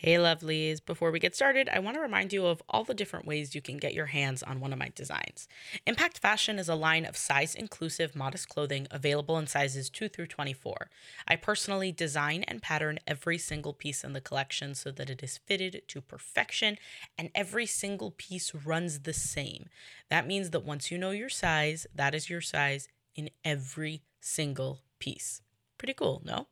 Hey, 0.00 0.14
lovelies. 0.14 0.78
Before 0.78 1.10
we 1.10 1.18
get 1.18 1.34
started, 1.34 1.68
I 1.68 1.80
want 1.80 1.96
to 1.96 2.00
remind 2.00 2.32
you 2.32 2.46
of 2.46 2.62
all 2.68 2.84
the 2.84 2.94
different 2.94 3.26
ways 3.26 3.56
you 3.56 3.60
can 3.60 3.78
get 3.78 3.94
your 3.94 4.06
hands 4.06 4.44
on 4.44 4.60
one 4.60 4.72
of 4.72 4.78
my 4.78 4.92
designs. 4.94 5.48
Impact 5.88 6.20
Fashion 6.20 6.60
is 6.60 6.68
a 6.68 6.76
line 6.76 7.04
of 7.04 7.16
size 7.16 7.52
inclusive, 7.56 8.14
modest 8.14 8.48
clothing 8.48 8.86
available 8.92 9.36
in 9.38 9.48
sizes 9.48 9.90
2 9.90 10.08
through 10.08 10.28
24. 10.28 10.88
I 11.26 11.34
personally 11.34 11.90
design 11.90 12.44
and 12.44 12.62
pattern 12.62 13.00
every 13.08 13.38
single 13.38 13.72
piece 13.72 14.04
in 14.04 14.12
the 14.12 14.20
collection 14.20 14.76
so 14.76 14.92
that 14.92 15.10
it 15.10 15.20
is 15.20 15.38
fitted 15.38 15.82
to 15.88 16.00
perfection 16.00 16.78
and 17.18 17.30
every 17.34 17.66
single 17.66 18.12
piece 18.12 18.54
runs 18.54 19.00
the 19.00 19.12
same. 19.12 19.66
That 20.10 20.28
means 20.28 20.50
that 20.50 20.64
once 20.64 20.92
you 20.92 20.98
know 20.98 21.10
your 21.10 21.28
size, 21.28 21.88
that 21.92 22.14
is 22.14 22.30
your 22.30 22.40
size 22.40 22.86
in 23.16 23.30
every 23.44 24.02
single 24.20 24.78
piece. 25.00 25.42
Pretty 25.76 25.94
cool, 25.94 26.22
no? 26.24 26.46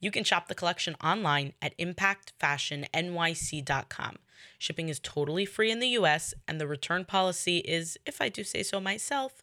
You 0.00 0.10
can 0.10 0.24
shop 0.24 0.48
the 0.48 0.54
collection 0.54 0.96
online 1.02 1.52
at 1.60 1.76
impactfashionnyc.com. 1.78 4.16
Shipping 4.58 4.88
is 4.88 5.00
totally 5.00 5.44
free 5.44 5.70
in 5.70 5.80
the 5.80 5.88
US, 5.88 6.32
and 6.46 6.60
the 6.60 6.66
return 6.66 7.04
policy 7.04 7.58
is, 7.58 7.98
if 8.06 8.20
I 8.20 8.28
do 8.28 8.44
say 8.44 8.62
so 8.62 8.80
myself, 8.80 9.42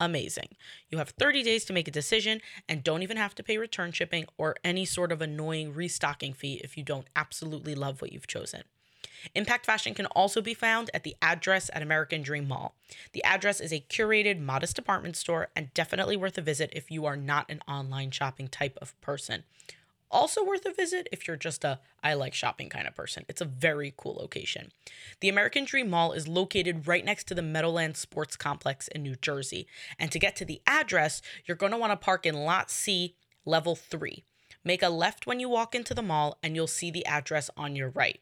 amazing. 0.00 0.48
You 0.90 0.98
have 0.98 1.10
30 1.10 1.42
days 1.42 1.64
to 1.66 1.72
make 1.72 1.88
a 1.88 1.92
decision 1.92 2.40
and 2.68 2.84
don't 2.84 3.02
even 3.02 3.16
have 3.16 3.34
to 3.36 3.42
pay 3.42 3.58
return 3.58 3.92
shipping 3.92 4.26
or 4.36 4.56
any 4.64 4.84
sort 4.84 5.12
of 5.12 5.22
annoying 5.22 5.74
restocking 5.74 6.32
fee 6.32 6.60
if 6.64 6.76
you 6.76 6.82
don't 6.82 7.08
absolutely 7.14 7.74
love 7.74 8.00
what 8.00 8.12
you've 8.12 8.26
chosen. 8.26 8.64
Impact 9.34 9.66
Fashion 9.66 9.94
can 9.94 10.06
also 10.06 10.40
be 10.40 10.54
found 10.54 10.90
at 10.94 11.02
the 11.02 11.16
address 11.20 11.70
at 11.72 11.82
American 11.82 12.22
Dream 12.22 12.48
Mall. 12.48 12.74
The 13.12 13.24
address 13.24 13.60
is 13.60 13.72
a 13.72 13.84
curated, 13.88 14.40
modest 14.40 14.76
department 14.76 15.16
store 15.16 15.48
and 15.56 15.72
definitely 15.74 16.16
worth 16.16 16.38
a 16.38 16.42
visit 16.42 16.70
if 16.72 16.90
you 16.90 17.06
are 17.06 17.16
not 17.16 17.50
an 17.50 17.60
online 17.68 18.10
shopping 18.10 18.48
type 18.48 18.78
of 18.80 18.98
person. 19.00 19.44
Also 20.10 20.44
worth 20.44 20.64
a 20.64 20.72
visit 20.72 21.08
if 21.10 21.26
you're 21.26 21.36
just 21.36 21.64
a 21.64 21.80
I 22.02 22.14
like 22.14 22.34
shopping 22.34 22.68
kind 22.68 22.86
of 22.86 22.94
person. 22.94 23.24
It's 23.28 23.40
a 23.40 23.46
very 23.46 23.92
cool 23.96 24.14
location. 24.14 24.70
The 25.20 25.28
American 25.28 25.64
Dream 25.64 25.90
Mall 25.90 26.12
is 26.12 26.28
located 26.28 26.86
right 26.86 27.04
next 27.04 27.24
to 27.28 27.34
the 27.34 27.42
Meadowlands 27.42 27.98
Sports 27.98 28.36
Complex 28.36 28.86
in 28.88 29.02
New 29.02 29.16
Jersey. 29.16 29.66
And 29.98 30.12
to 30.12 30.20
get 30.20 30.36
to 30.36 30.44
the 30.44 30.62
address, 30.66 31.20
you're 31.46 31.56
going 31.56 31.72
to 31.72 31.78
want 31.78 31.90
to 31.90 31.96
park 31.96 32.26
in 32.26 32.34
Lot 32.34 32.70
C, 32.70 33.16
level 33.44 33.74
3. 33.74 34.22
Make 34.62 34.82
a 34.82 34.88
left 34.88 35.26
when 35.26 35.40
you 35.40 35.48
walk 35.48 35.74
into 35.74 35.94
the 35.94 36.02
mall 36.02 36.38
and 36.42 36.54
you'll 36.54 36.66
see 36.66 36.90
the 36.90 37.06
address 37.06 37.50
on 37.56 37.74
your 37.74 37.90
right. 37.90 38.20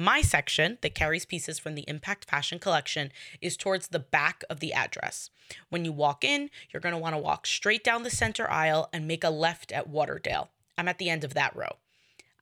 My 0.00 0.22
section 0.22 0.78
that 0.80 0.94
carries 0.94 1.26
pieces 1.26 1.58
from 1.58 1.74
the 1.74 1.84
Impact 1.86 2.24
Fashion 2.24 2.58
Collection 2.58 3.12
is 3.42 3.54
towards 3.54 3.88
the 3.88 3.98
back 3.98 4.44
of 4.48 4.60
the 4.60 4.72
address. 4.72 5.28
When 5.68 5.84
you 5.84 5.92
walk 5.92 6.24
in, 6.24 6.48
you're 6.70 6.80
going 6.80 6.94
to 6.94 6.98
want 6.98 7.14
to 7.14 7.20
walk 7.20 7.46
straight 7.46 7.84
down 7.84 8.02
the 8.02 8.08
center 8.08 8.50
aisle 8.50 8.88
and 8.94 9.06
make 9.06 9.24
a 9.24 9.28
left 9.28 9.72
at 9.72 9.90
Waterdale. 9.90 10.48
I'm 10.78 10.88
at 10.88 10.96
the 10.96 11.10
end 11.10 11.22
of 11.22 11.34
that 11.34 11.54
row. 11.54 11.76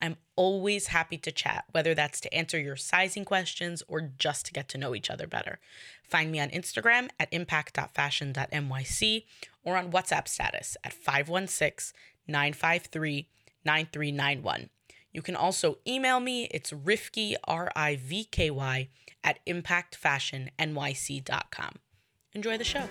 I'm 0.00 0.18
always 0.36 0.86
happy 0.86 1.18
to 1.18 1.32
chat, 1.32 1.64
whether 1.72 1.96
that's 1.96 2.20
to 2.20 2.32
answer 2.32 2.60
your 2.60 2.76
sizing 2.76 3.24
questions 3.24 3.82
or 3.88 4.02
just 4.02 4.46
to 4.46 4.52
get 4.52 4.68
to 4.68 4.78
know 4.78 4.94
each 4.94 5.10
other 5.10 5.26
better. 5.26 5.58
Find 6.04 6.30
me 6.30 6.38
on 6.38 6.50
Instagram 6.50 7.08
at 7.18 7.26
impact.fashion.nyc 7.32 9.24
or 9.64 9.76
on 9.76 9.90
WhatsApp 9.90 10.28
status 10.28 10.76
at 10.84 10.92
516 10.92 11.92
953 12.28 13.26
9391. 13.64 14.70
You 15.12 15.22
can 15.22 15.36
also 15.36 15.78
email 15.86 16.18
me. 16.20 16.48
It's 16.50 16.70
Rivky, 16.70 17.34
R 17.44 17.70
I 17.74 17.96
V 17.96 18.24
K 18.24 18.50
Y, 18.50 18.90
at 19.24 19.38
impactfashionnyc.com. 19.46 21.72
Enjoy 22.34 22.58
the 22.58 22.64
show. 22.64 22.82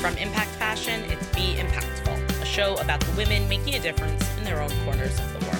From 0.00 0.16
Impact 0.16 0.50
Fashion, 0.56 1.02
it's 1.04 1.26
Be 1.34 1.56
Impactful, 1.56 2.42
a 2.42 2.44
show 2.44 2.76
about 2.76 3.00
the 3.00 3.10
women 3.12 3.48
making 3.48 3.74
a 3.74 3.80
difference 3.80 4.22
in 4.38 4.44
their 4.44 4.60
own 4.60 4.70
corners 4.84 5.18
of 5.20 5.32
the 5.32 5.38
world. 5.46 5.51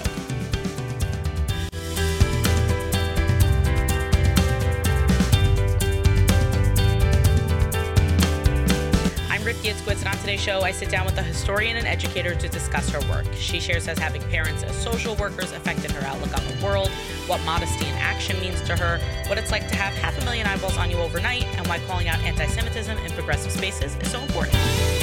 And 9.65 10.09
on 10.09 10.17
today's 10.17 10.41
show, 10.41 10.63
I 10.63 10.73
sit 10.73 10.91
down 10.91 11.07
with 11.07 11.17
a 11.19 11.23
historian 11.23 11.77
and 11.77 11.87
educator 11.87 12.35
to 12.35 12.49
discuss 12.49 12.89
her 12.89 12.99
work. 13.09 13.27
She 13.37 13.61
shares 13.61 13.87
how 13.87 13.95
having 13.97 14.21
parents 14.23 14.65
as 14.65 14.77
social 14.77 15.15
workers 15.15 15.53
affected 15.53 15.93
her 15.93 16.05
outlook 16.05 16.37
on 16.37 16.45
the 16.49 16.65
world, 16.65 16.89
what 17.29 17.41
modesty 17.45 17.87
in 17.87 17.95
action 17.95 18.41
means 18.41 18.61
to 18.63 18.77
her, 18.77 18.99
what 19.29 19.39
it's 19.39 19.53
like 19.53 19.69
to 19.69 19.77
have 19.77 19.95
half 19.95 20.21
a 20.21 20.25
million 20.25 20.49
eyeballs 20.49 20.77
on 20.77 20.91
you 20.91 20.97
overnight, 20.97 21.45
and 21.57 21.67
why 21.69 21.79
calling 21.87 22.09
out 22.09 22.19
anti 22.25 22.47
Semitism 22.47 22.99
in 22.99 23.13
progressive 23.13 23.53
spaces 23.53 23.95
is 24.01 24.11
so 24.11 24.21
important. 24.23 25.02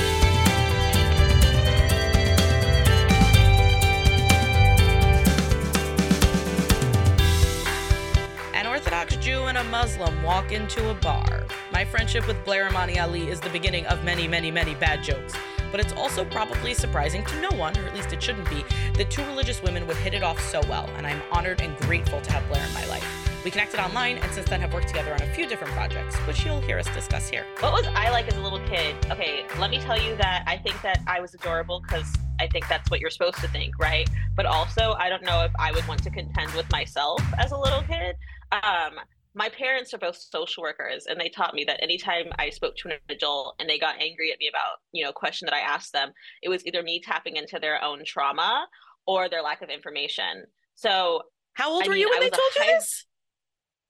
Jew 9.19 9.43
and 9.43 9.57
a 9.57 9.63
Muslim 9.65 10.23
walk 10.23 10.53
into 10.53 10.89
a 10.89 10.93
bar. 10.93 11.43
My 11.73 11.83
friendship 11.83 12.25
with 12.25 12.43
Blair 12.45 12.69
Imani 12.69 12.99
Ali 12.99 13.27
is 13.27 13.41
the 13.41 13.49
beginning 13.49 13.85
of 13.87 14.01
many, 14.05 14.29
many, 14.29 14.49
many 14.49 14.75
bad 14.75 15.03
jokes. 15.03 15.33
But 15.71 15.81
it's 15.81 15.91
also 15.91 16.23
probably 16.23 16.73
surprising 16.73 17.25
to 17.25 17.41
no 17.41 17.49
one, 17.57 17.77
or 17.77 17.85
at 17.85 17.93
least 17.93 18.13
it 18.13 18.23
shouldn't 18.23 18.49
be, 18.49 18.63
that 18.93 19.11
two 19.11 19.23
religious 19.25 19.61
women 19.61 19.85
would 19.87 19.97
hit 19.97 20.13
it 20.13 20.23
off 20.23 20.39
so 20.39 20.61
well, 20.69 20.89
and 20.95 21.05
I'm 21.05 21.21
honored 21.33 21.59
and 21.59 21.75
grateful 21.79 22.21
to 22.21 22.31
have 22.31 22.47
Blair 22.47 22.65
in 22.65 22.73
my 22.73 22.85
life. 22.85 23.05
We 23.43 23.51
connected 23.51 23.81
online 23.81 24.19
and 24.19 24.31
since 24.31 24.49
then 24.49 24.61
have 24.61 24.73
worked 24.73 24.87
together 24.87 25.13
on 25.13 25.21
a 25.21 25.33
few 25.33 25.47
different 25.47 25.73
projects, 25.73 26.15
which 26.19 26.45
you'll 26.45 26.61
hear 26.61 26.79
us 26.79 26.87
discuss 26.93 27.27
here. 27.27 27.45
What 27.59 27.73
was 27.73 27.87
I 27.87 28.09
like 28.11 28.29
as 28.29 28.37
a 28.37 28.41
little 28.41 28.65
kid? 28.67 28.95
Okay, 29.11 29.45
let 29.59 29.69
me 29.69 29.79
tell 29.79 29.99
you 29.99 30.15
that 30.15 30.45
I 30.47 30.57
think 30.57 30.81
that 30.81 31.01
I 31.07 31.19
was 31.19 31.33
adorable 31.33 31.81
because 31.81 32.13
I 32.39 32.47
think 32.47 32.67
that's 32.67 32.89
what 32.89 32.99
you're 32.99 33.09
supposed 33.09 33.37
to 33.37 33.47
think, 33.49 33.77
right? 33.79 34.09
But 34.35 34.45
also, 34.45 34.93
I 34.93 35.09
don't 35.09 35.23
know 35.23 35.43
if 35.43 35.51
I 35.59 35.71
would 35.71 35.87
want 35.87 36.03
to 36.03 36.09
contend 36.09 36.53
with 36.53 36.69
myself 36.71 37.21
as 37.37 37.51
a 37.51 37.57
little 37.57 37.81
kid. 37.83 38.15
Um, 38.51 38.93
my 39.35 39.49
parents 39.49 39.93
are 39.93 39.97
both 39.99 40.17
social 40.17 40.63
workers 40.63 41.05
and 41.07 41.19
they 41.19 41.29
taught 41.29 41.53
me 41.53 41.63
that 41.63 41.81
anytime 41.83 42.25
i 42.39 42.49
spoke 42.49 42.75
to 42.75 42.89
an 42.89 42.95
adult 43.09 43.55
and 43.59 43.69
they 43.69 43.77
got 43.77 43.95
angry 44.01 44.31
at 44.31 44.39
me 44.39 44.49
about 44.49 44.77
you 44.91 45.03
know 45.03 45.11
a 45.11 45.13
question 45.13 45.45
that 45.45 45.53
i 45.53 45.59
asked 45.59 45.93
them 45.93 46.11
it 46.41 46.49
was 46.49 46.65
either 46.65 46.81
me 46.81 46.99
tapping 46.99 47.35
into 47.35 47.59
their 47.59 47.81
own 47.83 48.03
trauma 48.05 48.65
or 49.05 49.29
their 49.29 49.41
lack 49.43 49.61
of 49.61 49.69
information 49.69 50.43
so 50.75 51.21
How 51.53 51.71
old 51.71 51.83
I 51.83 51.87
were 51.87 51.93
mean, 51.93 52.01
you 52.01 52.09
when 52.09 52.17
I 52.17 52.25
they 52.25 52.29
told 52.31 52.51
you 52.57 52.65
this? 52.65 53.05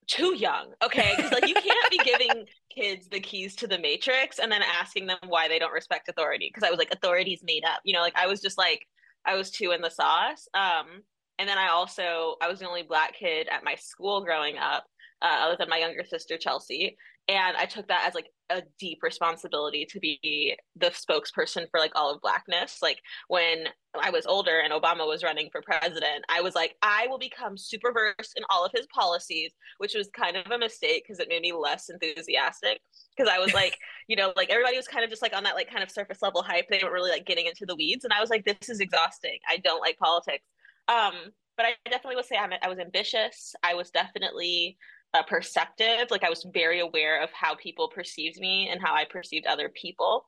too 0.08 0.36
young 0.36 0.74
okay 0.84 1.14
because 1.16 1.32
like 1.32 1.48
you 1.48 1.56
can't 1.56 1.90
be 1.90 2.00
giving 2.00 2.46
kids 2.74 3.08
the 3.10 3.20
keys 3.20 3.56
to 3.56 3.68
the 3.68 3.80
matrix 3.80 4.40
and 4.40 4.52
then 4.52 4.62
asking 4.62 5.08
them 5.08 5.18
why 5.28 5.48
they 5.48 5.60
don't 5.60 5.74
respect 5.74 6.10
authority 6.10 6.50
because 6.54 6.68
i 6.68 6.70
was 6.70 6.80
like 6.80 6.94
authority's 6.94 7.44
made 7.44 7.64
up 7.66 7.80
you 7.84 7.94
know 7.94 8.02
like 8.02 8.16
i 8.16 8.28
was 8.28 8.42
just 8.42 8.58
like 8.58 8.86
i 9.26 9.36
was 9.36 9.50
too 9.50 9.72
in 9.72 9.82
the 9.82 9.90
sauce 9.90 10.48
um 10.54 11.02
and 11.40 11.48
then 11.50 11.58
i 11.58 11.70
also 11.70 12.36
i 12.42 12.48
was 12.48 12.60
the 12.60 12.68
only 12.68 12.84
black 12.84 13.16
kid 13.16 13.48
at 13.52 13.64
my 13.64 13.76
school 13.76 14.24
growing 14.24 14.58
up 14.58 14.86
uh, 15.22 15.38
other 15.42 15.56
than 15.58 15.70
my 15.70 15.78
younger 15.78 16.04
sister 16.04 16.38
chelsea 16.38 16.96
and 17.28 17.58
i 17.58 17.66
took 17.66 17.88
that 17.88 18.06
as 18.08 18.14
like 18.14 18.28
a 18.50 18.64
deep 18.80 19.00
responsibility 19.04 19.86
to 19.86 20.00
be 20.00 20.56
the 20.76 20.88
spokesperson 20.88 21.66
for 21.72 21.80
like 21.80 21.92
all 21.96 22.14
of 22.14 22.22
blackness. 22.22 22.80
Like 22.82 23.00
when 23.28 23.66
i 24.04 24.12
was 24.12 24.28
older 24.28 24.60
and 24.60 24.72
obama 24.72 25.08
was 25.08 25.24
running 25.24 25.50
for 25.52 25.64
president 25.64 26.24
i 26.30 26.42
was 26.42 26.54
like 26.54 26.76
i 26.84 27.08
will 27.08 27.18
become 27.18 27.58
super 27.58 27.92
versed 27.92 28.38
in 28.38 28.44
all 28.50 28.64
of 28.64 28.72
his 28.72 28.86
policies 28.94 29.52
which 29.80 29.96
was 29.96 30.10
kind 30.16 30.38
of 30.38 30.46
a 30.52 30.58
mistake 30.58 31.04
because 31.04 31.20
it 31.20 31.28
made 31.28 31.42
me 31.42 31.52
less 31.52 31.90
enthusiastic. 31.90 32.80
Because 33.16 33.32
i 33.34 33.40
was 33.40 33.54
like 33.54 33.78
you 34.08 34.16
know 34.16 34.32
like 34.36 34.50
everybody 34.50 34.78
was 34.78 34.88
kind 34.88 35.04
of 35.04 35.10
just 35.10 35.22
like 35.22 35.36
on 35.36 35.44
that 35.44 35.56
like 35.56 35.72
kind 35.72 35.84
of 35.84 35.92
surface 35.92 36.22
level 36.22 36.44
hype. 36.44 36.68
They 36.70 36.80
weren't 36.82 36.94
really 36.94 37.12
like 37.12 37.26
getting 37.26 37.48
into 37.48 37.66
the 37.66 37.76
weeds. 37.76 38.04
And 38.04 38.14
i 38.14 38.22
was 38.22 38.30
like 38.30 38.46
this 38.46 38.70
is 38.70 38.80
exhausting. 38.80 39.40
I 39.50 39.58
don't 39.58 39.82
like 39.82 39.98
politics. 39.98 40.46
Um 40.88 41.14
but 41.58 41.66
i 41.66 41.90
definitely 41.90 42.16
would 42.16 42.26
say 42.26 42.38
I'm, 42.38 42.52
i 42.62 42.70
was 42.70 42.80
ambitious. 42.80 43.56
I 43.64 43.74
was 43.74 43.90
definitely 43.90 44.78
uh, 45.14 45.24
perceptive 45.24 46.08
like 46.12 46.24
i 46.24 46.30
was 46.30 46.46
very 46.54 46.80
aware 46.80 47.22
of 47.22 47.30
how 47.32 47.56
people 47.56 47.90
perceived 47.90 48.40
me 48.40 48.70
and 48.70 48.82
how 48.82 48.94
i 48.94 49.06
perceived 49.06 49.46
other 49.48 49.70
people 49.70 50.26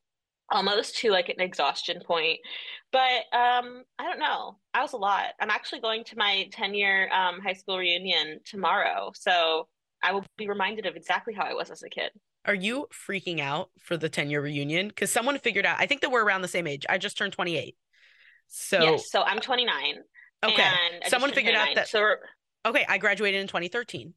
almost 0.50 0.98
to 0.98 1.12
like 1.12 1.30
an 1.30 1.40
exhaustion 1.40 2.02
point 2.06 2.40
but 2.92 3.22
um 3.32 3.84
i 4.00 4.04
don't 4.04 4.20
know 4.20 4.58
i 4.74 4.82
was 4.82 4.94
a 4.94 4.98
lot 4.98 5.28
i'm 5.40 5.50
actually 5.50 5.80
going 5.80 6.04
to 6.04 6.18
my 6.18 6.48
10 6.52 6.74
year 6.74 7.10
um, 7.14 7.40
high 7.40 7.54
school 7.54 7.78
reunion 7.78 8.40
tomorrow 8.46 9.12
so 9.16 9.68
i 10.04 10.12
will 10.12 10.26
be 10.38 10.50
reminded 10.50 10.86
of 10.86 10.96
exactly 10.96 11.34
how 11.34 11.44
i 11.44 11.54
was 11.54 11.70
as 11.70 11.84
a 11.84 11.90
kid 11.90 12.12
Are 12.46 12.56
you 12.56 12.88
freaking 12.92 13.40
out 13.40 13.70
for 13.80 13.98
the 13.98 14.10
10 14.10 14.32
year 14.32 14.42
reunion? 14.42 14.88
Because 14.88 15.12
someone 15.12 15.38
figured 15.38 15.64
out, 15.64 15.78
I 15.80 15.86
think 15.86 16.02
that 16.02 16.10
we're 16.10 16.26
around 16.26 16.42
the 16.42 16.48
same 16.48 16.66
age. 16.66 16.88
I 16.90 16.98
just 16.98 17.16
turned 17.16 17.34
28. 17.34 17.76
So, 18.48 18.82
yes 18.82 19.12
so 19.12 19.22
i'm 19.22 19.40
29 19.40 19.96
okay. 20.44 20.64
and 20.64 21.04
Someone 21.10 21.32
figured 21.32 21.56
out 21.56 21.70
that, 21.76 21.88
so 21.88 22.16
okay, 22.66 22.86
I 22.88 22.98
graduated 22.98 23.42
in 23.42 23.48
2013. 23.48 24.14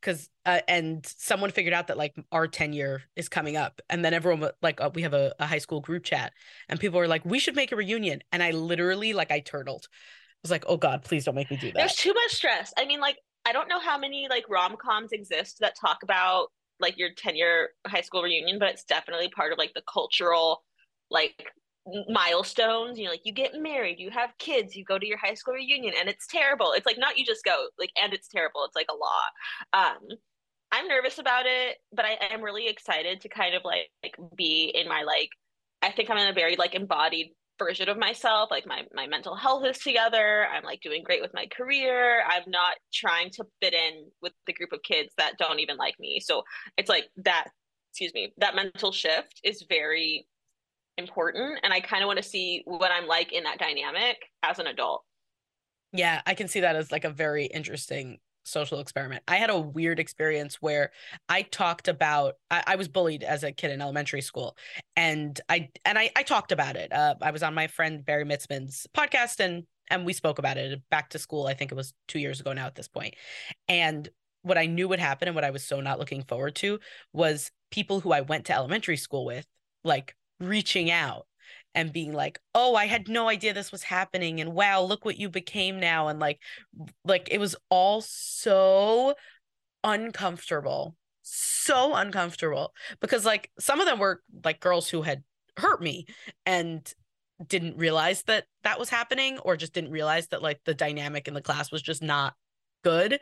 Because, 0.00 0.28
uh, 0.46 0.60
and 0.68 1.04
someone 1.18 1.50
figured 1.50 1.74
out 1.74 1.88
that 1.88 1.96
like 1.98 2.14
our 2.30 2.46
tenure 2.46 3.02
is 3.16 3.28
coming 3.28 3.56
up. 3.56 3.80
And 3.90 4.04
then 4.04 4.14
everyone, 4.14 4.50
like, 4.62 4.80
uh, 4.80 4.90
we 4.94 5.02
have 5.02 5.14
a, 5.14 5.34
a 5.38 5.46
high 5.46 5.58
school 5.58 5.80
group 5.80 6.04
chat, 6.04 6.32
and 6.68 6.78
people 6.78 6.98
were 6.98 7.08
like, 7.08 7.24
we 7.24 7.38
should 7.38 7.56
make 7.56 7.72
a 7.72 7.76
reunion. 7.76 8.20
And 8.32 8.42
I 8.42 8.50
literally, 8.52 9.12
like, 9.12 9.30
I 9.30 9.40
turtled. 9.40 9.86
I 9.90 10.38
was 10.42 10.50
like, 10.50 10.64
oh 10.68 10.76
God, 10.76 11.02
please 11.02 11.24
don't 11.24 11.34
make 11.34 11.50
me 11.50 11.56
do 11.56 11.68
that. 11.68 11.74
there's 11.74 11.96
too 11.96 12.14
much 12.14 12.30
stress 12.32 12.72
i 12.78 12.84
mean 12.84 13.00
like 13.00 13.16
i 13.44 13.52
don't 13.52 13.68
know 13.68 13.80
how 13.80 13.98
many 13.98 14.28
like 14.30 14.44
rom-coms 14.48 15.10
exist 15.12 15.56
that 15.60 15.74
talk 15.80 16.02
about 16.02 16.48
like 16.80 16.96
your 16.96 17.10
10 17.16 17.34
year 17.36 17.70
high 17.86 18.00
school 18.00 18.22
reunion 18.22 18.58
but 18.58 18.68
it's 18.68 18.84
definitely 18.84 19.28
part 19.30 19.50
of 19.52 19.58
like 19.58 19.72
the 19.74 19.82
cultural 19.92 20.62
like 21.10 21.46
milestones 22.08 22.98
you 22.98 23.04
know 23.04 23.10
like 23.10 23.24
you 23.24 23.32
get 23.32 23.54
married 23.54 23.98
you 23.98 24.10
have 24.10 24.36
kids 24.38 24.76
you 24.76 24.84
go 24.84 24.98
to 24.98 25.06
your 25.06 25.18
high 25.18 25.34
school 25.34 25.54
reunion 25.54 25.94
and 25.98 26.08
it's 26.08 26.26
terrible. 26.26 26.72
It's 26.72 26.86
like 26.86 26.98
not 26.98 27.18
you 27.18 27.24
just 27.24 27.44
go 27.44 27.68
like 27.78 27.90
and 28.00 28.12
it's 28.12 28.28
terrible. 28.28 28.64
It's 28.64 28.76
like 28.76 28.88
a 28.90 28.94
lot 28.94 29.88
um 29.88 30.18
i'm 30.70 30.86
nervous 30.86 31.18
about 31.18 31.46
it 31.46 31.76
but 31.92 32.04
i 32.04 32.18
am 32.30 32.42
really 32.42 32.68
excited 32.68 33.20
to 33.20 33.28
kind 33.28 33.54
of 33.54 33.62
like, 33.64 33.88
like 34.02 34.14
be 34.36 34.70
in 34.74 34.86
my 34.86 35.02
like 35.02 35.30
i 35.80 35.90
think 35.90 36.10
i'm 36.10 36.18
in 36.18 36.28
a 36.28 36.32
very 36.32 36.56
like 36.56 36.74
embodied 36.74 37.28
version 37.58 37.88
of 37.88 37.98
myself 37.98 38.50
like 38.50 38.66
my 38.66 38.82
my 38.94 39.06
mental 39.06 39.34
health 39.34 39.64
is 39.66 39.78
together. 39.78 40.46
I'm 40.52 40.62
like 40.62 40.80
doing 40.80 41.02
great 41.02 41.20
with 41.20 41.34
my 41.34 41.46
career. 41.46 42.22
I'm 42.26 42.44
not 42.46 42.74
trying 42.92 43.30
to 43.32 43.44
fit 43.60 43.74
in 43.74 44.06
with 44.22 44.32
the 44.46 44.52
group 44.52 44.72
of 44.72 44.82
kids 44.82 45.12
that 45.18 45.38
don't 45.38 45.60
even 45.60 45.76
like 45.76 45.94
me. 45.98 46.20
So 46.20 46.42
it's 46.76 46.88
like 46.88 47.08
that 47.16 47.46
excuse 47.90 48.14
me 48.14 48.32
that 48.38 48.54
mental 48.54 48.92
shift 48.92 49.40
is 49.42 49.64
very 49.68 50.26
important 50.98 51.60
and 51.62 51.72
i 51.72 51.80
kind 51.80 52.02
of 52.02 52.08
want 52.08 52.18
to 52.18 52.22
see 52.22 52.62
what 52.66 52.90
i'm 52.90 53.06
like 53.06 53.32
in 53.32 53.44
that 53.44 53.58
dynamic 53.58 54.16
as 54.42 54.58
an 54.58 54.66
adult. 54.66 55.04
Yeah 55.92 56.20
i 56.26 56.34
can 56.34 56.48
see 56.48 56.60
that 56.60 56.76
as 56.76 56.92
like 56.92 57.04
a 57.04 57.10
very 57.10 57.46
interesting 57.46 58.18
social 58.48 58.80
experiment. 58.80 59.22
I 59.28 59.36
had 59.36 59.50
a 59.50 59.60
weird 59.60 60.00
experience 60.00 60.56
where 60.60 60.90
i 61.28 61.42
talked 61.42 61.86
about 61.88 62.34
i, 62.50 62.62
I 62.66 62.76
was 62.76 62.88
bullied 62.88 63.22
as 63.22 63.44
a 63.44 63.52
kid 63.52 63.70
in 63.70 63.80
elementary 63.80 64.22
school 64.22 64.56
and 64.96 65.40
i 65.48 65.68
and 65.84 65.98
i, 65.98 66.10
I 66.16 66.22
talked 66.22 66.52
about 66.52 66.76
it. 66.76 66.92
Uh, 66.92 67.14
i 67.22 67.30
was 67.30 67.42
on 67.42 67.54
my 67.54 67.68
friend 67.68 68.04
barry 68.04 68.24
mitzman's 68.24 68.86
podcast 68.96 69.40
and 69.40 69.64
and 69.90 70.04
we 70.04 70.12
spoke 70.12 70.38
about 70.38 70.56
it 70.56 70.82
back 70.90 71.10
to 71.10 71.18
school 71.18 71.46
i 71.46 71.54
think 71.54 71.70
it 71.70 71.76
was 71.76 71.94
two 72.08 72.18
years 72.18 72.40
ago 72.40 72.52
now 72.52 72.66
at 72.66 72.74
this 72.74 72.88
point. 72.88 73.14
point. 73.14 73.14
And 73.68 74.08
what 74.42 74.58
i 74.58 74.66
knew 74.66 74.88
would 74.88 75.00
happen 75.00 75.28
and 75.28 75.34
what 75.34 75.44
i 75.44 75.50
was 75.50 75.64
so 75.64 75.80
not 75.80 75.98
looking 75.98 76.22
forward 76.24 76.56
to 76.56 76.80
was 77.12 77.50
people 77.70 78.00
who 78.00 78.12
i 78.12 78.22
went 78.22 78.46
to 78.46 78.54
elementary 78.54 78.96
school 78.96 79.24
with 79.24 79.46
like 79.84 80.14
reaching 80.40 80.90
out 80.90 81.26
and 81.74 81.92
being 81.92 82.12
like 82.12 82.40
oh 82.54 82.74
i 82.74 82.86
had 82.86 83.08
no 83.08 83.28
idea 83.28 83.52
this 83.52 83.72
was 83.72 83.82
happening 83.82 84.40
and 84.40 84.52
wow 84.52 84.82
look 84.82 85.04
what 85.04 85.18
you 85.18 85.28
became 85.28 85.78
now 85.78 86.08
and 86.08 86.18
like 86.18 86.40
like 87.04 87.28
it 87.30 87.38
was 87.38 87.54
all 87.68 88.00
so 88.00 89.14
uncomfortable 89.84 90.96
so 91.22 91.94
uncomfortable 91.94 92.72
because 93.00 93.24
like 93.24 93.50
some 93.58 93.80
of 93.80 93.86
them 93.86 93.98
were 93.98 94.22
like 94.44 94.60
girls 94.60 94.88
who 94.88 95.02
had 95.02 95.22
hurt 95.56 95.82
me 95.82 96.06
and 96.46 96.94
didn't 97.46 97.76
realize 97.76 98.22
that 98.24 98.44
that 98.64 98.78
was 98.78 98.88
happening 98.88 99.38
or 99.40 99.56
just 99.56 99.72
didn't 99.72 99.90
realize 99.90 100.28
that 100.28 100.42
like 100.42 100.60
the 100.64 100.74
dynamic 100.74 101.28
in 101.28 101.34
the 101.34 101.42
class 101.42 101.70
was 101.70 101.82
just 101.82 102.02
not 102.02 102.34
good. 102.88 103.20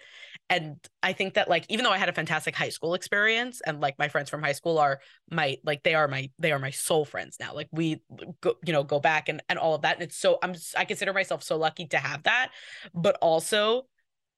And 0.49 0.77
i 1.03 1.13
think 1.13 1.35
that 1.35 1.49
like 1.49 1.65
even 1.69 1.85
though 1.85 1.91
i 1.91 1.99
had 1.99 2.09
a 2.09 2.13
fantastic 2.13 2.55
high 2.55 2.69
school 2.69 2.95
experience 2.95 3.61
and 3.67 3.81
like 3.81 3.99
my 3.99 4.09
friends 4.09 4.31
from 4.31 4.43
high 4.43 4.53
school 4.53 4.79
are 4.79 5.01
my 5.29 5.59
like 5.65 5.83
they 5.83 5.95
are 5.95 6.07
my 6.07 6.31
they 6.39 6.53
are 6.53 6.61
my 6.61 6.71
soul 6.71 7.05
friends 7.05 7.37
now. 7.41 7.53
Like 7.53 7.69
we 7.73 8.01
go 8.41 8.55
you 8.65 8.73
know 8.73 8.85
go 8.85 9.01
back 9.01 9.29
and 9.29 9.43
and 9.49 9.59
all 9.59 9.75
of 9.75 9.83
that. 9.83 9.97
And 9.97 10.05
it's 10.05 10.17
so 10.17 10.39
i'm 10.43 10.55
i 10.77 10.85
consider 10.85 11.13
myself 11.13 11.43
so 11.43 11.57
lucky 11.57 11.87
to 11.89 11.99
have 11.99 12.23
that. 12.25 12.53
But 12.95 13.19
also 13.21 13.87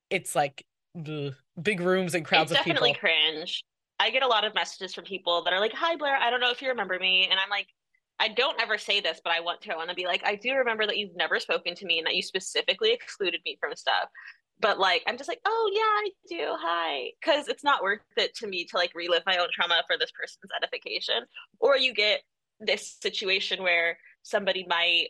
it's 0.09 0.35
like 0.35 0.65
the 0.95 1.35
big 1.61 1.81
rooms 1.81 2.15
and 2.15 2.25
crowds 2.25 2.51
it's 2.51 2.61
of 2.61 2.65
people. 2.65 2.87
definitely 2.87 2.99
cringe. 2.99 3.63
I 4.01 4.11
get 4.11 4.23
a 4.23 4.29
lot 4.29 4.45
of 4.45 4.55
messages 4.55 4.95
from 4.95 5.05
people 5.05 5.43
that 5.45 5.53
are 5.53 5.61
like 5.61 5.75
hi 5.75 5.97
blair 5.97 6.17
i 6.17 6.31
don't 6.31 6.41
know 6.41 6.51
if 6.51 6.63
you 6.63 6.69
remember 6.69 6.99
me. 6.99 7.29
And 7.31 7.39
i'm 7.39 7.51
like 7.51 7.69
I 8.21 8.29
don't 8.29 8.61
ever 8.61 8.79
say 8.79 9.01
this, 9.01 9.21
but 9.23 9.33
I 9.33 9.41
want 9.41 9.61
to. 9.63 9.73
I 9.73 9.77
want 9.77 9.91
to 9.91 9.95
be 9.95 10.07
like, 10.07 10.23
I 10.25 10.35
do 10.35 10.55
remember 10.55 10.87
that 10.87 10.97
you've 10.97 11.17
never 11.17 11.39
spoken 11.39 11.75
to 11.77 11.87
me 11.87 11.99
and 11.99 12.07
that 12.07 12.17
you 12.17 12.23
specifically 12.23 12.93
excluded 12.93 13.41
me 13.45 13.57
from 13.61 13.77
stuff. 13.77 14.09
But 14.61 14.81
like 14.81 15.05
i'm 15.07 15.17
just 15.17 15.29
like 15.29 15.41
oh 15.47 15.71
yeah 15.73 15.81
i 15.81 16.11
do. 16.29 16.57
Hi. 16.59 17.11
Because 17.21 17.49
it's 17.49 17.63
not 17.63 17.83
worth 17.83 18.01
it 18.17 18.35
to 18.37 18.47
me 18.49 18.65
to 18.65 18.77
like 18.77 18.93
relive 18.95 19.23
my 19.25 19.37
own 19.37 19.49
trauma 19.55 19.83
for 19.87 19.97
this 19.99 20.11
person's 20.11 20.51
edification. 20.57 21.23
Or 21.61 21.77
you 21.77 21.95
get 21.95 22.21
this 22.61 22.97
situation 23.01 23.63
where 23.63 23.99
somebody 24.23 24.67
might 24.69 25.09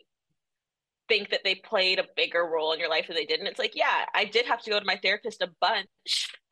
think 1.09 1.29
that 1.29 1.41
they 1.43 1.55
played 1.55 1.99
a 1.99 2.05
bigger 2.15 2.45
role 2.45 2.71
in 2.71 2.79
your 2.79 2.89
life 2.89 3.07
than 3.07 3.15
they 3.15 3.25
did. 3.25 3.39
And 3.39 3.47
it's 3.47 3.59
like 3.59 3.75
yeah 3.75 4.05
i 4.13 4.23
did 4.25 4.45
have 4.45 4.61
to 4.63 4.69
go 4.69 4.79
to 4.79 4.85
my 4.85 4.99
therapist 5.01 5.41
a 5.41 5.49
bunch 5.59 5.87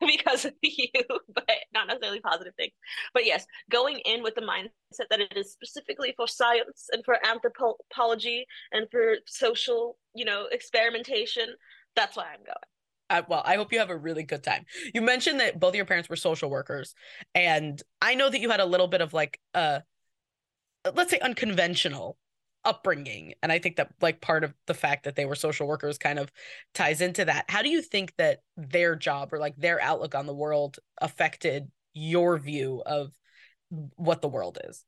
because 0.00 0.44
of 0.44 0.52
you 0.62 0.88
but 1.34 1.48
not 1.72 1.86
necessarily 1.86 2.20
positive 2.20 2.54
things. 2.56 2.72
But 3.14 3.24
yes 3.24 3.46
going 3.70 4.00
in 4.00 4.22
with 4.22 4.34
the 4.34 4.42
mindset 4.42 5.06
that 5.10 5.20
it 5.20 5.36
is 5.36 5.52
specifically 5.52 6.12
for 6.16 6.26
science 6.26 6.88
and 6.92 7.04
for 7.04 7.16
anthropology 7.26 8.44
and 8.72 8.86
for 8.90 9.16
social 9.26 9.96
you 10.14 10.24
know 10.24 10.46
experimentation 10.50 11.46
that's 11.96 12.16
why 12.16 12.24
i'm 12.24 12.44
going. 12.44 12.68
I, 13.10 13.22
well, 13.26 13.42
I 13.44 13.56
hope 13.56 13.72
you 13.72 13.78
have 13.78 13.90
a 13.90 13.96
really 13.96 14.22
good 14.22 14.42
time. 14.42 14.66
You 14.94 15.00
mentioned 15.00 15.40
that 15.40 15.58
both 15.58 15.74
your 15.74 15.86
parents 15.86 16.08
were 16.08 16.16
social 16.16 16.50
workers, 16.50 16.94
and 17.34 17.82
I 18.02 18.14
know 18.14 18.28
that 18.28 18.40
you 18.40 18.50
had 18.50 18.60
a 18.60 18.66
little 18.66 18.86
bit 18.86 19.00
of 19.00 19.14
like 19.14 19.40
a, 19.54 19.82
let's 20.94 21.10
say, 21.10 21.18
unconventional 21.18 22.18
upbringing, 22.64 23.34
and 23.42 23.50
I 23.52 23.58
think 23.58 23.76
that 23.76 23.92
like 24.00 24.20
part 24.20 24.44
of 24.44 24.54
the 24.66 24.74
fact 24.74 25.04
that 25.04 25.16
they 25.16 25.24
were 25.24 25.34
social 25.34 25.66
workers 25.66 25.98
kind 25.98 26.18
of 26.18 26.30
ties 26.74 27.00
into 27.00 27.24
that. 27.24 27.46
How 27.48 27.62
do 27.62 27.68
you 27.68 27.82
think 27.82 28.14
that 28.16 28.42
their 28.56 28.96
job 28.96 29.32
or 29.32 29.38
like 29.38 29.56
their 29.56 29.80
outlook 29.80 30.14
on 30.14 30.26
the 30.26 30.34
world 30.34 30.78
affected 31.00 31.70
your 31.94 32.38
view 32.38 32.82
of 32.84 33.12
what 33.96 34.22
the 34.22 34.28
world 34.28 34.58
is? 34.64 34.84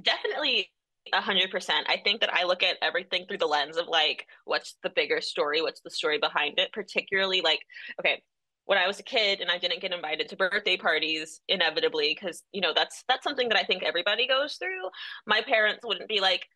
Definitely 0.00 0.70
a 1.12 1.20
hundred 1.20 1.50
percent. 1.50 1.86
I 1.88 1.98
think 2.02 2.20
that 2.20 2.32
I 2.32 2.44
look 2.44 2.62
at 2.62 2.76
everything 2.82 3.26
through 3.26 3.38
the 3.38 3.46
lens 3.46 3.76
of 3.76 3.86
like, 3.88 4.26
what's 4.44 4.76
the 4.82 4.90
bigger 4.90 5.20
story? 5.20 5.62
What's 5.62 5.80
the 5.80 5.90
story 5.90 6.18
behind 6.18 6.58
it? 6.58 6.72
Particularly 6.72 7.40
like, 7.40 7.60
okay, 8.00 8.22
when 8.66 8.78
I 8.78 8.86
was 8.86 9.00
a 9.00 9.04
kid 9.04 9.40
and 9.40 9.50
I 9.50 9.58
didn't 9.58 9.80
get 9.80 9.92
invited 9.92 10.28
to 10.28 10.36
birthday 10.36 10.76
parties 10.76 11.40
inevitably, 11.48 12.16
because 12.18 12.42
you 12.52 12.60
know, 12.60 12.72
that's 12.74 13.04
that's 13.08 13.24
something 13.24 13.48
that 13.48 13.58
I 13.58 13.64
think 13.64 13.82
everybody 13.82 14.28
goes 14.28 14.56
through. 14.56 14.88
My 15.26 15.40
parents 15.40 15.84
wouldn't 15.84 16.08
be 16.08 16.20
like, 16.20 16.46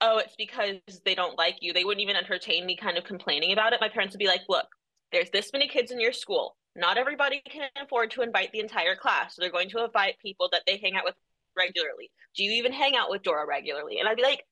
oh, 0.00 0.18
it's 0.18 0.34
because 0.36 0.80
they 1.04 1.14
don't 1.14 1.38
like 1.38 1.56
you. 1.60 1.72
They 1.72 1.84
wouldn't 1.84 2.02
even 2.02 2.16
entertain 2.16 2.66
me 2.66 2.76
kind 2.76 2.98
of 2.98 3.04
complaining 3.04 3.52
about 3.52 3.72
it. 3.72 3.80
My 3.80 3.88
parents 3.88 4.14
would 4.14 4.20
be 4.20 4.26
like, 4.26 4.42
look, 4.48 4.66
there's 5.12 5.30
this 5.30 5.50
many 5.52 5.68
kids 5.68 5.92
in 5.92 6.00
your 6.00 6.12
school. 6.12 6.56
Not 6.76 6.98
everybody 6.98 7.42
can 7.48 7.68
afford 7.82 8.10
to 8.12 8.22
invite 8.22 8.52
the 8.52 8.60
entire 8.60 8.94
class. 8.94 9.34
So 9.34 9.42
they're 9.42 9.50
going 9.50 9.70
to 9.70 9.84
invite 9.84 10.18
people 10.22 10.48
that 10.52 10.62
they 10.66 10.78
hang 10.78 10.94
out 10.94 11.04
with 11.04 11.14
regularly? 11.58 12.10
Do 12.36 12.44
you 12.44 12.52
even 12.52 12.72
hang 12.72 12.96
out 12.96 13.10
with 13.10 13.22
Dora 13.22 13.46
regularly? 13.46 13.98
And 13.98 14.08
I'd 14.08 14.16
be 14.16 14.22
like, 14.22 14.44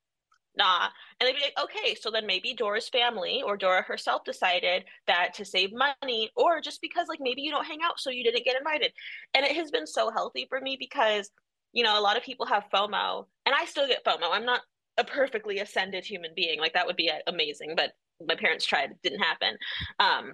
nah. 0.57 0.89
And 1.19 1.27
they'd 1.27 1.35
be 1.35 1.41
like, 1.41 1.63
okay, 1.63 1.95
so 1.95 2.11
then 2.11 2.25
maybe 2.25 2.53
Dora's 2.53 2.89
family 2.89 3.41
or 3.45 3.57
Dora 3.57 3.81
herself 3.81 4.23
decided 4.23 4.85
that 5.07 5.33
to 5.35 5.45
save 5.45 5.71
money, 5.73 6.29
or 6.35 6.61
just 6.61 6.81
because 6.81 7.07
like 7.07 7.19
maybe 7.21 7.41
you 7.41 7.51
don't 7.51 7.65
hang 7.65 7.79
out, 7.83 7.99
so 7.99 8.09
you 8.09 8.23
didn't 8.23 8.45
get 8.45 8.57
invited. 8.57 8.91
And 9.33 9.45
it 9.45 9.55
has 9.55 9.71
been 9.71 9.87
so 9.87 10.09
healthy 10.09 10.45
for 10.49 10.59
me 10.59 10.77
because, 10.79 11.29
you 11.73 11.83
know, 11.83 11.99
a 11.99 12.01
lot 12.01 12.17
of 12.17 12.23
people 12.23 12.45
have 12.45 12.65
FOMO, 12.73 13.25
and 13.45 13.55
I 13.57 13.65
still 13.65 13.87
get 13.87 14.03
FOMO. 14.03 14.31
I'm 14.31 14.45
not 14.45 14.61
a 14.97 15.03
perfectly 15.03 15.59
ascended 15.59 16.03
human 16.03 16.31
being. 16.35 16.59
Like 16.59 16.73
that 16.73 16.87
would 16.87 16.95
be 16.95 17.11
amazing, 17.27 17.73
but 17.75 17.91
my 18.27 18.35
parents 18.35 18.65
tried, 18.65 18.91
it 18.91 18.97
didn't 19.03 19.19
happen. 19.19 19.55
Um, 19.99 20.33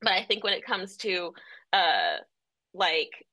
but 0.00 0.12
I 0.12 0.24
think 0.24 0.42
when 0.42 0.54
it 0.54 0.64
comes 0.64 0.96
to 0.98 1.32
uh 1.72 2.16
like 2.72 3.26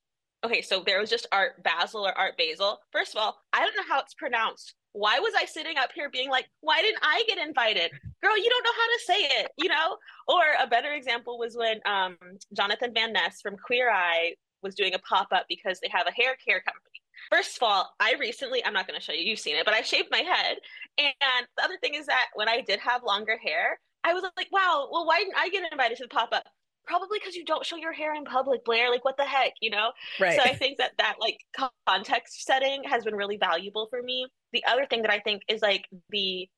okay, 0.44 0.62
so 0.62 0.82
there 0.84 1.00
was 1.00 1.10
just 1.10 1.26
Art 1.32 1.62
Basil 1.62 2.06
or 2.06 2.16
Art 2.16 2.36
Basil. 2.36 2.78
First 2.92 3.14
of 3.14 3.22
all, 3.22 3.36
I 3.52 3.60
don't 3.60 3.76
know 3.76 3.88
how 3.88 4.00
it's 4.00 4.14
pronounced. 4.14 4.74
Why 4.92 5.18
was 5.18 5.32
I 5.38 5.44
sitting 5.44 5.76
up 5.78 5.90
here 5.94 6.10
being 6.10 6.30
like, 6.30 6.46
why 6.60 6.80
didn't 6.80 7.02
I 7.02 7.22
get 7.28 7.38
invited? 7.38 7.90
Girl, 8.22 8.36
you 8.36 8.48
don't 8.48 8.64
know 8.64 8.72
how 8.76 8.86
to 8.86 9.00
say 9.06 9.40
it, 9.42 9.50
you 9.56 9.68
know? 9.68 9.96
Or 10.26 10.42
a 10.60 10.66
better 10.66 10.92
example 10.92 11.38
was 11.38 11.56
when 11.56 11.80
um, 11.86 12.16
Jonathan 12.56 12.92
Van 12.94 13.12
Ness 13.12 13.40
from 13.40 13.56
Queer 13.56 13.90
Eye 13.90 14.34
was 14.62 14.74
doing 14.74 14.94
a 14.94 14.98
pop 14.98 15.28
up 15.30 15.46
because 15.48 15.78
they 15.80 15.88
have 15.92 16.06
a 16.06 16.12
hair 16.12 16.36
care 16.44 16.60
company. 16.60 17.02
First 17.30 17.56
of 17.56 17.62
all, 17.62 17.90
I 18.00 18.14
recently, 18.18 18.64
I'm 18.64 18.72
not 18.72 18.86
going 18.86 18.98
to 18.98 19.04
show 19.04 19.12
you, 19.12 19.22
you've 19.22 19.38
seen 19.38 19.56
it, 19.56 19.64
but 19.64 19.74
I 19.74 19.82
shaved 19.82 20.08
my 20.10 20.18
head. 20.18 20.58
And 20.98 21.46
the 21.56 21.64
other 21.64 21.76
thing 21.80 21.94
is 21.94 22.06
that 22.06 22.26
when 22.34 22.48
I 22.48 22.60
did 22.60 22.80
have 22.80 23.02
longer 23.04 23.36
hair, 23.36 23.78
I 24.04 24.14
was 24.14 24.22
like, 24.36 24.48
wow, 24.50 24.88
well, 24.90 25.06
why 25.06 25.18
didn't 25.18 25.36
I 25.36 25.48
get 25.48 25.70
invited 25.70 25.98
to 25.98 26.04
the 26.04 26.08
pop 26.08 26.30
up? 26.32 26.44
Probably 26.88 27.18
because 27.20 27.36
you 27.36 27.44
don't 27.44 27.64
show 27.64 27.76
your 27.76 27.92
hair 27.92 28.14
in 28.14 28.24
public 28.24 28.64
blair 28.64 28.90
like 28.90 29.04
what 29.04 29.16
the 29.16 29.24
heck 29.24 29.52
you 29.60 29.70
know 29.70 29.90
right 30.18 30.36
so 30.36 30.42
i 30.42 30.54
think 30.54 30.78
that 30.78 30.92
that 30.98 31.16
like 31.20 31.38
context 31.86 32.44
setting 32.44 32.82
has 32.84 33.04
been 33.04 33.14
really 33.14 33.36
valuable 33.36 33.86
for 33.90 34.02
me 34.02 34.26
the 34.52 34.64
other 34.66 34.86
thing 34.86 35.02
that 35.02 35.10
i 35.10 35.20
think 35.20 35.42
is 35.48 35.62
like 35.62 35.86
the 36.10 36.48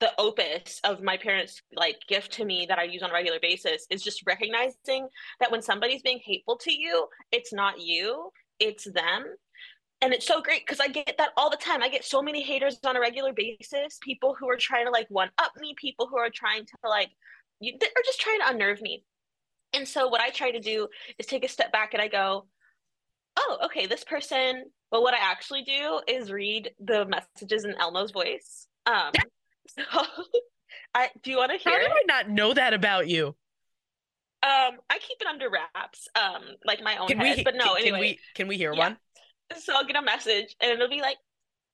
the 0.00 0.10
opus 0.18 0.80
of 0.82 1.02
my 1.02 1.16
parents 1.16 1.62
like 1.76 1.96
gift 2.08 2.32
to 2.32 2.44
me 2.44 2.66
that 2.68 2.78
i 2.78 2.82
use 2.82 3.02
on 3.02 3.10
a 3.10 3.12
regular 3.12 3.38
basis 3.40 3.86
is 3.90 4.02
just 4.02 4.22
recognizing 4.26 5.06
that 5.38 5.50
when 5.52 5.62
somebody's 5.62 6.02
being 6.02 6.20
hateful 6.24 6.56
to 6.56 6.72
you 6.72 7.06
it's 7.30 7.52
not 7.52 7.80
you 7.80 8.30
it's 8.58 8.84
them 8.92 9.24
and 10.00 10.12
it's 10.12 10.26
so 10.26 10.42
great 10.42 10.66
because 10.66 10.80
I 10.80 10.88
get 10.88 11.14
that 11.16 11.30
all 11.34 11.48
the 11.48 11.56
time. 11.56 11.82
I 11.82 11.88
get 11.88 12.04
so 12.04 12.20
many 12.20 12.42
haters 12.42 12.78
on 12.84 12.94
a 12.94 13.00
regular 13.00 13.32
basis. 13.32 13.98
People 14.02 14.36
who 14.38 14.50
are 14.50 14.56
trying 14.56 14.84
to 14.84 14.90
like 14.90 15.06
one 15.08 15.30
up 15.38 15.52
me, 15.58 15.74
people 15.78 16.08
who 16.10 16.18
are 16.18 16.28
trying 16.28 16.66
to 16.66 16.76
like, 16.86 17.08
you, 17.60 17.72
are 17.72 18.02
just 18.04 18.20
trying 18.20 18.40
to 18.40 18.48
unnerve 18.48 18.82
me. 18.82 19.02
And 19.74 19.86
so 19.86 20.08
what 20.08 20.20
I 20.20 20.30
try 20.30 20.50
to 20.50 20.60
do 20.60 20.88
is 21.18 21.26
take 21.26 21.44
a 21.44 21.48
step 21.48 21.72
back 21.72 21.94
and 21.94 22.02
I 22.02 22.08
go, 22.08 22.46
oh, 23.36 23.58
okay, 23.64 23.86
this 23.86 24.04
person. 24.04 24.64
But 24.90 25.02
what 25.02 25.14
I 25.14 25.18
actually 25.20 25.62
do 25.62 26.00
is 26.06 26.30
read 26.30 26.70
the 26.78 27.04
messages 27.06 27.64
in 27.64 27.74
Elmo's 27.80 28.12
voice. 28.12 28.66
Um, 28.86 29.12
so 29.68 29.82
I 30.94 31.10
do 31.22 31.30
you 31.30 31.38
want 31.38 31.52
to 31.52 31.58
hear? 31.58 31.72
How 31.72 31.80
did 31.80 31.90
I 31.90 32.02
not 32.06 32.30
know 32.30 32.54
that 32.54 32.74
about 32.74 33.08
you? 33.08 33.34
Um, 34.42 34.76
I 34.90 34.98
keep 34.98 35.16
it 35.20 35.26
under 35.26 35.48
wraps, 35.48 36.06
um, 36.14 36.42
like 36.66 36.82
my 36.82 36.98
own 36.98 37.08
can 37.08 37.18
head. 37.18 37.38
We, 37.38 37.44
but 37.44 37.54
no, 37.54 37.74
can, 37.74 37.82
anyway. 37.82 37.90
Can 37.90 38.00
we, 38.00 38.18
can 38.34 38.48
we 38.48 38.56
hear 38.58 38.74
yeah. 38.74 38.78
one? 38.78 38.96
So 39.58 39.74
I'll 39.74 39.86
get 39.86 39.96
a 39.96 40.02
message 40.02 40.54
and 40.60 40.70
it'll 40.70 40.88
be 40.88 41.00
like, 41.00 41.16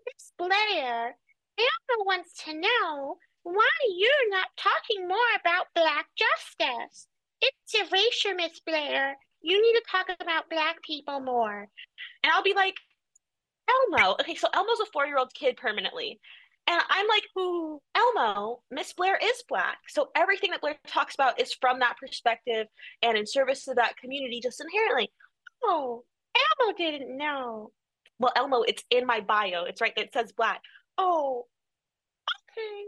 Miss 0.06 0.32
Blair, 0.38 1.16
Elmo 1.58 2.04
wants 2.06 2.44
to 2.44 2.54
know 2.54 3.16
why 3.42 3.68
you're 3.96 4.30
not 4.30 4.48
talking 4.56 5.08
more 5.08 5.18
about 5.40 5.66
black 5.74 6.06
justice. 6.16 7.08
It's 7.40 7.74
erasure, 7.74 8.34
Miss 8.34 8.60
Blair. 8.66 9.16
You 9.42 9.60
need 9.60 9.78
to 9.78 9.84
talk 9.90 10.06
about 10.20 10.50
black 10.50 10.82
people 10.82 11.20
more. 11.20 11.66
And 12.22 12.32
I'll 12.32 12.42
be 12.42 12.54
like, 12.54 12.74
Elmo. 13.68 14.16
Okay, 14.20 14.34
so 14.34 14.48
Elmo's 14.52 14.80
a 14.80 14.86
four 14.92 15.06
year 15.06 15.18
old 15.18 15.32
kid 15.34 15.56
permanently. 15.56 16.20
And 16.66 16.80
I'm 16.88 17.06
like, 17.08 17.24
Ooh, 17.38 17.80
Elmo, 17.96 18.60
Miss 18.70 18.92
Blair 18.92 19.18
is 19.22 19.42
black. 19.48 19.78
So 19.88 20.10
everything 20.14 20.50
that 20.50 20.60
Blair 20.60 20.76
talks 20.86 21.14
about 21.14 21.40
is 21.40 21.54
from 21.60 21.80
that 21.80 21.96
perspective 21.98 22.66
and 23.02 23.16
in 23.16 23.26
service 23.26 23.64
to 23.64 23.74
that 23.74 23.96
community 23.96 24.40
just 24.42 24.60
inherently. 24.60 25.10
Oh, 25.64 26.04
Elmo 26.60 26.76
didn't 26.76 27.16
know. 27.16 27.72
Well, 28.18 28.32
Elmo, 28.36 28.62
it's 28.62 28.84
in 28.90 29.06
my 29.06 29.20
bio. 29.20 29.64
It's 29.64 29.80
right. 29.80 29.92
It 29.96 30.12
says 30.12 30.32
black. 30.32 30.60
Oh, 30.98 31.46
okay. 32.52 32.84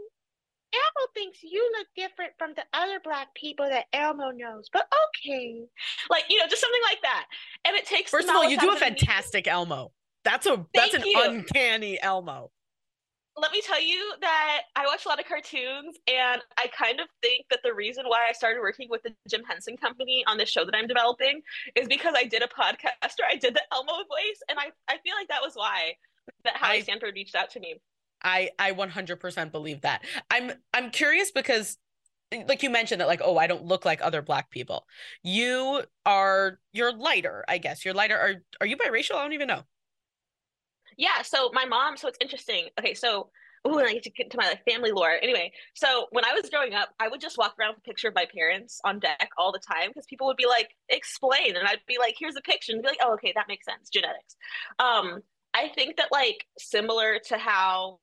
Elmo 0.73 1.11
thinks 1.13 1.39
you 1.43 1.69
look 1.77 1.87
different 1.95 2.33
from 2.37 2.53
the 2.55 2.63
other 2.73 2.99
black 3.03 3.33
people 3.35 3.67
that 3.69 3.85
Elmo 3.93 4.31
knows, 4.31 4.69
but 4.73 4.87
okay. 5.25 5.63
Like, 6.09 6.23
you 6.29 6.37
know, 6.39 6.45
just 6.47 6.61
something 6.61 6.81
like 6.89 7.01
that. 7.03 7.25
And 7.65 7.75
it 7.75 7.85
takes 7.85 8.11
First 8.11 8.29
of 8.29 8.35
all, 8.35 8.49
you 8.49 8.57
do 8.57 8.71
a 8.71 8.75
fantastic 8.75 9.47
Elmo. 9.47 9.91
That's 10.23 10.45
a 10.45 10.65
that's 10.73 10.93
an 10.93 11.03
you. 11.05 11.21
uncanny 11.21 12.01
Elmo. 12.01 12.51
Let 13.35 13.51
me 13.51 13.61
tell 13.61 13.81
you 13.81 14.13
that 14.21 14.61
I 14.75 14.85
watch 14.85 15.05
a 15.05 15.09
lot 15.09 15.19
of 15.19 15.25
cartoons, 15.25 15.97
and 16.07 16.39
I 16.57 16.67
kind 16.67 16.99
of 16.99 17.07
think 17.23 17.45
that 17.49 17.61
the 17.63 17.73
reason 17.73 18.05
why 18.05 18.27
I 18.29 18.31
started 18.31 18.59
working 18.59 18.89
with 18.91 19.01
the 19.01 19.11
Jim 19.27 19.41
Henson 19.43 19.75
Company 19.75 20.23
on 20.27 20.37
the 20.37 20.45
show 20.45 20.65
that 20.65 20.75
I'm 20.75 20.85
developing 20.85 21.41
is 21.75 21.87
because 21.87 22.13
I 22.15 22.25
did 22.25 22.43
a 22.43 22.47
podcast 22.47 23.15
where 23.17 23.29
I 23.29 23.35
did 23.35 23.55
the 23.55 23.61
Elmo 23.71 23.91
voice, 23.91 24.39
and 24.49 24.59
I, 24.59 24.65
I 24.87 24.99
feel 24.99 25.15
like 25.15 25.29
that 25.29 25.41
was 25.41 25.53
why 25.55 25.93
that 26.43 26.57
Hallie 26.57 26.81
Stanford 26.81 27.15
reached 27.15 27.35
out 27.35 27.49
to 27.51 27.59
me. 27.59 27.81
I 28.23 28.51
I 28.59 28.71
100% 28.71 29.51
believe 29.51 29.81
that. 29.81 30.03
I'm 30.29 30.51
I'm 30.73 30.91
curious 30.91 31.31
because 31.31 31.77
like 32.47 32.63
you 32.63 32.69
mentioned 32.69 32.99
that 33.01 33.07
like 33.07 33.21
oh 33.23 33.37
I 33.37 33.45
don't 33.47 33.65
look 33.65 33.85
like 33.85 34.01
other 34.01 34.21
black 34.21 34.49
people. 34.49 34.85
You 35.23 35.83
are 36.05 36.59
you're 36.71 36.93
lighter, 36.93 37.45
I 37.47 37.57
guess. 37.57 37.85
You're 37.85 37.93
lighter. 37.93 38.17
Are 38.17 38.35
are 38.61 38.67
you 38.67 38.77
biracial? 38.77 39.15
I 39.15 39.23
don't 39.23 39.33
even 39.33 39.47
know. 39.47 39.63
Yeah, 40.97 41.23
so 41.23 41.49
my 41.53 41.65
mom, 41.65 41.97
so 41.97 42.07
it's 42.07 42.17
interesting. 42.21 42.67
Okay, 42.79 42.93
so 42.93 43.29
ooh, 43.67 43.77
and 43.77 43.87
I 43.87 43.93
get 43.93 44.03
to 44.03 44.09
get 44.11 44.31
to 44.31 44.37
my 44.37 44.47
like, 44.47 44.63
family 44.69 44.91
lore. 44.91 45.17
Anyway, 45.21 45.51
so 45.73 46.07
when 46.11 46.25
I 46.25 46.33
was 46.33 46.49
growing 46.49 46.73
up, 46.73 46.89
I 46.99 47.07
would 47.07 47.21
just 47.21 47.37
walk 47.37 47.55
around 47.59 47.71
with 47.71 47.79
a 47.79 47.81
picture 47.89 48.07
of 48.09 48.15
my 48.15 48.27
parents 48.33 48.79
on 48.83 48.99
deck 48.99 49.29
all 49.37 49.51
the 49.51 49.59
time 49.59 49.89
because 49.89 50.05
people 50.05 50.27
would 50.27 50.37
be 50.37 50.45
like, 50.45 50.69
explain. 50.89 51.55
And 51.55 51.67
I'd 51.67 51.79
be 51.87 51.97
like, 51.97 52.15
here's 52.17 52.35
a 52.35 52.41
picture. 52.41 52.73
And 52.73 52.81
be 52.81 52.89
like, 52.89 52.99
oh, 53.01 53.13
okay, 53.13 53.33
that 53.35 53.47
makes 53.47 53.65
sense. 53.65 53.89
Genetics. 53.89 54.35
Um, 54.79 55.21
I 55.53 55.69
think 55.69 55.97
that 55.97 56.11
like 56.11 56.45
similar 56.57 57.19
to 57.27 57.37
how 57.37 57.99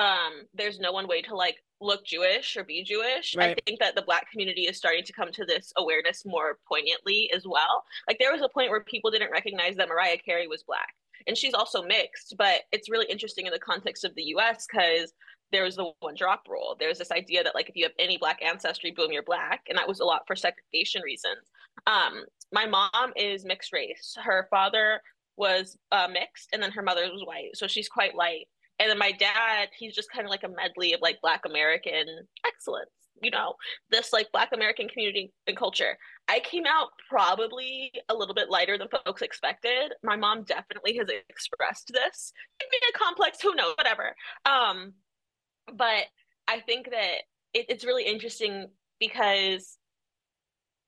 um 0.00 0.46
there's 0.54 0.80
no 0.80 0.92
one 0.92 1.06
way 1.06 1.20
to 1.22 1.36
like 1.36 1.56
look 1.80 2.04
Jewish 2.04 2.56
or 2.56 2.64
be 2.64 2.82
Jewish. 2.82 3.34
Right. 3.36 3.56
I 3.56 3.60
think 3.66 3.80
that 3.80 3.94
the 3.94 4.02
black 4.02 4.30
community 4.30 4.62
is 4.62 4.76
starting 4.76 5.04
to 5.04 5.12
come 5.12 5.32
to 5.32 5.44
this 5.44 5.72
awareness 5.78 6.24
more 6.26 6.58
poignantly 6.68 7.30
as 7.34 7.44
well. 7.46 7.84
Like 8.06 8.18
there 8.18 8.32
was 8.32 8.42
a 8.42 8.48
point 8.48 8.70
where 8.70 8.84
people 8.84 9.10
didn't 9.10 9.30
recognize 9.30 9.76
that 9.76 9.88
Mariah 9.88 10.18
Carey 10.18 10.46
was 10.46 10.62
black. 10.62 10.88
And 11.26 11.36
she's 11.36 11.54
also 11.54 11.82
mixed, 11.82 12.34
but 12.38 12.62
it's 12.72 12.90
really 12.90 13.06
interesting 13.10 13.46
in 13.46 13.52
the 13.52 13.58
context 13.58 14.04
of 14.04 14.14
the 14.14 14.24
US 14.36 14.66
because 14.70 15.12
there's 15.52 15.76
the 15.76 15.90
one 16.00 16.14
drop 16.14 16.42
rule. 16.48 16.76
There's 16.78 16.98
this 16.98 17.10
idea 17.10 17.42
that 17.42 17.54
like 17.54 17.68
if 17.68 17.76
you 17.76 17.84
have 17.84 17.92
any 17.98 18.16
black 18.18 18.42
ancestry, 18.42 18.90
boom, 18.90 19.12
you're 19.12 19.22
black. 19.22 19.62
And 19.68 19.76
that 19.78 19.88
was 19.88 20.00
a 20.00 20.04
lot 20.04 20.22
for 20.26 20.36
segregation 20.36 21.02
reasons. 21.02 21.50
Um, 21.86 22.24
my 22.52 22.66
mom 22.66 23.12
is 23.16 23.44
mixed 23.44 23.72
race. 23.72 24.16
Her 24.22 24.46
father 24.50 25.00
was 25.36 25.78
uh, 25.92 26.08
mixed 26.12 26.50
and 26.52 26.62
then 26.62 26.70
her 26.72 26.82
mother 26.82 27.02
was 27.10 27.24
white. 27.24 27.50
So 27.54 27.66
she's 27.66 27.88
quite 27.88 28.14
light 28.14 28.46
and 28.80 28.90
then 28.90 28.98
my 28.98 29.12
dad 29.12 29.68
he's 29.78 29.94
just 29.94 30.10
kind 30.10 30.26
of 30.26 30.30
like 30.30 30.42
a 30.42 30.48
medley 30.48 30.92
of 30.92 31.00
like 31.00 31.20
black 31.22 31.42
american 31.46 32.06
excellence 32.46 32.90
you 33.22 33.30
know 33.30 33.54
this 33.90 34.12
like 34.12 34.32
black 34.32 34.50
american 34.52 34.88
community 34.88 35.32
and 35.46 35.56
culture. 35.56 35.96
I 36.28 36.40
came 36.40 36.64
out 36.66 36.88
probably 37.08 37.92
a 38.08 38.14
little 38.14 38.34
bit 38.34 38.50
lighter 38.50 38.78
than 38.78 38.88
folks 38.88 39.20
expected. 39.20 39.92
My 40.04 40.16
mom 40.16 40.44
definitely 40.44 40.96
has 40.98 41.08
expressed 41.28 41.90
this. 41.92 42.32
Maybe 42.60 42.82
a 42.88 42.98
complex 42.98 43.40
who 43.40 43.54
knows 43.54 43.74
whatever. 43.76 44.14
Um 44.44 44.94
but 45.74 46.04
i 46.48 46.60
think 46.60 46.90
that 46.90 47.18
it, 47.54 47.66
it's 47.68 47.84
really 47.84 48.04
interesting 48.04 48.68
because 48.98 49.76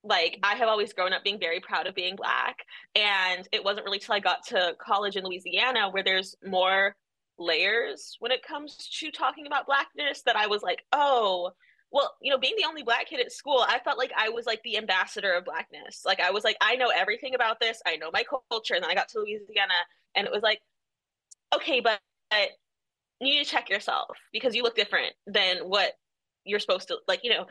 like 0.04 0.38
I 0.42 0.54
have 0.54 0.68
always 0.68 0.92
grown 0.92 1.12
up 1.12 1.22
being 1.22 1.38
very 1.38 1.60
proud 1.60 1.86
of 1.86 1.94
being 1.94 2.16
black. 2.16 2.56
And 2.96 3.48
it 3.52 3.62
wasn't 3.62 3.84
really 3.84 4.00
till 4.00 4.16
I 4.16 4.18
got 4.18 4.44
to 4.48 4.74
college 4.84 5.14
in 5.14 5.22
Louisiana 5.24 5.90
where 5.90 6.02
there's 6.02 6.34
more 6.44 6.96
layers 7.38 8.16
when 8.20 8.32
it 8.32 8.42
comes 8.42 8.76
to 9.00 9.10
talking 9.10 9.46
about 9.46 9.66
blackness 9.66 10.22
that 10.22 10.36
I 10.36 10.46
was 10.46 10.62
like, 10.62 10.82
oh, 10.92 11.52
well, 11.90 12.14
you 12.22 12.30
know, 12.30 12.38
being 12.38 12.54
the 12.56 12.66
only 12.66 12.82
black 12.82 13.08
kid 13.08 13.20
at 13.20 13.32
school, 13.32 13.64
I 13.66 13.78
felt 13.78 13.98
like 13.98 14.12
I 14.16 14.30
was 14.30 14.46
like 14.46 14.62
the 14.62 14.78
ambassador 14.78 15.32
of 15.32 15.44
blackness. 15.44 16.02
Like 16.06 16.20
I 16.20 16.30
was 16.30 16.42
like, 16.42 16.56
I 16.60 16.76
know 16.76 16.88
everything 16.88 17.34
about 17.34 17.60
this. 17.60 17.82
I 17.86 17.96
know 17.96 18.10
my 18.12 18.24
culture. 18.24 18.74
And 18.74 18.82
then 18.82 18.90
I 18.90 18.94
got 18.94 19.08
to 19.10 19.18
Louisiana 19.20 19.74
and 20.14 20.26
it 20.26 20.32
was 20.32 20.42
like, 20.42 20.60
okay, 21.54 21.80
but, 21.80 22.00
but 22.30 22.48
you 23.20 23.34
need 23.34 23.44
to 23.44 23.50
check 23.50 23.68
yourself 23.68 24.16
because 24.32 24.54
you 24.54 24.62
look 24.62 24.74
different 24.74 25.12
than 25.26 25.58
what 25.58 25.92
you're 26.44 26.60
supposed 26.60 26.88
to 26.88 26.98
like, 27.06 27.20
you 27.22 27.30
know, 27.30 27.46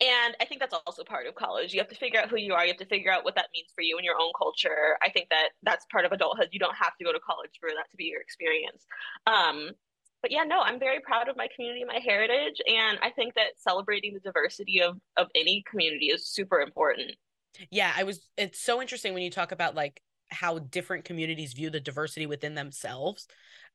and 0.00 0.36
I 0.40 0.44
think 0.44 0.60
that's 0.60 0.74
also 0.86 1.04
part 1.04 1.26
of 1.26 1.34
college. 1.34 1.72
You 1.72 1.80
have 1.80 1.88
to 1.88 1.94
figure 1.94 2.20
out 2.20 2.28
who 2.28 2.36
you 2.36 2.54
are. 2.54 2.64
You 2.64 2.72
have 2.72 2.78
to 2.78 2.86
figure 2.86 3.12
out 3.12 3.24
what 3.24 3.34
that 3.36 3.46
means 3.52 3.68
for 3.74 3.82
you 3.82 3.96
and 3.96 4.04
your 4.04 4.16
own 4.20 4.32
culture. 4.36 4.96
I 5.02 5.10
think 5.10 5.28
that 5.30 5.50
that's 5.62 5.86
part 5.92 6.04
of 6.04 6.12
adulthood. 6.12 6.48
You 6.52 6.58
don't 6.58 6.74
have 6.74 6.96
to 6.98 7.04
go 7.04 7.12
to 7.12 7.20
college 7.20 7.52
for 7.60 7.68
that 7.68 7.90
to 7.90 7.96
be 7.96 8.04
your 8.04 8.20
experience. 8.20 8.84
Um, 9.26 9.70
but 10.22 10.30
yeah, 10.30 10.44
no, 10.44 10.60
I'm 10.60 10.78
very 10.78 11.00
proud 11.00 11.28
of 11.28 11.36
my 11.36 11.48
community, 11.54 11.84
my 11.84 11.98
heritage, 11.98 12.60
and 12.66 12.98
I 13.02 13.10
think 13.10 13.34
that 13.34 13.58
celebrating 13.58 14.14
the 14.14 14.20
diversity 14.20 14.80
of 14.80 14.98
of 15.16 15.28
any 15.34 15.64
community 15.68 16.06
is 16.06 16.26
super 16.26 16.60
important. 16.60 17.12
Yeah, 17.70 17.92
I 17.96 18.04
was. 18.04 18.28
It's 18.36 18.60
so 18.60 18.80
interesting 18.80 19.14
when 19.14 19.24
you 19.24 19.30
talk 19.30 19.52
about 19.52 19.74
like 19.74 20.00
how 20.32 20.58
different 20.58 21.04
communities 21.04 21.52
view 21.52 21.70
the 21.70 21.80
diversity 21.80 22.26
within 22.26 22.54
themselves. 22.54 23.26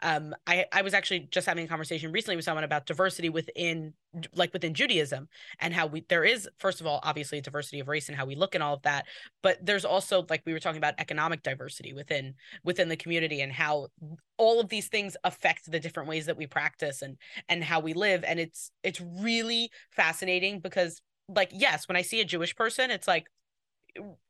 Um 0.02 0.36
i 0.46 0.66
i 0.72 0.84
was 0.84 0.94
actually 0.94 1.28
just 1.32 1.48
having 1.48 1.66
a 1.66 1.68
conversation 1.68 2.12
recently 2.12 2.36
with 2.36 2.46
someone 2.46 2.64
about 2.64 2.86
diversity 2.86 3.30
within 3.30 3.94
like 4.36 4.54
within 4.54 4.76
judaism 4.76 5.28
and 5.60 5.74
how 5.74 5.88
we 5.88 6.06
there 6.08 6.24
is 6.24 6.48
first 6.60 6.82
of 6.82 6.88
all 6.88 7.00
obviously 7.04 7.40
a 7.40 7.42
diversity 7.42 7.80
of 7.80 7.88
race 7.88 8.08
and 8.08 8.18
how 8.18 8.26
we 8.26 8.36
look 8.36 8.54
and 8.54 8.64
all 8.64 8.76
of 8.76 8.82
that 8.84 9.06
but 9.42 9.58
there's 9.66 9.86
also 9.86 10.24
like 10.30 10.44
we 10.46 10.54
were 10.54 10.60
talking 10.60 10.78
about 10.78 10.94
economic 11.00 11.42
diversity 11.42 11.94
within 11.94 12.36
within 12.64 12.90
the 12.90 12.96
community 12.96 13.42
and 13.42 13.52
how 13.52 13.88
all 14.38 14.60
of 14.60 14.70
these 14.70 14.88
things 14.88 15.18
affect 15.24 15.70
the 15.72 15.80
different 15.80 16.08
ways 16.10 16.26
that 16.28 16.38
we 16.38 16.48
practice 16.48 17.02
and 17.02 17.18
and 17.50 17.64
how 17.64 17.80
we 17.80 17.94
live. 17.94 18.24
And 18.24 18.40
it's 18.40 18.72
it's 18.84 19.02
really 19.02 19.72
fascinating 19.92 20.60
because 20.60 21.02
like 21.30 21.50
yes 21.52 21.88
when 21.90 21.98
i 21.98 22.02
see 22.02 22.22
a 22.22 22.26
jewish 22.26 22.56
person 22.56 22.90
it's 22.90 23.08
like 23.08 23.28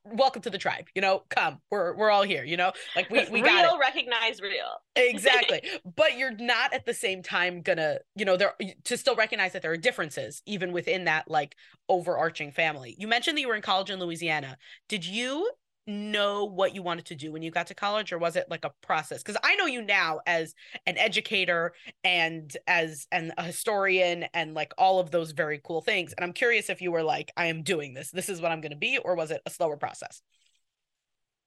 welcome 0.04 0.40
to 0.40 0.50
the 0.50 0.58
tribe 0.58 0.86
you 0.94 1.02
know 1.02 1.22
come 1.28 1.60
we're 1.70 1.94
we're 1.94 2.10
all 2.10 2.22
here 2.22 2.44
you 2.44 2.56
know 2.56 2.72
like 2.96 3.10
we 3.10 3.28
we 3.30 3.42
got 3.42 3.62
real 3.62 3.78
recognize 3.78 4.40
real. 4.40 4.66
Exactly. 4.96 5.62
But 5.96 6.18
you're 6.18 6.34
not 6.34 6.74
at 6.74 6.84
the 6.84 6.92
same 6.92 7.22
time 7.22 7.62
gonna 7.62 7.98
you 8.16 8.24
know 8.24 8.36
there 8.36 8.54
to 8.84 8.96
still 8.96 9.14
recognize 9.14 9.52
that 9.52 9.62
there 9.62 9.70
are 9.70 9.76
differences 9.76 10.42
even 10.44 10.72
within 10.72 11.04
that 11.04 11.30
like 11.30 11.54
overarching 11.88 12.50
family. 12.50 12.96
You 12.98 13.06
mentioned 13.06 13.36
that 13.36 13.42
you 13.42 13.48
were 13.48 13.54
in 13.54 13.62
college 13.62 13.90
in 13.90 14.00
louisiana. 14.00 14.58
Did 14.88 15.06
you 15.06 15.50
know 15.88 16.44
what 16.44 16.74
you 16.74 16.82
wanted 16.82 17.06
to 17.06 17.14
do 17.14 17.32
when 17.32 17.42
you 17.42 17.50
got 17.50 17.66
to 17.68 17.74
college 17.74 18.12
or 18.12 18.18
was 18.18 18.36
it 18.36 18.46
like 18.50 18.64
a 18.64 18.72
process? 18.82 19.22
Because 19.22 19.40
i 19.42 19.56
know 19.56 19.66
you 19.66 19.82
now 19.82 20.20
as 20.26 20.54
an 20.86 20.98
educator 20.98 21.72
and 22.04 22.56
as 22.66 23.06
an 23.10 23.32
a 23.38 23.42
historian 23.42 24.26
and 24.34 24.54
like 24.54 24.72
all 24.78 25.00
of 25.00 25.10
those 25.10 25.32
very 25.32 25.60
cool 25.64 25.80
things 25.80 26.12
and 26.12 26.24
i'm 26.24 26.32
curious 26.32 26.68
if 26.68 26.82
you 26.82 26.92
were 26.92 27.02
like 27.02 27.32
i 27.36 27.46
am 27.46 27.62
doing 27.62 27.94
this. 27.94 28.10
This 28.10 28.28
is 28.28 28.40
what 28.40 28.52
i'm 28.52 28.60
going 28.60 28.72
to 28.72 28.76
be 28.76 28.98
or 28.98 29.16
was 29.16 29.30
it 29.30 29.40
a 29.46 29.50
slower 29.50 29.76
process 29.76 30.22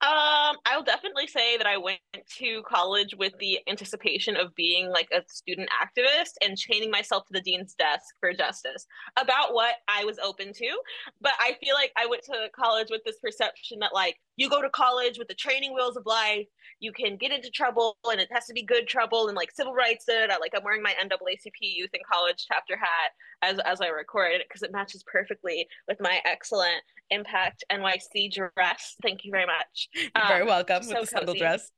um, 0.01 0.57
I'll 0.65 0.83
definitely 0.83 1.27
say 1.27 1.57
that 1.57 1.67
I 1.67 1.77
went 1.77 1.99
to 2.39 2.63
college 2.67 3.13
with 3.15 3.33
the 3.39 3.59
anticipation 3.67 4.35
of 4.35 4.55
being 4.55 4.89
like 4.89 5.07
a 5.13 5.21
student 5.27 5.69
activist 5.69 6.33
and 6.41 6.57
chaining 6.57 6.89
myself 6.89 7.25
to 7.27 7.33
the 7.33 7.41
dean's 7.41 7.75
desk 7.75 8.05
for 8.19 8.33
justice 8.33 8.87
about 9.19 9.53
what 9.53 9.75
I 9.87 10.03
was 10.05 10.17
open 10.17 10.53
to. 10.53 10.79
But 11.21 11.33
I 11.39 11.55
feel 11.63 11.75
like 11.75 11.91
I 11.95 12.07
went 12.07 12.23
to 12.23 12.49
college 12.55 12.87
with 12.89 13.01
this 13.05 13.19
perception 13.19 13.77
that 13.81 13.93
like 13.93 14.15
you 14.37 14.49
go 14.49 14.61
to 14.63 14.69
college 14.71 15.19
with 15.19 15.27
the 15.27 15.35
training 15.35 15.75
wheels 15.75 15.97
of 15.97 16.07
life, 16.07 16.47
you 16.79 16.91
can 16.91 17.15
get 17.15 17.31
into 17.31 17.51
trouble 17.51 17.95
and 18.09 18.19
it 18.19 18.29
has 18.31 18.47
to 18.47 18.53
be 18.53 18.63
good 18.63 18.87
trouble 18.87 19.27
and 19.27 19.37
like 19.37 19.51
civil 19.53 19.73
rights 19.73 20.05
did. 20.05 20.31
I, 20.31 20.37
like 20.37 20.53
I'm 20.55 20.63
wearing 20.63 20.81
my 20.81 20.95
NAACP 20.99 21.51
Youth 21.61 21.91
in 21.93 22.01
College 22.11 22.43
chapter 22.51 22.75
hat 22.75 23.11
as 23.41 23.59
as 23.65 23.81
I 23.81 23.87
record 23.87 24.31
it 24.31 24.43
because 24.47 24.63
it 24.63 24.71
matches 24.71 25.03
perfectly 25.03 25.67
with 25.87 25.97
my 25.99 26.19
excellent 26.25 26.81
Impact 27.09 27.63
NYC 27.71 28.31
dress. 28.31 28.95
Thank 29.01 29.25
you 29.25 29.31
very 29.31 29.45
much. 29.45 29.89
You're 29.93 30.09
um, 30.15 30.27
very 30.27 30.45
welcome 30.45 30.83
so 30.83 30.93
with 30.93 31.01
the 31.01 31.07
sandal 31.07 31.35
dress. 31.35 31.71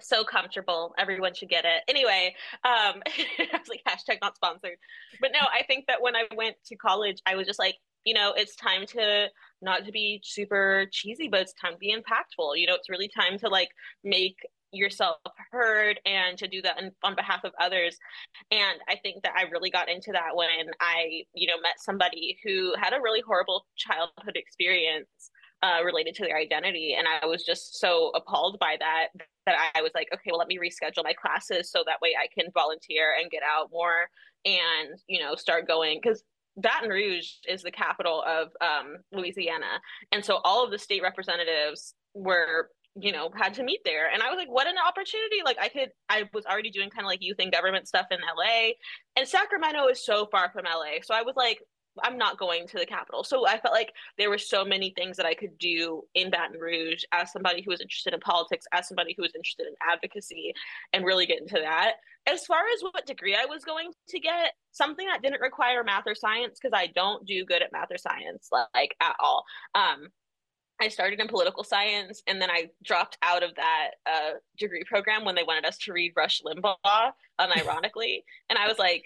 So 0.00 0.24
comfortable. 0.24 0.94
Everyone 0.96 1.34
should 1.34 1.48
get 1.50 1.64
it. 1.64 1.82
Anyway, 1.88 2.34
um, 2.64 3.02
I 3.06 3.48
was 3.52 3.68
like 3.68 3.82
hashtag 3.86 4.18
not 4.22 4.36
sponsored. 4.36 4.78
But 5.20 5.32
no, 5.32 5.40
I 5.40 5.64
think 5.64 5.86
that 5.88 6.00
when 6.00 6.16
I 6.16 6.24
went 6.34 6.56
to 6.66 6.76
college, 6.76 7.20
I 7.26 7.34
was 7.34 7.46
just 7.46 7.58
like, 7.58 7.76
you 8.04 8.14
know, 8.14 8.32
it's 8.36 8.56
time 8.56 8.86
to 8.86 9.26
not 9.60 9.84
to 9.84 9.92
be 9.92 10.20
super 10.24 10.86
cheesy, 10.92 11.28
but 11.28 11.40
it's 11.40 11.52
time 11.52 11.72
to 11.72 11.78
be 11.78 11.94
impactful. 11.94 12.56
You 12.56 12.68
know, 12.68 12.74
it's 12.74 12.88
really 12.88 13.08
time 13.08 13.38
to 13.40 13.48
like 13.48 13.70
make 14.04 14.36
yourself 14.72 15.16
heard 15.50 16.00
and 16.04 16.36
to 16.38 16.46
do 16.46 16.60
that 16.62 16.78
on 17.02 17.14
behalf 17.14 17.44
of 17.44 17.52
others. 17.60 17.96
And 18.50 18.78
i 18.88 18.96
think 18.96 19.22
that 19.22 19.32
i 19.36 19.42
really 19.42 19.70
got 19.70 19.88
into 19.88 20.12
that 20.12 20.34
when 20.34 20.48
i 20.80 21.22
you 21.34 21.46
know 21.46 21.60
met 21.60 21.78
somebody 21.78 22.38
who 22.44 22.74
had 22.78 22.92
a 22.92 23.00
really 23.00 23.22
horrible 23.26 23.66
childhood 23.76 24.36
experience 24.36 25.30
uh, 25.60 25.82
related 25.84 26.14
to 26.14 26.24
their 26.24 26.36
identity. 26.36 26.94
And 26.98 27.06
i 27.08 27.26
was 27.26 27.44
just 27.44 27.78
so 27.80 28.10
appalled 28.14 28.58
by 28.58 28.76
that 28.78 29.08
that 29.46 29.72
i 29.74 29.82
was 29.82 29.92
like 29.94 30.08
okay 30.12 30.30
well 30.30 30.38
let 30.38 30.48
me 30.48 30.58
reschedule 30.58 31.04
my 31.04 31.14
classes 31.14 31.70
so 31.70 31.82
that 31.86 32.00
way 32.02 32.10
i 32.20 32.28
can 32.38 32.50
volunteer 32.52 33.14
and 33.20 33.30
get 33.30 33.42
out 33.42 33.70
more 33.72 34.08
and 34.44 34.98
you 35.06 35.20
know 35.20 35.34
start 35.34 35.66
going. 35.66 36.00
Because 36.02 36.22
Baton 36.56 36.90
Rouge 36.90 37.30
is 37.48 37.62
the 37.62 37.70
capital 37.70 38.22
of 38.26 38.48
um, 38.60 38.96
Louisiana, 39.12 39.80
and 40.12 40.24
so 40.24 40.40
all 40.44 40.64
of 40.64 40.70
the 40.70 40.78
state 40.78 41.02
representatives 41.02 41.94
were 42.14 42.70
you 42.94 43.12
know 43.12 43.30
had 43.34 43.54
to 43.54 43.62
meet 43.62 43.80
there. 43.84 44.10
And 44.12 44.22
i 44.22 44.28
was 44.28 44.36
like 44.36 44.50
what 44.50 44.66
an 44.66 44.74
opportunity. 44.86 45.36
Like 45.44 45.58
i 45.60 45.68
could 45.68 45.90
i 46.08 46.28
was 46.32 46.46
already 46.46 46.70
doing 46.70 46.90
kind 46.90 47.04
of 47.04 47.08
like 47.08 47.22
youth 47.22 47.38
and 47.38 47.52
government 47.52 47.88
stuff 47.88 48.06
in 48.10 48.18
la 48.20 48.70
and 49.16 49.26
sacramento 49.26 49.86
is 49.88 50.04
so 50.04 50.26
far 50.30 50.50
from 50.52 50.64
la 50.64 50.84
so 51.02 51.14
i 51.14 51.22
was 51.22 51.36
like 51.36 51.60
i'm 52.02 52.18
not 52.18 52.38
going 52.38 52.66
to 52.66 52.78
the 52.78 52.86
capital 52.86 53.24
so 53.24 53.46
i 53.46 53.58
felt 53.58 53.74
like 53.74 53.92
there 54.18 54.30
were 54.30 54.38
so 54.38 54.64
many 54.64 54.92
things 54.96 55.16
that 55.16 55.26
i 55.26 55.34
could 55.34 55.56
do 55.58 56.02
in 56.14 56.30
baton 56.30 56.58
rouge 56.58 57.02
as 57.12 57.32
somebody 57.32 57.62
who 57.62 57.70
was 57.70 57.80
interested 57.80 58.14
in 58.14 58.20
politics 58.20 58.66
as 58.72 58.86
somebody 58.86 59.14
who 59.16 59.22
was 59.22 59.34
interested 59.34 59.66
in 59.66 59.74
advocacy 59.90 60.52
and 60.92 61.04
really 61.04 61.26
get 61.26 61.40
into 61.40 61.58
that. 61.60 61.94
As 62.26 62.44
far 62.44 62.60
as 62.74 62.82
what 62.82 63.06
degree 63.06 63.34
i 63.34 63.46
was 63.46 63.64
going 63.64 63.90
to 64.08 64.20
get 64.20 64.52
something 64.72 65.06
that 65.06 65.22
didn't 65.22 65.40
require 65.40 65.82
math 65.82 66.04
or 66.06 66.14
science 66.14 66.58
because 66.60 66.78
i 66.78 66.86
don't 66.94 67.26
do 67.26 67.44
good 67.44 67.62
at 67.62 67.72
math 67.72 67.90
or 67.90 67.98
science 67.98 68.48
like 68.52 68.94
at 69.00 69.16
all. 69.20 69.44
Um 69.74 70.08
I 70.80 70.88
started 70.88 71.18
in 71.20 71.26
political 71.28 71.64
science 71.64 72.22
and 72.26 72.40
then 72.40 72.50
I 72.50 72.70
dropped 72.84 73.18
out 73.22 73.42
of 73.42 73.54
that 73.56 73.90
uh, 74.06 74.30
degree 74.58 74.84
program 74.86 75.24
when 75.24 75.34
they 75.34 75.42
wanted 75.42 75.64
us 75.64 75.76
to 75.78 75.92
read 75.92 76.12
Rush 76.16 76.40
Limbaugh, 76.42 76.76
unironically. 77.40 78.22
and 78.48 78.58
I 78.58 78.68
was 78.68 78.78
like, 78.78 79.04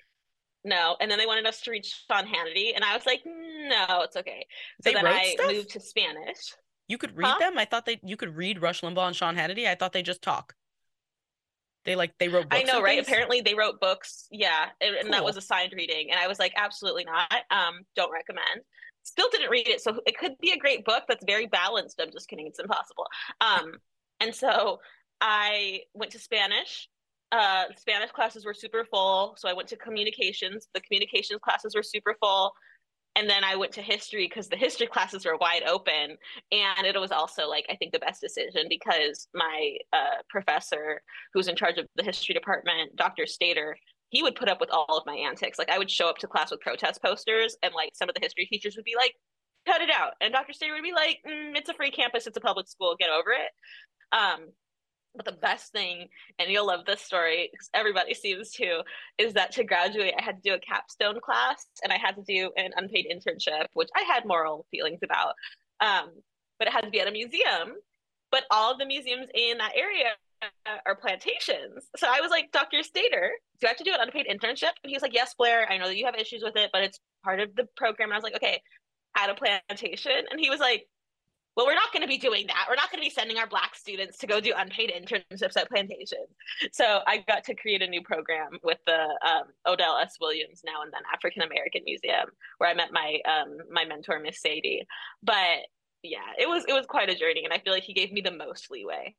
no. 0.65 0.97
And 1.01 1.11
then 1.11 1.19
they 1.19 1.27
wanted 1.27 1.47
us 1.47 1.61
to 1.63 1.71
read 1.71 1.85
Sean 1.85 2.25
Hannity. 2.27 2.73
And 2.75 2.85
I 2.85 2.95
was 2.95 3.05
like, 3.07 3.23
no, 3.27 4.03
it's 4.03 4.17
okay. 4.17 4.47
So 4.83 4.91
They 4.91 4.95
then 4.95 5.07
I 5.07 5.35
stuff? 5.37 5.53
moved 5.53 5.71
to 5.71 5.81
Spanish. 5.81 6.55
You 6.89 6.99
could 6.99 7.17
read 7.17 7.27
Huh? 7.29 7.39
them. 7.39 7.59
I 7.59 7.65
thought 7.65 7.87
they 7.87 7.99
you 8.05 8.17
could 8.17 8.37
read 8.37 8.61
Rush 8.61 8.83
Limbaugh 8.83 9.07
and 9.09 9.17
Sean 9.17 9.35
Hannity. 9.35 9.67
I 9.67 9.75
thought 9.75 9.93
they 9.93 10.03
just 10.03 10.23
talk. 10.23 10.55
They 11.85 11.97
like 11.97 12.13
they 12.19 12.29
wrote. 12.29 12.49
Books 12.49 12.61
I 12.61 12.63
know, 12.65 12.81
right? 12.81 12.97
things? 12.97 13.09
Apparently 13.09 13.41
they 13.41 13.55
wrote 13.55 13.81
books. 13.81 14.29
Yeah. 14.31 14.67
And, 14.81 14.95
and 14.97 15.13
that 15.13 15.25
was 15.25 15.37
assigned 15.37 15.73
reading. 15.75 16.11
And 16.13 16.21
I 16.21 16.29
was 16.29 16.39
like, 16.39 16.53
absolutely 16.55 17.05
not. 17.05 17.33
Um, 17.51 17.81
don't 17.97 18.13
recommend. 18.13 18.61
Still 19.03 19.29
didn't 19.31 19.51
read 19.51 19.69
it. 19.69 19.81
So 19.81 20.01
it 20.07 20.17
could 20.17 20.39
be 20.41 20.53
a 20.53 20.59
great 20.59 20.85
book 20.85 21.05
that's 21.09 21.25
very 21.25 21.47
balanced. 21.47 22.01
I'm 22.01 22.13
just 22.13 22.29
kidding. 22.29 22.47
It's 22.47 22.61
impossible. 22.61 23.07
Um, 23.41 23.73
and 24.21 24.35
so 24.35 24.79
I 25.21 25.81
went 25.95 26.13
to 26.13 26.19
Spanish. 26.19 26.89
Uh, 27.33 27.65
Spanish 27.77 28.11
classes 28.11 28.45
were 28.45 28.55
super 28.55 28.85
full. 28.85 29.35
So 29.39 29.49
I 29.49 29.53
went 29.53 29.69
to 29.69 29.77
communications. 29.77 30.69
The 30.75 30.81
communications 30.81 31.41
classes 31.43 31.75
were 31.75 31.83
super 31.83 32.15
full. 32.21 32.53
And 33.15 33.29
then 33.29 33.45
I 33.45 33.57
went 33.57 33.73
to 33.73 33.83
history 33.83 34.27
because 34.27 34.49
the 34.49 34.57
history 34.57 34.87
classes 34.87 35.27
were 35.27 35.37
wide 35.37 35.65
open. 35.67 36.17
And 36.51 36.87
it 36.87 36.99
was 36.99 37.13
also 37.13 37.47
like, 37.47 37.67
I 37.71 37.77
think 37.77 37.93
the 37.93 37.99
best 37.99 38.21
decision 38.21 38.67
because 38.69 39.29
my 39.35 39.77
uh, 39.93 40.23
professor 40.31 41.03
who's 41.35 41.49
in 41.49 41.57
charge 41.57 41.79
of 41.79 41.87
the 41.97 42.03
history 42.03 42.35
department, 42.35 42.97
Dr. 42.97 43.27
Stater, 43.27 43.77
he 44.13 44.23
would 44.23 44.35
put 44.35 44.49
up 44.49 44.61
with 44.61 44.71
all 44.71 44.99
of 44.99 45.07
my 45.07 45.15
antics. 45.15 45.59
Like 45.59 45.71
I 45.71 45.79
would 45.79 45.91
show 45.91 46.09
up 46.09 46.19
to 46.19 46.27
class 46.27 46.51
with 46.51 46.61
protest 46.61 47.03
posters, 47.03 47.57
and 47.63 47.75
like 47.75 47.93
some 47.95 48.09
of 48.09 48.15
the 48.15 48.21
history 48.21 48.47
teachers 48.47 48.77
would 48.77 48.85
be 48.85 48.95
like, 48.95 49.15
"Cut 49.67 49.81
it 49.81 49.91
out," 49.91 50.13
and 50.21 50.33
Dr. 50.33 50.53
Stater 50.53 50.75
would 50.75 50.83
be 50.83 50.93
like, 50.93 51.19
mm, 51.27 51.57
"It's 51.57 51.71
a 51.71 51.75
free 51.75 51.91
campus. 51.91 52.27
It's 52.27 52.37
a 52.37 52.41
public 52.41 52.69
school. 52.69 52.95
Get 52.99 53.11
over 53.11 53.33
it." 53.33 53.51
Um, 54.13 54.53
but 55.15 55.25
the 55.25 55.33
best 55.33 55.73
thing, 55.73 56.09
and 56.39 56.51
you'll 56.51 56.67
love 56.67 56.85
this 56.87 57.01
story 57.01 57.49
because 57.51 57.71
everybody 57.75 58.15
seems 58.15 58.51
to, 58.53 58.83
is 59.19 59.35
that 59.35 59.53
to 59.53 59.65
graduate, 59.65 60.15
I 60.19 60.23
had 60.23 60.43
to 60.43 60.51
do 60.51 60.55
a 60.55 60.59
capstone 60.59 61.21
class 61.21 61.67
and 61.83 61.93
I 61.93 61.99
had 61.99 62.17
to 62.17 62.23
do 62.23 62.51
an 62.57 62.71
unpaid 62.77 63.07
internship, 63.13 63.67
which 63.75 63.91
I 63.97 64.03
had 64.03 64.25
moral 64.25 64.67
feelings 64.71 65.01
about. 65.03 65.35
Um, 65.81 66.11
but 66.59 66.69
it 66.69 66.73
had 66.73 66.85
to 66.85 66.91
be 66.91 67.01
at 67.01 67.09
a 67.09 67.13
museum. 67.13 67.75
But 68.31 68.45
all 68.51 68.79
the 68.79 68.87
museums 68.87 69.29
in 69.35 69.59
that 69.59 69.73
area 69.77 70.13
are 70.87 70.95
plantations. 70.97 71.89
So 71.97 72.07
I 72.09 72.21
was 72.21 72.31
like, 72.31 72.51
Dr. 72.53 72.83
Stater, 72.83 73.31
do 73.61 73.67
I 73.67 73.69
have 73.69 73.77
to 73.77 73.85
do 73.85 73.93
an 73.93 74.01
unpaid 74.01 74.27
internship? 74.27 74.73
And 74.83 74.89
he 74.89 74.95
was 74.95 75.03
like, 75.03 75.15
Yes, 75.15 75.35
Blair, 75.35 75.71
I 75.71 75.79
know 75.79 75.87
that 75.87 75.97
you 75.97 76.07
have 76.07 76.17
issues 76.17 76.43
with 76.43 76.57
it, 76.57 76.71
but 76.73 76.83
it's 76.83 76.99
part 77.25 77.41
of 77.41 77.55
the 77.55 77.69
program. 77.77 78.09
And 78.09 78.15
I 78.15 78.17
was 78.17 78.25
like, 78.25 78.37
Okay, 78.37 78.61
at 79.17 79.31
a 79.31 79.35
plantation. 79.35 80.25
And 80.31 80.41
he 80.41 80.51
was 80.51 80.61
like, 80.61 80.87
well, 81.57 81.67
we're 81.67 81.75
not 81.75 81.93
going 81.93 82.03
to 82.03 82.09
be 82.09 82.17
doing 82.17 82.47
that. 82.47 82.65
We're 82.69 82.77
not 82.77 82.91
going 82.91 83.03
to 83.03 83.07
be 83.07 83.15
sending 83.15 83.37
our 83.37 83.47
black 83.47 83.75
students 83.75 84.17
to 84.19 84.27
go 84.27 84.41
do 84.41 84.55
unpaid 84.57 84.91
internships 84.91 85.57
at 85.57 85.69
plantations. 85.69 86.29
So 86.73 87.01
I 87.07 87.25
got 87.29 87.45
to 87.45 87.55
create 87.55 87.83
a 87.83 87.87
new 87.87 88.03
program 88.03 88.59
with 88.63 88.79
the 88.87 88.99
um, 89.27 89.45
Odell 89.67 89.99
S. 89.99 90.17
Williams 90.19 90.63
Now 90.65 90.83
and 90.83 90.93
Then 90.93 91.03
African 91.13 91.43
American 91.43 91.83
Museum, 91.85 92.29
where 92.57 92.71
I 92.71 92.75
met 92.75 92.91
my 92.91 93.19
um, 93.27 93.59
my 93.71 93.85
mentor, 93.85 94.19
Miss 94.19 94.41
Sadie. 94.41 94.87
But 95.23 95.69
yeah, 96.03 96.33
it 96.39 96.49
was 96.49 96.65
it 96.67 96.73
was 96.73 96.87
quite 96.87 97.11
a 97.11 97.15
journey, 97.15 97.45
and 97.45 97.53
I 97.53 97.59
feel 97.59 97.75
like 97.75 97.85
he 97.85 97.93
gave 97.93 98.13
me 98.13 98.23
the 98.23 98.31
most 98.31 98.71
leeway. 98.71 99.15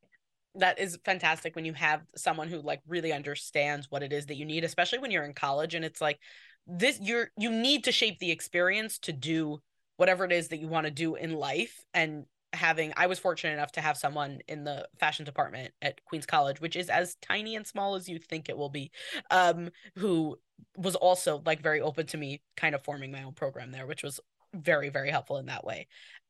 That 0.55 0.79
is 0.79 0.97
fantastic 1.03 1.55
when 1.55 1.65
you 1.65 1.73
have 1.73 2.01
someone 2.15 2.47
who 2.47 2.61
like 2.61 2.81
really 2.87 3.11
understands 3.11 3.87
what 3.89 4.03
it 4.03 4.13
is 4.13 4.27
that 4.27 4.37
you 4.37 4.45
need 4.45 4.63
especially 4.63 4.99
when 4.99 5.11
you're 5.11 5.23
in 5.23 5.33
college 5.33 5.75
and 5.75 5.83
it's 5.83 6.01
like 6.01 6.19
this 6.67 6.99
you're 7.01 7.29
you 7.37 7.51
need 7.51 7.83
to 7.83 7.91
shape 7.91 8.19
the 8.19 8.31
experience 8.31 8.99
to 8.99 9.11
do 9.11 9.59
whatever 9.97 10.25
it 10.25 10.31
is 10.31 10.49
that 10.49 10.59
you 10.59 10.67
want 10.67 10.85
to 10.85 10.91
do 10.91 11.15
in 11.15 11.33
life 11.33 11.83
and 11.93 12.25
having 12.53 12.93
I 12.95 13.07
was 13.07 13.17
fortunate 13.17 13.53
enough 13.53 13.71
to 13.73 13.81
have 13.81 13.97
someone 13.97 14.39
in 14.47 14.63
the 14.63 14.87
fashion 14.99 15.25
department 15.25 15.73
at 15.81 16.03
Queens 16.05 16.27
College 16.27 16.61
which 16.61 16.75
is 16.75 16.89
as 16.89 17.15
tiny 17.15 17.55
and 17.55 17.65
small 17.65 17.95
as 17.95 18.07
you 18.07 18.19
think 18.19 18.47
it 18.47 18.57
will 18.57 18.69
be 18.69 18.91
um 19.31 19.69
who 19.95 20.37
was 20.77 20.95
also 20.95 21.41
like 21.45 21.61
very 21.61 21.81
open 21.81 22.05
to 22.07 22.17
me 22.17 22.41
kind 22.55 22.75
of 22.75 22.83
forming 22.83 23.11
my 23.11 23.23
own 23.23 23.33
program 23.33 23.71
there 23.71 23.87
which 23.87 24.03
was 24.03 24.19
very 24.53 24.89
very 24.89 25.09
helpful 25.09 25.37
in 25.37 25.47
that 25.47 25.65
way. 25.65 25.87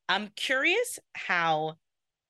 I'm 0.10 0.30
curious 0.36 1.00
how 1.14 1.76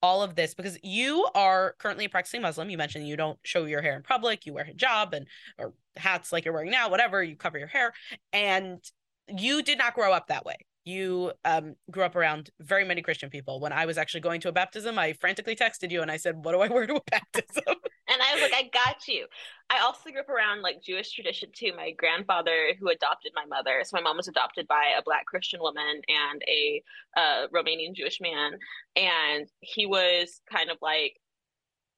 all 0.04 0.22
of 0.22 0.36
this 0.36 0.54
because 0.54 0.78
you 0.84 1.26
are 1.34 1.76
currently 1.80 2.06
a 2.06 2.10
practicing 2.10 2.42
Muslim. 2.42 2.70
You 2.70 2.78
mentioned 2.78 3.08
you 3.08 3.16
don't 3.16 3.40
show 3.44 3.64
your 3.64 3.82
hair 3.82 3.96
in 3.96 4.04
public, 4.04 4.46
you 4.46 4.54
wear 4.54 4.66
hijab 4.66 5.14
and 5.14 5.26
or 5.58 5.74
hats 5.96 6.34
like 6.34 6.44
you're 6.44 6.54
wearing 6.54 6.70
now, 6.70 6.90
whatever, 6.90 7.24
you 7.24 7.38
cover 7.38 7.58
your 7.58 7.70
hair. 7.70 7.94
And 8.34 8.84
you 9.30 9.64
did 9.64 9.78
not 9.78 9.96
grow 9.96 10.12
up 10.12 10.28
that 10.28 10.46
way. 10.46 10.58
You 10.84 11.32
um, 11.46 11.76
grew 11.90 12.04
up 12.04 12.18
around 12.18 12.50
very 12.60 12.84
many 12.84 13.02
Christian 13.02 13.30
people. 13.30 13.62
When 13.62 13.72
I 13.72 13.86
was 13.86 13.98
actually 13.98 14.20
going 14.20 14.42
to 14.42 14.50
a 14.50 14.52
baptism, 14.52 15.00
I 15.00 15.14
frantically 15.14 15.56
texted 15.56 15.90
you 15.90 16.02
and 16.02 16.12
I 16.12 16.18
said, 16.18 16.44
What 16.44 16.52
do 16.52 16.60
I 16.60 16.68
wear 16.68 16.86
to 16.86 16.96
a 16.96 17.02
baptism? 17.10 17.76
And 18.14 18.22
I 18.22 18.34
was 18.34 18.42
like, 18.42 18.54
I 18.54 18.70
got 18.72 19.08
you. 19.08 19.26
I 19.70 19.80
also 19.80 20.12
grew 20.12 20.20
up 20.20 20.30
around 20.30 20.62
like 20.62 20.84
Jewish 20.84 21.12
tradition 21.12 21.50
too. 21.52 21.72
My 21.76 21.92
grandfather, 21.92 22.74
who 22.80 22.90
adopted 22.90 23.32
my 23.36 23.46
mother, 23.46 23.82
so 23.84 23.98
my 23.98 24.02
mom 24.02 24.18
was 24.18 24.28
adopted 24.28 24.68
by 24.68 24.94
a 24.98 25.02
Black 25.02 25.26
Christian 25.26 25.60
woman 25.62 26.02
and 26.08 26.42
a 26.48 26.84
uh, 27.18 27.48
Romanian 27.48 27.94
Jewish 27.96 28.22
man, 28.22 28.52
and 28.96 29.48
he 29.62 29.86
was 29.88 30.42
kind 30.52 30.70
of 30.70 30.78
like 30.82 31.20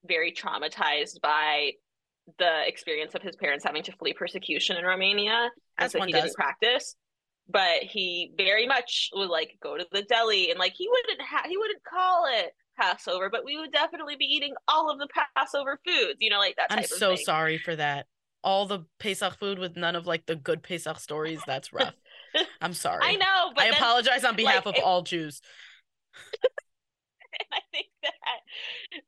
very 0.06 0.32
traumatized 0.32 1.20
by 1.20 1.72
the 2.38 2.66
experience 2.66 3.14
of 3.14 3.22
his 3.22 3.36
parents 3.36 3.64
having 3.64 3.82
to 3.84 3.92
flee 3.92 4.14
persecution 4.14 4.76
in 4.76 4.84
Romania, 4.84 5.50
and 5.78 5.86
As 5.86 5.92
so 5.92 6.00
he 6.02 6.12
does. 6.12 6.22
didn't 6.22 6.34
practice. 6.34 6.96
But 7.48 7.82
he 7.82 8.32
very 8.36 8.66
much 8.66 9.10
would 9.14 9.28
like 9.28 9.56
go 9.62 9.76
to 9.76 9.86
the 9.92 10.02
deli 10.02 10.50
and 10.50 10.58
like 10.58 10.72
he 10.76 10.88
wouldn't 10.88 11.22
ha- 11.22 11.46
he 11.48 11.56
wouldn't 11.56 11.84
call 11.84 12.26
it 12.26 12.52
Passover, 12.78 13.28
but 13.30 13.44
we 13.44 13.58
would 13.58 13.72
definitely 13.72 14.16
be 14.16 14.24
eating 14.26 14.54
all 14.68 14.90
of 14.90 14.98
the 14.98 15.08
Passover 15.36 15.78
foods, 15.86 16.16
you 16.20 16.30
know, 16.30 16.38
like 16.38 16.56
that 16.56 16.70
type 16.70 16.78
I'm 16.80 16.84
so 16.98 17.16
thing. 17.16 17.24
sorry 17.24 17.58
for 17.58 17.74
that. 17.76 18.06
All 18.44 18.66
the 18.66 18.84
Pesach 18.98 19.38
food 19.38 19.58
with 19.58 19.76
none 19.76 19.96
of 19.96 20.06
like 20.06 20.26
the 20.26 20.36
good 20.36 20.62
Pesach 20.62 20.98
stories. 21.00 21.40
That's 21.46 21.72
rough. 21.72 21.94
I'm 22.60 22.74
sorry. 22.74 23.00
I 23.02 23.16
know, 23.16 23.52
but 23.54 23.64
I 23.64 23.70
then, 23.70 23.74
apologize 23.74 24.24
on 24.24 24.36
behalf 24.36 24.66
like, 24.66 24.74
of 24.74 24.78
it- 24.78 24.84
all 24.84 25.02
Jews. 25.02 25.40
and 26.44 27.48
I 27.52 27.60
think 27.72 27.86
that 28.02 28.12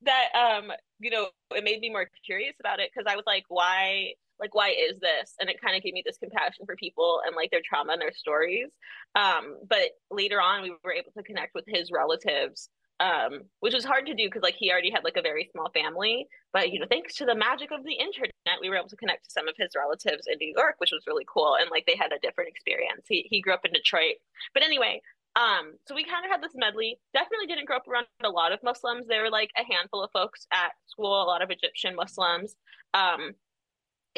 that 0.02 0.59
um 0.59 0.72
you 0.98 1.11
know 1.11 1.28
it 1.54 1.64
made 1.64 1.81
me 1.81 1.90
more 1.90 2.09
curious 2.26 2.54
about 2.61 2.81
it 2.81 2.90
because 2.92 3.11
I 3.11 3.16
was 3.16 3.24
like, 3.26 3.44
why 3.48 4.12
like 4.40 4.54
why 4.54 4.70
is 4.70 4.98
this? 5.00 5.35
And 5.40 5.48
it 5.50 5.61
kind 5.61 5.76
of 5.76 5.83
gave 5.83 5.92
me 5.94 6.02
this 6.04 6.18
compassion 6.18 6.64
for 6.66 6.76
people 6.76 7.20
and 7.26 7.35
like 7.37 7.50
their 7.50 7.62
trauma 7.68 7.92
and 7.92 8.00
their 8.02 8.12
stories. 8.12 8.68
Um, 9.14 9.59
but 9.68 9.90
later 10.11 10.40
on, 10.40 10.62
we 10.62 10.70
were 10.85 10.92
able 10.92 11.11
to 11.16 11.22
connect 11.22 11.54
with 11.54 11.64
his 11.66 11.90
relatives. 11.92 12.68
Um, 13.00 13.44
which 13.61 13.74
was 13.74 13.84
hard 13.84 14.06
to 14.06 14.14
do 14.14 14.26
because 14.26 14.42
like 14.42 14.56
he 14.58 14.72
already 14.72 14.90
had 14.90 15.04
like 15.04 15.16
a 15.16 15.22
very 15.22 15.48
small 15.52 15.70
family, 15.70 16.26
but 16.52 16.72
you 16.72 16.80
know, 16.80 16.87
thanks 16.90 17.14
to 17.16 17.24
the 17.24 17.34
magic 17.34 17.70
of 17.70 17.84
the 17.84 17.92
internet, 17.92 18.32
we 18.61 18.68
were 18.68 18.76
able 18.76 18.88
to 18.88 18.96
connect 18.96 19.24
to 19.24 19.30
some 19.30 19.46
of 19.46 19.54
his 19.56 19.70
relatives 19.76 20.26
in 20.26 20.37
New 20.40 20.52
York, 20.56 20.74
which 20.78 20.90
was 20.90 21.04
really 21.06 21.24
cool. 21.32 21.56
And 21.61 21.70
like 21.70 21.87
they 21.87 21.96
had 21.96 22.12
a 22.12 22.18
different 22.18 22.50
experience. 22.50 23.06
He 23.08 23.28
he 23.30 23.40
grew 23.40 23.54
up 23.54 23.64
in 23.64 23.72
Detroit, 23.72 24.16
but 24.52 24.64
anyway, 24.64 25.00
um, 25.37 25.74
so 25.87 25.94
we 25.94 26.04
kind 26.04 26.24
of 26.24 26.30
had 26.30 26.42
this 26.42 26.56
medley. 26.56 26.98
Definitely 27.14 27.46
didn't 27.46 27.66
grow 27.66 27.76
up 27.76 27.87
around 27.87 28.06
a 28.24 28.28
lot 28.28 28.50
of 28.52 28.62
Muslims. 28.64 29.06
There 29.06 29.22
were 29.22 29.30
like 29.30 29.50
a 29.56 29.62
handful 29.62 30.02
of 30.02 30.11
folks 30.11 30.46
at 30.52 30.72
school, 30.87 31.22
a 31.22 31.30
lot 31.30 31.42
of 31.42 31.50
Egyptian 31.50 31.94
Muslims. 31.94 32.56
Um, 32.94 33.34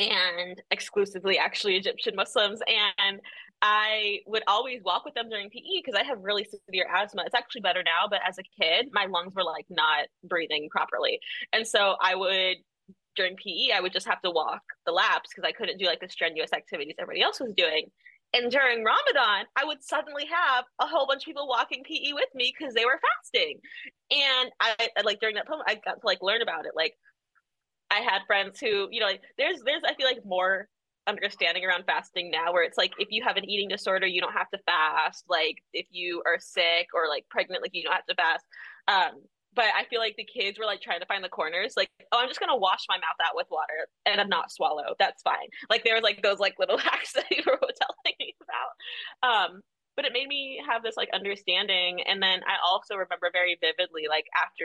and 0.00 0.62
exclusively 0.70 1.38
actually 1.38 1.76
Egyptian 1.76 2.16
Muslims. 2.16 2.60
And 2.66 3.20
I 3.62 4.20
would 4.26 4.42
always 4.48 4.82
walk 4.82 5.04
with 5.04 5.14
them 5.14 5.28
during 5.28 5.50
PE 5.50 5.82
because 5.84 5.94
I 5.94 6.04
have 6.04 6.18
really 6.22 6.44
severe 6.44 6.86
asthma. 6.92 7.24
It's 7.26 7.34
actually 7.34 7.60
better 7.60 7.82
now, 7.82 8.08
but 8.08 8.20
as 8.26 8.38
a 8.38 8.42
kid, 8.60 8.88
my 8.92 9.06
lungs 9.06 9.34
were 9.34 9.44
like 9.44 9.66
not 9.68 10.06
breathing 10.24 10.68
properly. 10.70 11.20
And 11.52 11.66
so 11.66 11.96
I 12.00 12.14
would, 12.14 12.56
during 13.16 13.36
PE, 13.36 13.72
I 13.74 13.80
would 13.80 13.92
just 13.92 14.08
have 14.08 14.22
to 14.22 14.30
walk 14.30 14.62
the 14.86 14.92
laps 14.92 15.30
because 15.30 15.46
I 15.46 15.52
couldn't 15.52 15.78
do 15.78 15.86
like 15.86 16.00
the 16.00 16.08
strenuous 16.08 16.52
activities 16.54 16.94
everybody 16.98 17.22
else 17.22 17.40
was 17.40 17.52
doing. 17.54 17.90
And 18.32 18.50
during 18.50 18.84
Ramadan, 18.84 19.46
I 19.56 19.64
would 19.64 19.82
suddenly 19.82 20.24
have 20.26 20.64
a 20.80 20.86
whole 20.86 21.06
bunch 21.06 21.22
of 21.22 21.26
people 21.26 21.48
walking 21.48 21.82
PE 21.84 22.12
with 22.12 22.28
me 22.34 22.54
because 22.56 22.74
they 22.74 22.84
were 22.84 23.00
fasting. 23.00 23.58
And 24.10 24.52
I 24.60 25.02
like 25.04 25.20
during 25.20 25.34
that 25.34 25.48
time, 25.48 25.58
I 25.66 25.74
got 25.74 26.00
to 26.00 26.06
like 26.06 26.22
learn 26.22 26.40
about 26.40 26.64
it. 26.64 26.72
Like 26.76 26.94
I 27.90 28.00
had 28.00 28.22
friends 28.26 28.60
who, 28.60 28.88
you 28.90 29.00
know, 29.00 29.06
like 29.06 29.22
there's 29.38 29.60
there's 29.64 29.82
I 29.84 29.94
feel 29.94 30.06
like 30.06 30.24
more 30.24 30.68
understanding 31.06 31.64
around 31.64 31.84
fasting 31.86 32.30
now 32.30 32.52
where 32.52 32.62
it's 32.62 32.78
like 32.78 32.92
if 32.98 33.08
you 33.10 33.22
have 33.24 33.36
an 33.36 33.48
eating 33.48 33.68
disorder 33.68 34.06
you 34.06 34.20
don't 34.20 34.32
have 34.32 34.50
to 34.50 34.58
fast. 34.66 35.24
Like 35.28 35.56
if 35.72 35.86
you 35.90 36.22
are 36.26 36.38
sick 36.38 36.88
or 36.94 37.08
like 37.08 37.26
pregnant 37.28 37.62
like 37.62 37.74
you 37.74 37.82
don't 37.82 37.94
have 37.94 38.06
to 38.06 38.14
fast. 38.14 38.44
Um 38.88 39.22
but 39.52 39.64
i 39.76 39.84
feel 39.90 39.98
like 39.98 40.14
the 40.16 40.24
kids 40.24 40.60
were 40.60 40.64
like 40.64 40.80
trying 40.80 41.00
to 41.00 41.06
find 41.06 41.24
the 41.24 41.28
corners 41.28 41.74
like 41.76 41.90
oh 42.12 42.18
i'm 42.20 42.28
just 42.28 42.38
gonna 42.38 42.56
wash 42.56 42.84
my 42.88 42.94
mouth 42.96 43.18
out 43.26 43.34
with 43.34 43.48
water 43.50 43.88
and 44.06 44.20
i'm 44.20 44.28
not 44.28 44.52
swallow. 44.52 44.94
That's 44.98 45.22
fine. 45.22 45.48
Like 45.68 45.84
there 45.84 45.94
was 45.94 46.04
like 46.04 46.22
those 46.22 46.38
like 46.38 46.54
little 46.58 46.78
hacks 46.88 47.12
that 47.14 47.30
you 47.30 47.42
were 47.44 47.58
telling 47.58 48.16
me 48.18 48.34
about. 48.42 49.28
Um 49.28 49.60
but 49.96 50.04
it 50.04 50.12
made 50.12 50.28
me 50.28 50.62
have 50.66 50.82
this 50.82 50.96
like 50.96 51.10
understanding. 51.12 52.00
And 52.06 52.22
then 52.22 52.40
i 52.46 52.56
also 52.64 52.94
remember 52.94 53.30
very 53.32 53.58
vividly 53.60 54.04
like 54.08 54.26
after 54.36 54.64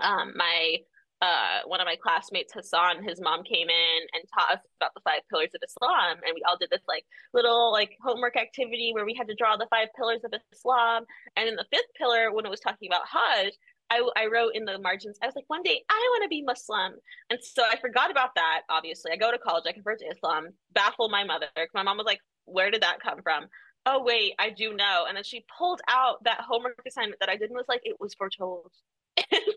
9-11 0.00 0.06
um 0.06 0.32
my 0.36 0.76
uh, 1.24 1.64
one 1.66 1.80
of 1.80 1.86
my 1.86 1.96
classmates, 1.96 2.52
Hassan, 2.52 3.02
his 3.02 3.20
mom 3.20 3.44
came 3.44 3.68
in 3.68 4.00
and 4.12 4.22
taught 4.28 4.52
us 4.52 4.62
about 4.78 4.92
the 4.94 5.00
five 5.00 5.20
pillars 5.30 5.54
of 5.54 5.62
Islam. 5.64 6.20
And 6.24 6.34
we 6.34 6.42
all 6.46 6.58
did 6.58 6.70
this 6.70 6.84
like 6.86 7.04
little 7.32 7.72
like 7.72 7.96
homework 8.04 8.36
activity 8.36 8.90
where 8.92 9.06
we 9.06 9.14
had 9.14 9.28
to 9.28 9.34
draw 9.34 9.56
the 9.56 9.68
five 9.70 9.88
pillars 9.96 10.20
of 10.24 10.34
Islam. 10.52 11.04
And 11.36 11.48
in 11.48 11.56
the 11.56 11.64
fifth 11.72 11.92
pillar, 11.96 12.32
when 12.32 12.44
it 12.44 12.50
was 12.50 12.60
talking 12.60 12.88
about 12.90 13.08
Hajj, 13.08 13.54
I, 13.90 14.06
I 14.16 14.26
wrote 14.26 14.52
in 14.54 14.64
the 14.64 14.78
margins, 14.78 15.18
I 15.22 15.26
was 15.26 15.34
like, 15.34 15.48
one 15.48 15.62
day 15.62 15.82
I 15.88 16.08
want 16.12 16.24
to 16.24 16.28
be 16.28 16.42
Muslim. 16.42 16.92
And 17.30 17.38
so 17.42 17.62
I 17.64 17.76
forgot 17.80 18.10
about 18.10 18.34
that, 18.34 18.62
obviously. 18.68 19.12
I 19.12 19.16
go 19.16 19.30
to 19.30 19.38
college, 19.38 19.64
I 19.66 19.72
convert 19.72 20.00
to 20.00 20.06
Islam, 20.06 20.48
baffle 20.72 21.08
my 21.08 21.24
mother. 21.24 21.46
My 21.74 21.82
mom 21.82 21.96
was 21.96 22.06
like, 22.06 22.20
where 22.44 22.70
did 22.70 22.82
that 22.82 23.00
come 23.00 23.22
from? 23.22 23.46
Oh, 23.86 24.02
wait, 24.02 24.32
I 24.38 24.50
do 24.50 24.74
know. 24.74 25.04
And 25.06 25.16
then 25.16 25.24
she 25.24 25.44
pulled 25.58 25.80
out 25.88 26.24
that 26.24 26.40
homework 26.40 26.80
assignment 26.86 27.20
that 27.20 27.28
I 27.28 27.36
did 27.36 27.50
and 27.50 27.56
was 27.56 27.68
like, 27.68 27.82
it 27.84 27.96
was 28.00 28.14
foretold. 28.14 28.72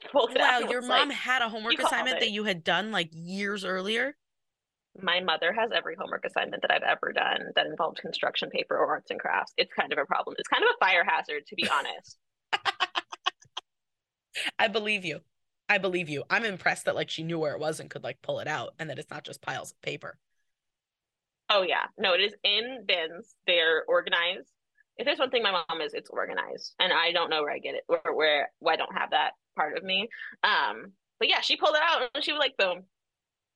wow, 0.14 0.60
your 0.70 0.82
mom 0.82 1.10
like, 1.10 1.18
had 1.18 1.42
a 1.42 1.50
homework 1.50 1.80
assignment 1.80 2.20
that 2.20 2.32
you 2.32 2.44
had 2.44 2.64
done 2.64 2.92
like 2.92 3.10
years 3.14 3.66
earlier. 3.66 4.16
My 5.00 5.20
mother 5.20 5.54
has 5.54 5.70
every 5.76 5.96
homework 5.96 6.26
assignment 6.26 6.64
that 6.64 6.72
I've 6.72 6.82
ever 6.82 7.14
done 7.14 7.52
that 7.56 7.68
involved 7.68 8.00
construction 8.00 8.50
paper 8.50 8.76
or 8.76 8.88
arts 8.88 9.12
and 9.12 9.20
crafts. 9.20 9.54
It's 9.56 9.72
kind 9.74 9.94
of 9.94 10.00
a 10.00 10.06
problem. 10.06 10.36
It's 10.40 10.48
kind 10.48 10.64
of 10.64 10.70
a 10.70 10.78
fire 10.84 11.04
hazard, 11.08 11.46
to 11.48 11.56
be 11.56 11.70
honest. 11.70 12.18
I 14.60 14.68
believe 14.68 15.06
you. 15.06 15.22
I 15.70 15.78
believe 15.78 16.10
you. 16.10 16.24
I'm 16.30 16.46
impressed 16.46 16.86
that 16.86 16.96
like 16.96 17.10
she 17.10 17.24
knew 17.24 17.40
where 17.40 17.54
it 17.54 17.60
was 17.60 17.80
and 17.80 17.90
could 17.90 18.04
like 18.04 18.22
pull 18.22 18.40
it 18.40 18.48
out 18.48 18.74
and 18.80 18.90
that 18.90 19.00
it's 19.00 19.12
not 19.12 19.24
just 19.24 19.42
piles 19.42 19.72
of 19.72 19.82
paper. 19.82 20.18
Oh 21.50 21.62
yeah. 21.62 21.86
No, 21.98 22.14
it 22.14 22.22
is 22.22 22.34
in 22.44 22.84
bins. 22.88 23.36
They're 23.46 23.84
organized. 23.88 24.52
If 24.98 25.06
there's 25.06 25.20
one 25.20 25.30
thing 25.30 25.44
my 25.44 25.52
mom 25.52 25.82
is, 25.82 25.94
it's 25.94 26.10
organized. 26.10 26.74
And 26.80 26.92
I 26.92 27.12
don't 27.12 27.30
know 27.30 27.44
where 27.44 27.54
I 27.54 27.60
get 27.60 27.76
it 27.76 27.84
or 27.88 28.16
where 28.16 28.50
why 28.60 28.74
I 28.74 28.76
don't 28.78 28.98
have 28.98 29.12
that 29.12 29.32
part 29.58 29.78
of 29.78 29.84
me. 29.84 30.08
Um, 30.44 30.94
but 31.20 31.28
yeah, 31.30 31.42
she 31.42 31.58
pulled 31.58 31.76
it 31.76 31.82
out 31.84 32.10
and 32.14 32.24
she 32.24 32.32
was 32.32 32.40
like, 32.40 32.56
boom, 32.58 32.84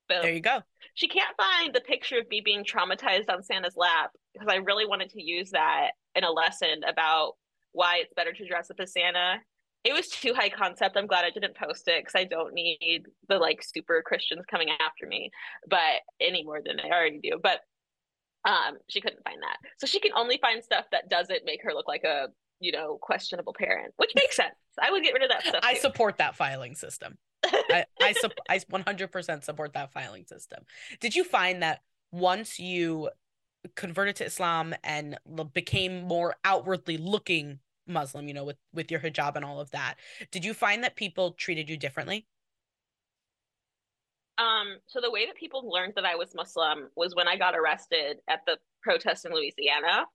boom. 0.10 0.22
There 0.22 0.34
you 0.34 0.42
go. 0.42 0.62
She 0.96 1.08
can't 1.08 1.36
find 1.38 1.74
the 1.74 1.82
picture 1.82 2.20
of 2.20 2.30
me 2.30 2.42
being 2.44 2.66
traumatized 2.66 3.30
on 3.30 3.44
Santa's 3.44 3.78
lap 3.78 4.12
because 4.34 4.50
I 4.50 4.56
really 4.56 4.86
wanted 4.86 5.12
to 5.12 5.24
use 5.24 5.52
that 5.52 5.92
in 6.16 6.24
a 6.24 6.32
lesson 6.32 6.84
about 6.88 7.34
why 7.72 7.98
it's 7.98 8.14
better 8.16 8.34
to 8.34 8.48
dress 8.48 8.70
up 8.70 8.80
as 8.80 8.94
Santa. 8.94 9.36
It 9.84 9.94
was 9.94 10.10
too 10.10 10.34
high 10.34 10.50
concept. 10.50 10.98
I'm 10.98 11.08
glad 11.08 11.26
I 11.26 11.32
didn't 11.32 11.56
post 11.56 11.88
it 11.88 12.04
because 12.04 12.20
I 12.20 12.26
don't 12.26 12.54
need 12.54 13.06
the 13.30 13.38
like 13.38 13.64
super 13.64 14.04
Christians 14.06 14.46
coming 14.50 14.70
after 14.70 15.08
me, 15.08 15.32
but 15.70 16.02
any 16.20 16.44
more 16.44 16.62
than 16.64 16.80
I 16.80 16.90
already 16.90 17.20
do. 17.20 17.40
But 17.42 17.62
um, 18.46 18.78
she 18.90 19.02
couldn't 19.02 19.24
find 19.24 19.42
that, 19.42 19.58
so 19.80 19.88
she 19.88 20.00
can 20.00 20.12
only 20.16 20.40
find 20.42 20.64
stuff 20.64 20.86
that 20.92 21.10
doesn't 21.10 21.46
make 21.46 21.62
her 21.64 21.74
look 21.74 21.88
like 21.88 22.04
a 22.04 22.28
you 22.62 22.72
know, 22.72 22.98
questionable 23.02 23.54
parent, 23.54 23.94
which 23.98 24.12
makes 24.16 24.36
sense. 24.36 24.56
I 24.82 24.92
would 24.92 25.04
get 25.04 25.14
rid 25.14 25.24
of 25.24 25.30
that 25.30 25.44
stuff. 25.44 25.62
I 25.64 25.74
support 25.74 26.18
that 26.20 26.36
filing 26.36 26.76
system. 26.76 27.18
I 27.44 27.86
I, 28.00 28.14
su- 28.14 28.30
I 28.48 28.60
100% 28.60 29.44
support 29.44 29.74
that 29.74 29.92
filing 29.92 30.26
system. 30.26 30.64
Did 31.00 31.16
you 31.16 31.24
find 31.24 31.64
that 31.64 31.82
once 32.12 32.60
you 32.60 33.10
converted 33.76 34.16
to 34.18 34.26
Islam 34.26 34.74
and 34.84 35.18
became 35.54 36.04
more 36.04 36.36
outwardly 36.44 36.98
looking 36.98 37.60
Muslim, 37.88 38.28
you 38.28 38.34
know, 38.34 38.46
with 38.46 38.58
with 38.74 38.92
your 38.92 39.00
hijab 39.00 39.36
and 39.36 39.44
all 39.44 39.60
of 39.60 39.72
that, 39.72 39.96
did 40.32 40.46
you 40.46 40.54
find 40.54 40.84
that 40.84 40.96
people 40.96 41.32
treated 41.32 41.68
you 41.68 41.78
differently? 41.78 42.28
Um, 44.38 44.78
so 44.88 45.02
the 45.02 45.12
way 45.12 45.26
that 45.26 45.36
people 45.36 45.70
learned 45.70 45.94
that 45.96 46.06
I 46.06 46.16
was 46.16 46.34
Muslim 46.34 46.90
was 46.96 47.16
when 47.16 47.28
I 47.28 47.38
got 47.38 47.56
arrested 47.56 48.18
at 48.30 48.42
the 48.46 48.58
protest 48.82 49.26
in 49.26 49.34
Louisiana. 49.34 50.06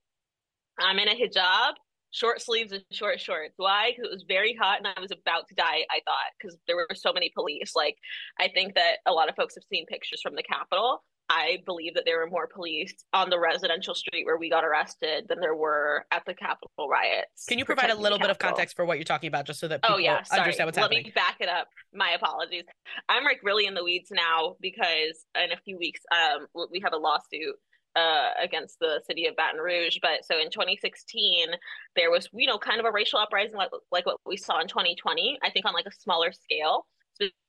I'm 0.79 0.99
in 0.99 1.07
a 1.07 1.15
hijab 1.15 1.73
short 2.11 2.41
sleeves 2.41 2.71
and 2.71 2.83
short 2.91 3.19
shorts. 3.19 3.53
Why? 3.57 3.91
Because 3.91 4.09
it 4.09 4.13
was 4.13 4.25
very 4.27 4.55
hot 4.59 4.79
and 4.79 4.87
I 4.87 4.99
was 4.99 5.11
about 5.11 5.47
to 5.49 5.55
die, 5.55 5.85
I 5.89 5.99
thought, 6.05 6.31
because 6.39 6.57
there 6.67 6.75
were 6.75 6.87
so 6.95 7.13
many 7.13 7.31
police. 7.35 7.73
Like, 7.75 7.95
I 8.39 8.47
think 8.47 8.75
that 8.75 8.97
a 9.05 9.11
lot 9.11 9.29
of 9.29 9.35
folks 9.35 9.55
have 9.55 9.63
seen 9.71 9.85
pictures 9.85 10.21
from 10.21 10.35
the 10.35 10.43
Capitol. 10.43 11.03
I 11.29 11.57
believe 11.65 11.93
that 11.95 12.03
there 12.05 12.19
were 12.19 12.27
more 12.27 12.47
police 12.47 12.93
on 13.11 13.29
the 13.29 13.37
residential 13.37 13.93
street 13.93 14.25
where 14.25 14.37
we 14.37 14.49
got 14.49 14.63
arrested 14.63 15.25
than 15.27 15.41
there 15.41 15.55
were 15.55 16.05
at 16.11 16.23
the 16.25 16.33
Capitol 16.33 16.87
riots. 16.89 17.45
Can 17.49 17.59
you 17.59 17.65
provide 17.65 17.89
a 17.89 17.95
little 17.95 18.17
bit 18.17 18.29
of 18.29 18.39
context 18.39 18.77
for 18.77 18.85
what 18.85 18.97
you're 18.97 19.03
talking 19.03 19.27
about, 19.27 19.45
just 19.45 19.59
so 19.59 19.67
that 19.67 19.83
people 19.83 19.97
oh, 19.97 19.99
yeah, 19.99 20.23
sorry. 20.23 20.43
understand 20.43 20.67
what's 20.67 20.77
Let 20.77 20.83
happening? 20.83 20.99
Let 20.99 21.05
me 21.07 21.11
back 21.13 21.35
it 21.41 21.49
up. 21.49 21.67
My 21.93 22.11
apologies. 22.15 22.63
I'm 23.09 23.25
like 23.25 23.41
really 23.43 23.65
in 23.65 23.73
the 23.73 23.83
weeds 23.83 24.09
now 24.09 24.55
because 24.61 25.25
in 25.35 25.51
a 25.51 25.57
few 25.65 25.77
weeks, 25.77 25.99
um, 26.11 26.47
we 26.71 26.79
have 26.79 26.93
a 26.93 26.97
lawsuit 26.97 27.55
uh, 27.97 28.29
against 28.41 28.77
the 28.79 29.01
city 29.07 29.25
of 29.25 29.35
Baton 29.35 29.59
Rouge. 29.59 29.97
But 30.01 30.23
so 30.23 30.39
in 30.39 30.51
2016, 30.51 31.47
there 31.95 32.11
was, 32.11 32.29
you 32.31 32.47
know, 32.47 32.59
kind 32.59 32.79
of 32.79 32.85
a 32.85 32.91
racial 32.91 33.19
uprising 33.19 33.57
like, 33.57 33.71
like 33.91 34.05
what 34.05 34.17
we 34.25 34.37
saw 34.37 34.61
in 34.61 34.67
2020, 34.67 35.39
I 35.43 35.49
think 35.49 35.65
on 35.65 35.73
like 35.73 35.87
a 35.87 35.91
smaller 35.91 36.31
scale, 36.31 36.85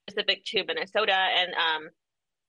specific 0.08 0.44
to 0.46 0.64
Minnesota 0.64 1.12
and, 1.12 1.52
um, 1.54 1.90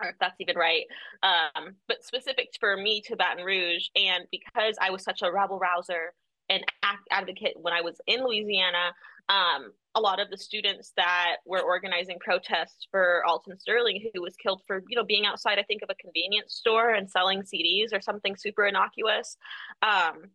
or 0.02 0.10
if 0.12 0.16
that's 0.22 0.40
even 0.40 0.56
right, 0.56 0.86
um, 1.24 1.76
but 1.90 2.06
specific 2.06 2.48
for 2.58 2.78
me 2.78 3.02
to 3.02 3.18
Baton 3.18 3.44
Rouge. 3.44 3.88
And 3.98 4.24
because 4.32 4.76
I 4.80 4.92
was 4.92 5.04
such 5.04 5.22
a 5.22 5.32
rabble 5.32 5.60
rouser 5.60 6.14
and 6.48 6.64
advocate 7.12 7.56
when 7.58 7.74
I 7.74 7.82
was 7.82 8.00
in 8.08 8.24
Louisiana, 8.24 8.94
um, 9.30 9.72
a 9.96 10.02
lot 10.02 10.20
of 10.20 10.30
the 10.30 10.38
students 10.38 10.92
that 10.98 11.38
were 11.46 11.62
organizing 11.62 12.18
protests 12.20 12.88
for 12.92 13.24
Alton 13.26 13.58
Sterling, 13.60 14.10
who 14.14 14.22
was 14.22 14.36
killed 14.36 14.62
for 14.68 14.84
you 14.90 14.96
know 14.96 15.04
being 15.04 15.26
outside, 15.26 15.60
I 15.60 15.64
think, 15.64 15.82
of 15.82 15.90
a 15.90 15.96
convenience 15.96 16.54
store 16.54 16.92
and 16.92 17.10
selling 17.10 17.44
CDs 17.44 17.94
or 17.94 18.02
something 18.02 18.36
super 18.36 18.66
innocuous. 18.66 19.38
Um, 19.82 20.32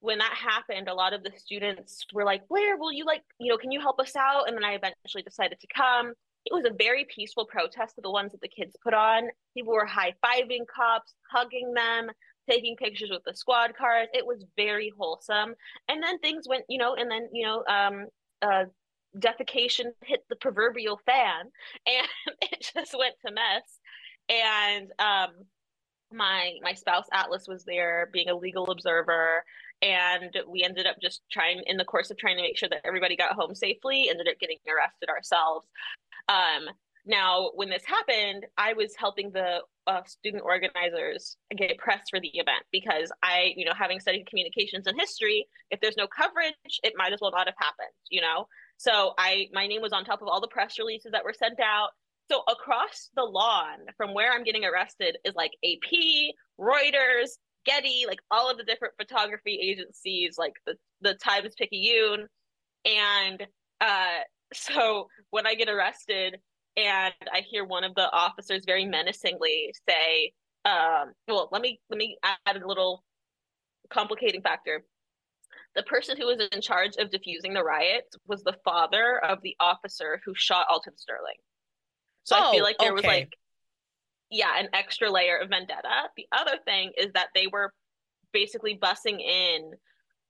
when 0.00 0.18
that 0.18 0.32
happened, 0.32 0.88
a 0.88 0.94
lot 0.94 1.12
of 1.12 1.24
the 1.24 1.32
students 1.36 2.04
were 2.12 2.24
like, 2.24 2.42
"Where 2.48 2.76
will 2.76 2.92
you 2.92 3.04
like 3.04 3.22
you 3.38 3.50
know? 3.50 3.58
Can 3.58 3.72
you 3.72 3.80
help 3.80 4.00
us 4.00 4.14
out?" 4.16 4.48
And 4.48 4.56
then 4.56 4.64
I 4.64 4.74
eventually 4.74 5.22
decided 5.22 5.58
to 5.60 5.66
come. 5.74 6.12
It 6.44 6.54
was 6.54 6.64
a 6.64 6.74
very 6.78 7.04
peaceful 7.14 7.46
protest 7.46 7.98
of 7.98 8.04
the 8.04 8.10
ones 8.10 8.32
that 8.32 8.40
the 8.40 8.48
kids 8.48 8.76
put 8.82 8.94
on. 8.94 9.28
People 9.54 9.74
were 9.74 9.84
high 9.84 10.14
fiving 10.24 10.66
cops, 10.72 11.14
hugging 11.30 11.74
them, 11.74 12.10
taking 12.48 12.76
pictures 12.76 13.10
with 13.10 13.22
the 13.24 13.34
squad 13.34 13.74
cars. 13.76 14.08
It 14.12 14.26
was 14.26 14.44
very 14.56 14.92
wholesome. 14.96 15.54
And 15.88 16.02
then 16.02 16.18
things 16.18 16.46
went, 16.48 16.64
you 16.68 16.78
know, 16.78 16.94
and 16.94 17.10
then, 17.10 17.28
you 17.32 17.46
know, 17.46 17.64
um, 17.68 18.06
uh, 18.42 18.64
defecation 19.18 19.86
hit 20.04 20.24
the 20.28 20.36
proverbial 20.36 21.00
fan 21.06 21.46
and 21.86 22.06
it 22.42 22.70
just 22.74 22.94
went 22.96 23.14
to 23.26 23.32
mess. 23.32 23.78
And 24.28 24.90
um, 24.98 25.30
my 26.12 26.52
my 26.62 26.72
spouse 26.74 27.06
Atlas 27.12 27.46
was 27.48 27.64
there 27.64 28.08
being 28.12 28.28
a 28.28 28.36
legal 28.36 28.70
observer 28.70 29.44
and 29.80 30.36
we 30.48 30.64
ended 30.64 30.86
up 30.86 30.96
just 31.00 31.20
trying 31.30 31.62
in 31.66 31.76
the 31.76 31.84
course 31.84 32.10
of 32.10 32.18
trying 32.18 32.36
to 32.36 32.42
make 32.42 32.56
sure 32.56 32.68
that 32.68 32.80
everybody 32.84 33.14
got 33.14 33.32
home 33.32 33.54
safely 33.54 34.08
ended 34.08 34.26
up 34.26 34.38
getting 34.40 34.56
arrested 34.66 35.08
ourselves 35.10 35.66
um, 36.28 36.68
now, 37.08 37.50
when 37.54 37.70
this 37.70 37.84
happened, 37.86 38.46
I 38.58 38.74
was 38.74 38.94
helping 38.94 39.30
the 39.30 39.60
uh, 39.88 40.02
student 40.06 40.42
organizers 40.44 41.36
get 41.56 41.78
press 41.78 42.02
for 42.10 42.20
the 42.20 42.28
event 42.34 42.62
because 42.70 43.10
I, 43.22 43.54
you 43.56 43.64
know, 43.64 43.72
having 43.76 44.00
studied 44.00 44.26
communications 44.26 44.86
and 44.86 45.00
history, 45.00 45.46
if 45.70 45.80
there's 45.80 45.96
no 45.96 46.06
coverage, 46.06 46.54
it 46.82 46.92
might 46.96 47.14
as 47.14 47.20
well 47.22 47.30
not 47.30 47.46
have 47.46 47.54
happened, 47.58 47.88
you 48.10 48.20
know? 48.20 48.46
So 48.76 49.14
I, 49.18 49.48
my 49.52 49.66
name 49.66 49.80
was 49.80 49.94
on 49.94 50.04
top 50.04 50.20
of 50.20 50.28
all 50.28 50.42
the 50.42 50.48
press 50.48 50.78
releases 50.78 51.12
that 51.12 51.24
were 51.24 51.32
sent 51.32 51.58
out. 51.58 51.88
So 52.30 52.42
across 52.48 53.08
the 53.16 53.24
lawn 53.24 53.78
from 53.96 54.12
where 54.12 54.30
I'm 54.30 54.44
getting 54.44 54.66
arrested 54.66 55.16
is 55.24 55.34
like 55.34 55.52
AP, 55.64 55.90
Reuters, 56.60 57.30
Getty, 57.64 58.04
like 58.06 58.20
all 58.30 58.50
of 58.50 58.58
the 58.58 58.64
different 58.64 58.94
photography 59.00 59.58
agencies, 59.62 60.36
like 60.36 60.52
the, 60.66 60.74
the 61.00 61.14
Times 61.14 61.54
Picayune. 61.58 62.26
And 62.84 63.46
uh, 63.80 64.18
so 64.52 65.08
when 65.30 65.46
I 65.46 65.54
get 65.54 65.70
arrested, 65.70 66.36
and 66.78 67.14
I 67.32 67.40
hear 67.40 67.64
one 67.64 67.82
of 67.82 67.94
the 67.96 68.10
officers 68.12 68.62
very 68.64 68.84
menacingly 68.84 69.74
say, 69.88 70.32
um, 70.64 71.12
well, 71.26 71.48
let 71.50 71.60
me 71.60 71.80
let 71.90 71.98
me 71.98 72.16
add 72.22 72.56
a 72.56 72.66
little 72.66 73.04
complicating 73.90 74.42
factor. 74.42 74.84
The 75.74 75.82
person 75.82 76.16
who 76.16 76.26
was 76.26 76.40
in 76.52 76.60
charge 76.60 76.96
of 76.98 77.10
diffusing 77.10 77.52
the 77.52 77.64
riots 77.64 78.16
was 78.26 78.44
the 78.44 78.56
father 78.64 79.18
of 79.24 79.38
the 79.42 79.56
officer 79.60 80.20
who 80.24 80.34
shot 80.34 80.66
Alton 80.70 80.96
Sterling. 80.96 81.36
So 82.24 82.36
oh, 82.38 82.48
I 82.48 82.52
feel 82.52 82.60
oh, 82.60 82.64
like 82.64 82.78
there 82.78 82.92
okay. 82.92 82.94
was 82.94 83.04
like 83.04 83.32
yeah, 84.30 84.58
an 84.58 84.68
extra 84.72 85.10
layer 85.10 85.38
of 85.38 85.48
vendetta. 85.48 86.10
The 86.16 86.26
other 86.32 86.58
thing 86.64 86.92
is 86.96 87.12
that 87.14 87.28
they 87.34 87.46
were 87.46 87.72
basically 88.32 88.78
bussing 88.80 89.20
in 89.20 89.72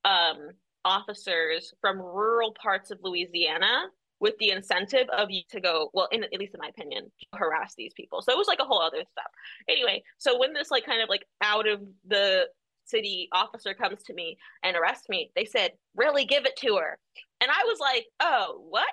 um, 0.04 0.50
officers 0.84 1.74
from 1.80 1.98
rural 1.98 2.54
parts 2.62 2.90
of 2.90 3.00
Louisiana 3.02 3.87
with 4.20 4.35
the 4.38 4.50
incentive 4.50 5.09
of 5.16 5.31
you 5.31 5.42
to 5.50 5.61
go 5.61 5.90
well 5.92 6.09
in 6.12 6.24
at 6.24 6.33
least 6.38 6.54
in 6.54 6.61
my 6.61 6.68
opinion 6.68 7.11
harass 7.35 7.74
these 7.76 7.92
people. 7.94 8.22
So 8.22 8.33
it 8.33 8.38
was 8.38 8.48
like 8.48 8.61
a 8.61 8.64
whole 8.64 8.81
other 8.81 9.02
stuff 9.11 9.31
anyway 9.68 10.02
so 10.18 10.38
when 10.38 10.52
this 10.52 10.70
like 10.70 10.85
kind 10.85 11.02
of 11.02 11.09
like 11.09 11.24
out 11.42 11.68
of 11.68 11.81
the 12.07 12.46
city 12.85 13.28
officer 13.33 13.74
comes 13.74 14.02
to 14.04 14.14
me 14.14 14.38
and 14.62 14.76
arrests 14.76 15.09
me 15.09 15.31
they 15.37 15.44
said 15.44 15.72
really 15.96 16.24
give 16.24 16.46
it 16.46 16.57
to 16.57 16.76
her. 16.76 16.98
And 17.40 17.50
i 17.50 17.64
was 17.66 17.78
like 17.81 18.07
oh 18.20 18.64
what? 18.68 18.87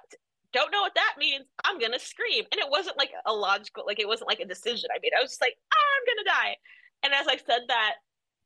Don't 0.54 0.72
know 0.72 0.82
what 0.82 0.96
that 0.96 1.16
means. 1.20 1.46
I'm 1.66 1.80
gonna 1.80 2.00
scream. 2.00 2.46
And 2.50 2.60
it 2.60 2.70
wasn't 2.70 2.98
like 2.98 3.12
a 3.26 3.34
logical 3.34 3.84
like 3.86 4.00
it 4.00 4.08
wasn't 4.08 4.30
like 4.30 4.40
a 4.40 4.46
decision 4.46 4.90
i 4.94 5.00
made. 5.02 5.12
I 5.18 5.22
was 5.22 5.32
just 5.32 5.42
like 5.42 5.56
oh, 5.74 5.88
i'm 5.98 6.16
gonna 6.16 6.38
die. 6.38 6.56
And 7.04 7.14
as 7.14 7.28
i 7.28 7.38
said 7.38 7.62
that 7.68 7.96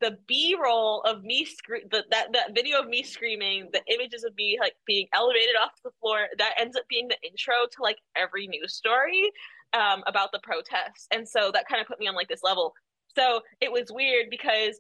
the 0.02 0.18
b-roll 0.28 1.02
of 1.02 1.24
me 1.24 1.46
scream 1.46 1.82
that 1.92 2.06
that 2.10 2.56
video 2.56 2.80
of 2.80 2.88
me 2.88 3.04
screaming 3.04 3.68
the 3.74 3.82
images 3.94 4.24
of 4.24 4.34
me 4.36 4.58
like 4.60 4.74
being 4.86 5.08
elevated 5.14 5.56
off 5.62 5.72
the 5.84 5.92
floor 6.00 6.28
that 6.38 6.54
ends 6.60 6.78
up 6.78 6.84
being 6.90 7.08
the 7.08 7.18
intro 7.28 7.54
to 7.72 7.82
like 7.82 7.98
every 8.16 8.48
news 8.48 8.74
story 8.74 9.32
um, 9.74 10.04
about 10.08 10.32
the 10.32 10.40
protests. 10.42 11.08
And 11.12 11.28
so 11.28 11.52
that 11.54 11.68
kind 11.68 11.82
of 11.82 11.88
put 11.88 12.00
me 12.00 12.08
on 12.08 12.16
like 12.16 12.28
this 12.28 12.44
level. 12.44 12.74
So 13.16 13.42
it 13.62 13.72
was 13.72 13.92
weird 13.92 14.28
because 14.30 14.80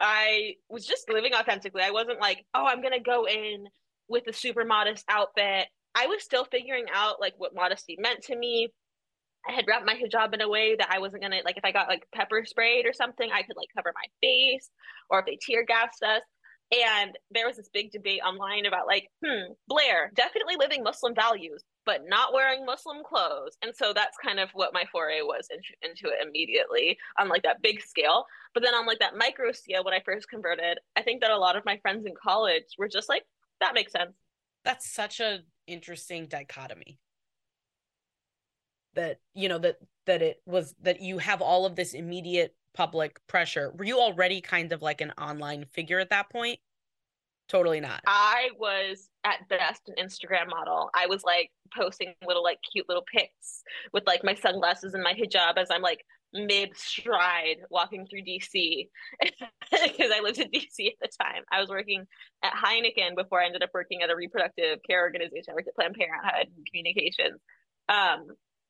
i 0.00 0.54
was 0.68 0.86
just 0.86 1.10
living 1.10 1.34
authentically. 1.34 1.82
I 1.82 1.90
wasn't 1.90 2.20
like 2.20 2.44
oh 2.54 2.66
i'm 2.66 2.82
gonna 2.82 3.00
go 3.00 3.26
in 3.26 3.66
with 4.08 4.24
a 4.28 4.32
super 4.32 4.64
modest 4.64 5.04
outfit. 5.08 5.66
I 5.94 6.06
was 6.06 6.22
still 6.22 6.44
figuring 6.44 6.86
out 6.92 7.20
like 7.20 7.34
what 7.38 7.54
modesty 7.54 7.96
meant 7.98 8.22
to 8.24 8.36
me 8.36 8.68
I 9.46 9.52
had 9.52 9.66
wrapped 9.68 9.86
my 9.86 9.94
hijab 9.94 10.34
in 10.34 10.40
a 10.40 10.48
way 10.48 10.76
that 10.76 10.90
I 10.90 10.98
wasn't 10.98 11.22
gonna 11.22 11.40
like 11.44 11.56
if 11.56 11.64
I 11.64 11.72
got 11.72 11.88
like 11.88 12.06
pepper 12.14 12.44
sprayed 12.44 12.86
or 12.86 12.92
something, 12.92 13.30
I 13.30 13.42
could 13.42 13.56
like 13.56 13.68
cover 13.74 13.92
my 13.94 14.08
face, 14.20 14.70
or 15.10 15.20
if 15.20 15.26
they 15.26 15.38
tear 15.40 15.64
gassed 15.64 16.02
us. 16.02 16.22
And 16.70 17.16
there 17.30 17.46
was 17.46 17.56
this 17.56 17.70
big 17.72 17.92
debate 17.92 18.20
online 18.22 18.66
about 18.66 18.86
like, 18.86 19.08
hmm, 19.24 19.52
Blair 19.68 20.12
definitely 20.14 20.56
living 20.58 20.82
Muslim 20.82 21.14
values, 21.14 21.64
but 21.86 22.02
not 22.06 22.34
wearing 22.34 22.66
Muslim 22.66 22.98
clothes. 23.02 23.56
And 23.62 23.72
so 23.74 23.94
that's 23.94 24.18
kind 24.22 24.38
of 24.38 24.50
what 24.52 24.74
my 24.74 24.84
foray 24.92 25.22
was 25.22 25.48
into, 25.50 25.68
into 25.82 26.14
it 26.14 26.26
immediately 26.26 26.98
on 27.18 27.28
like 27.28 27.42
that 27.44 27.62
big 27.62 27.80
scale. 27.80 28.26
But 28.52 28.62
then 28.62 28.74
on 28.74 28.86
like 28.86 28.98
that 28.98 29.16
micro 29.16 29.52
scale, 29.52 29.82
when 29.82 29.94
I 29.94 30.02
first 30.04 30.28
converted, 30.28 30.78
I 30.94 31.00
think 31.00 31.22
that 31.22 31.30
a 31.30 31.38
lot 31.38 31.56
of 31.56 31.64
my 31.64 31.78
friends 31.78 32.04
in 32.04 32.12
college 32.22 32.64
were 32.76 32.88
just 32.88 33.08
like, 33.08 33.22
that 33.60 33.72
makes 33.74 33.92
sense. 33.92 34.12
That's 34.62 34.90
such 34.90 35.20
a 35.20 35.40
interesting 35.66 36.26
dichotomy 36.26 36.98
that 38.94 39.20
you 39.34 39.48
know 39.48 39.58
that 39.58 39.78
that 40.06 40.22
it 40.22 40.42
was 40.46 40.74
that 40.82 41.00
you 41.00 41.18
have 41.18 41.42
all 41.42 41.66
of 41.66 41.76
this 41.76 41.94
immediate 41.94 42.54
public 42.74 43.24
pressure. 43.26 43.72
Were 43.76 43.84
you 43.84 43.98
already 43.98 44.40
kind 44.40 44.72
of 44.72 44.82
like 44.82 45.00
an 45.00 45.12
online 45.20 45.64
figure 45.64 45.98
at 45.98 46.10
that 46.10 46.30
point? 46.30 46.58
Totally 47.48 47.80
not. 47.80 48.02
I 48.06 48.50
was 48.58 49.08
at 49.24 49.48
best 49.48 49.88
an 49.88 49.94
instagram 50.02 50.48
model. 50.50 50.90
I 50.94 51.06
was 51.06 51.24
like 51.24 51.50
posting 51.74 52.14
little 52.26 52.42
like 52.42 52.58
cute 52.72 52.86
little 52.88 53.04
pics 53.12 53.62
with 53.92 54.06
like 54.06 54.22
my 54.22 54.34
sunglasses 54.34 54.94
and 54.94 55.02
my 55.02 55.12
hijab 55.12 55.56
as 55.56 55.68
i'm 55.70 55.82
like 55.82 56.04
mid 56.32 56.76
stride 56.76 57.56
walking 57.70 58.06
through 58.06 58.20
dc 58.20 58.88
because 59.20 59.50
i 60.14 60.20
lived 60.22 60.38
in 60.38 60.48
dc 60.50 60.86
at 60.86 60.94
the 61.00 61.08
time. 61.20 61.42
I 61.50 61.60
was 61.60 61.70
working 61.70 62.06
at 62.42 62.52
heineken 62.52 63.16
before 63.16 63.40
i 63.42 63.46
ended 63.46 63.62
up 63.62 63.70
working 63.72 64.02
at 64.02 64.10
a 64.10 64.16
reproductive 64.16 64.78
care 64.88 65.02
organization. 65.02 65.46
I 65.50 65.54
worked 65.54 65.68
at 65.68 65.74
planned 65.74 65.94
parenthood 65.94 66.48
and 66.54 66.66
communications. 66.66 67.40
Um, 67.88 68.26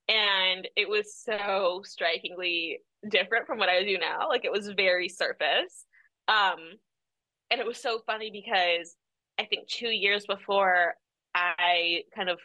and 0.08 0.66
it 0.76 0.88
was 0.88 1.14
so 1.14 1.82
strikingly 1.84 2.78
different 3.10 3.46
from 3.46 3.58
what 3.58 3.68
I 3.68 3.84
do 3.84 3.98
now. 3.98 4.28
Like 4.28 4.44
it 4.44 4.52
was 4.52 4.68
very 4.70 5.08
surface. 5.08 5.84
Um, 6.28 6.58
and 7.50 7.60
it 7.60 7.66
was 7.66 7.80
so 7.80 8.00
funny 8.06 8.30
because 8.30 8.96
I 9.38 9.44
think 9.44 9.68
two 9.68 9.88
years 9.88 10.26
before 10.26 10.94
I 11.34 12.02
kind 12.14 12.28
of 12.28 12.38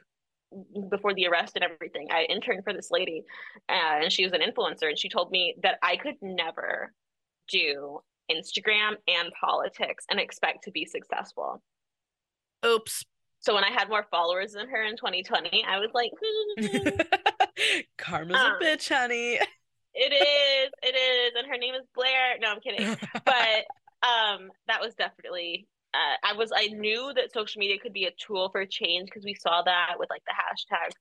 before 0.90 1.14
the 1.14 1.28
arrest 1.28 1.54
and 1.56 1.64
everything, 1.64 2.08
I 2.12 2.24
interned 2.30 2.64
for 2.64 2.74
this 2.74 2.92
lady, 2.92 3.24
and 3.70 4.12
she 4.12 4.24
was 4.24 4.34
an 4.34 4.42
influencer, 4.42 4.88
and 4.88 5.00
she 5.00 5.10
told 5.10 5.32
me 5.32 5.56
that 5.64 5.80
I 5.82 5.98
could 5.98 6.16
never 6.22 6.94
do 7.50 8.00
Instagram 8.32 8.94
and 9.08 9.32
politics 9.40 10.06
and 10.10 10.20
expect 10.20 10.64
to 10.66 10.72
be 10.72 10.86
successful. 10.86 11.62
Oops. 12.66 13.04
So 13.40 13.56
when 13.56 13.64
I 13.64 13.72
had 13.72 13.90
more 13.90 14.06
followers 14.10 14.54
than 14.54 14.70
her 14.70 14.84
in 14.84 14.96
2020, 14.96 15.66
I 15.68 15.80
was 15.80 15.90
like, 15.94 16.12
Karma's 17.98 18.36
um, 18.36 18.54
a 18.60 18.64
bitch, 18.64 18.90
honey. 18.90 19.40
It 19.96 20.12
is. 20.12 20.72
It 20.82 20.96
is. 20.96 21.34
And 21.38 21.48
her 21.48 21.58
name 21.58 21.76
is 21.76 21.86
Blair. 21.94 22.38
No, 22.42 22.50
I'm 22.50 22.60
kidding. 22.62 22.96
But 23.26 23.66
um 24.04 24.52
that 24.68 24.82
was 24.82 24.94
definitely 24.96 25.68
uh, 25.94 26.18
I 26.24 26.34
was 26.34 26.52
I 26.54 26.68
knew 26.68 27.14
that 27.16 27.32
social 27.32 27.60
media 27.60 27.78
could 27.78 27.94
be 27.94 28.06
a 28.06 28.12
tool 28.18 28.50
for 28.50 28.66
change 28.66 29.06
because 29.06 29.24
we 29.24 29.36
saw 29.36 29.62
that 29.62 29.94
with 30.00 30.10
like 30.10 30.24
the 30.26 30.34
hashtag 30.34 30.92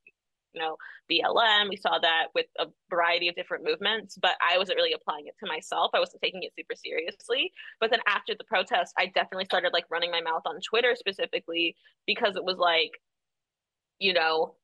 you 0.53 0.61
know 0.61 0.77
BLM 1.11 1.70
we 1.70 1.77
saw 1.77 1.98
that 1.98 2.27
with 2.35 2.46
a 2.59 2.66
variety 2.90 3.29
of 3.29 3.35
different 3.35 3.64
movements 3.64 4.18
but 4.20 4.33
I 4.40 4.59
wasn't 4.59 4.77
really 4.77 4.92
applying 4.92 5.27
it 5.27 5.35
to 5.40 5.46
myself 5.46 5.92
I 5.94 5.98
wasn't 5.98 6.22
taking 6.22 6.42
it 6.42 6.53
super 6.57 6.75
seriously 6.75 7.51
but 7.81 7.90
then 7.90 8.01
after 8.07 8.35
the 8.37 8.44
protest 8.44 8.92
I 8.98 9.07
definitely 9.07 9.46
started 9.46 9.72
like 9.72 9.87
running 9.90 10.11
my 10.11 10.20
mouth 10.20 10.42
on 10.44 10.61
Twitter 10.61 10.94
specifically 10.94 11.75
because 12.07 12.37
it 12.37 12.44
was 12.44 12.59
like 12.59 12.92
you 13.98 14.12
know 14.12 14.57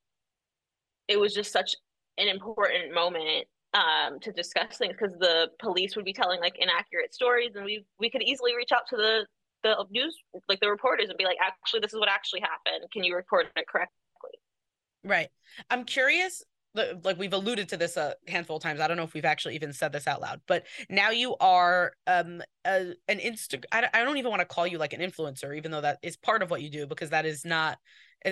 it 1.09 1.19
was 1.19 1.33
just 1.33 1.53
such 1.53 1.75
an 2.19 2.29
important 2.29 2.95
moment 2.95 3.47
um, 3.75 4.19
to 4.21 4.33
discuss 4.33 4.79
things 4.79 4.95
because 4.99 5.17
the 5.19 5.49
police 5.59 5.97
would 5.97 6.05
be 6.05 6.13
telling 6.13 6.41
like 6.41 6.57
inaccurate 6.59 7.15
stories, 7.15 7.53
and 7.55 7.65
we 7.65 7.85
we 7.99 8.11
could 8.11 8.23
easily 8.23 8.57
reach 8.57 8.73
out 8.73 8.87
to 8.91 8.97
the 8.97 9.27
the 9.63 9.75
news 9.91 10.17
like 10.49 10.61
the 10.61 10.69
reporters 10.69 11.09
and 11.09 11.19
be 11.19 11.25
like, 11.25 11.39
actually, 11.45 11.81
this 11.81 11.93
is 11.93 11.99
what 11.99 12.09
actually 12.09 12.41
happened. 12.41 12.91
Can 12.93 13.05
you 13.05 13.15
report 13.17 13.47
it 13.57 13.67
correctly? 13.69 13.95
Right. 15.05 15.29
I'm 15.71 15.85
curious. 15.85 16.45
Like 16.75 17.19
we've 17.19 17.33
alluded 17.33 17.71
to 17.71 17.77
this 17.77 17.97
a 17.97 18.15
handful 18.29 18.57
of 18.57 18.63
times. 18.63 18.79
I 18.79 18.87
don't 18.87 18.97
know 18.97 19.03
if 19.03 19.15
we've 19.15 19.25
actually 19.25 19.57
even 19.57 19.73
said 19.73 19.91
this 19.91 20.07
out 20.07 20.21
loud, 20.21 20.41
but 20.47 20.65
now 20.89 21.11
you 21.11 21.35
are 21.41 21.93
um 22.07 22.41
a, 22.65 22.95
an 23.09 23.19
insta. 23.19 23.65
I, 23.73 23.89
I 23.93 24.05
don't 24.05 24.19
even 24.19 24.31
want 24.31 24.41
to 24.41 24.47
call 24.47 24.67
you 24.67 24.79
like 24.79 24.93
an 24.93 25.01
influencer, 25.01 25.57
even 25.57 25.73
though 25.73 25.81
that 25.81 25.99
is 26.03 26.17
part 26.17 26.43
of 26.43 26.51
what 26.51 26.63
you 26.63 26.71
do 26.71 26.87
because 26.87 27.11
that 27.11 27.27
is 27.27 27.45
not 27.45 27.79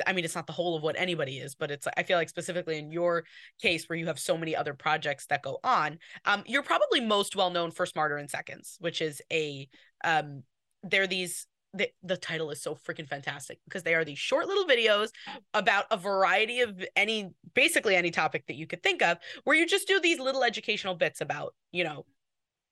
I 0.07 0.13
mean, 0.13 0.25
it's 0.25 0.35
not 0.35 0.47
the 0.47 0.53
whole 0.53 0.77
of 0.77 0.83
what 0.83 0.97
anybody 0.99 1.39
is, 1.39 1.55
but 1.55 1.71
it's 1.71 1.87
I 1.97 2.03
feel 2.03 2.19
like 2.19 2.29
specifically 2.29 2.79
in 2.79 2.91
your 2.91 3.25
case 3.61 3.89
where 3.89 3.99
you 3.99 4.07
have 4.07 4.19
so 4.19 4.37
many 4.37 4.57
other 4.57 4.75
projects 4.75 5.27
that 5.27 5.43
go 5.43 5.59
on, 5.63 5.99
um, 6.25 6.43
you're 6.47 6.63
probably 6.63 7.01
most 7.01 7.37
well 7.37 7.51
known 7.51 7.71
for 7.71 7.87
Smarter 7.87 8.19
in 8.19 8.29
Seconds, 8.29 8.77
which 8.81 9.01
is 9.01 9.23
a 9.33 9.69
um, 10.05 10.43
they're 10.83 11.07
these 11.07 11.47
the, 11.75 11.91
the 12.03 12.17
title 12.17 12.51
is 12.51 12.63
so 12.63 12.75
freaking 12.75 13.09
fantastic 13.09 13.59
because 13.65 13.83
they 13.83 13.95
are 13.95 14.05
these 14.05 14.19
short 14.19 14.47
little 14.47 14.65
videos 14.65 15.11
about 15.53 15.85
a 15.91 15.97
variety 15.97 16.61
of 16.61 16.83
any 16.97 17.31
basically 17.55 17.95
any 17.95 18.11
topic 18.11 18.47
that 18.47 18.57
you 18.57 18.67
could 18.67 18.83
think 18.83 19.03
of 19.03 19.19
where 19.45 19.57
you 19.57 19.67
just 19.67 19.87
do 19.87 20.01
these 20.01 20.19
little 20.19 20.43
educational 20.43 20.95
bits 20.95 21.21
about 21.21 21.55
you 21.73 21.85
know 21.85 22.07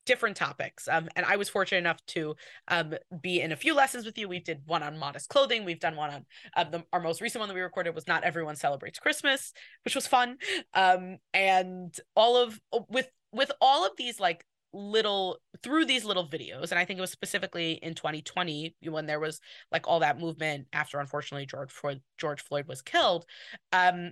different 0.06 0.36
topics. 0.36 0.88
Um, 0.88 1.08
and 1.16 1.26
I 1.26 1.36
was 1.36 1.48
fortunate 1.48 1.78
enough 1.78 2.04
to 2.08 2.36
um, 2.68 2.94
be 3.20 3.40
in 3.40 3.52
a 3.52 3.56
few 3.56 3.74
lessons 3.74 4.04
with 4.04 4.18
you. 4.18 4.28
We 4.28 4.40
did 4.40 4.62
one 4.66 4.82
on 4.82 4.98
modest 4.98 5.28
clothing. 5.28 5.64
We've 5.64 5.80
done 5.80 5.96
one 5.96 6.10
on 6.10 6.26
uh, 6.56 6.64
the, 6.64 6.84
our 6.92 7.00
most 7.00 7.20
recent 7.20 7.40
one 7.40 7.48
that 7.48 7.54
we 7.54 7.60
recorded 7.60 7.94
was 7.94 8.06
not 8.06 8.24
everyone 8.24 8.56
celebrates 8.56 8.98
Christmas, 8.98 9.52
which 9.84 9.94
was 9.94 10.06
fun. 10.06 10.36
Um, 10.74 11.18
and 11.32 11.94
all 12.14 12.36
of 12.36 12.60
with 12.88 13.08
with 13.32 13.50
all 13.60 13.84
of 13.84 13.92
these 13.96 14.20
like 14.20 14.44
little 14.74 15.38
through 15.62 15.84
these 15.84 16.04
little 16.04 16.26
videos 16.26 16.70
and 16.70 16.80
i 16.80 16.84
think 16.84 16.98
it 16.98 17.00
was 17.00 17.12
specifically 17.12 17.74
in 17.74 17.94
2020 17.94 18.74
when 18.88 19.06
there 19.06 19.20
was 19.20 19.40
like 19.70 19.86
all 19.86 20.00
that 20.00 20.18
movement 20.18 20.66
after 20.72 20.98
unfortunately 20.98 21.46
george 21.46 21.70
floyd 21.70 22.00
george 22.18 22.42
floyd 22.42 22.66
was 22.66 22.82
killed 22.82 23.24
um 23.72 24.10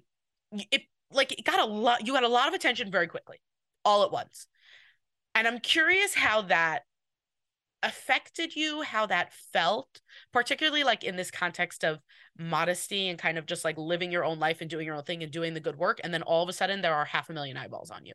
it 0.70 0.82
like 1.10 1.32
it 1.32 1.44
got 1.44 1.58
a 1.58 1.64
lot 1.64 2.06
you 2.06 2.12
got 2.12 2.22
a 2.22 2.28
lot 2.28 2.46
of 2.46 2.54
attention 2.54 2.92
very 2.92 3.08
quickly 3.08 3.38
all 3.84 4.04
at 4.04 4.12
once 4.12 4.46
and 5.34 5.46
I'm 5.46 5.60
curious 5.60 6.14
how 6.14 6.42
that 6.42 6.82
affected 7.82 8.54
you, 8.54 8.82
how 8.82 9.06
that 9.06 9.32
felt, 9.52 10.00
particularly 10.32 10.84
like 10.84 11.02
in 11.04 11.16
this 11.16 11.30
context 11.30 11.84
of 11.84 11.98
modesty 12.38 13.08
and 13.08 13.18
kind 13.18 13.38
of 13.38 13.46
just 13.46 13.64
like 13.64 13.76
living 13.76 14.12
your 14.12 14.24
own 14.24 14.38
life 14.38 14.60
and 14.60 14.70
doing 14.70 14.86
your 14.86 14.96
own 14.96 15.02
thing 15.02 15.22
and 15.22 15.32
doing 15.32 15.54
the 15.54 15.60
good 15.60 15.76
work. 15.76 16.00
And 16.04 16.14
then 16.14 16.22
all 16.22 16.42
of 16.42 16.48
a 16.48 16.52
sudden 16.52 16.80
there 16.80 16.94
are 16.94 17.04
half 17.04 17.28
a 17.28 17.32
million 17.32 17.56
eyeballs 17.56 17.90
on 17.90 18.06
you. 18.06 18.12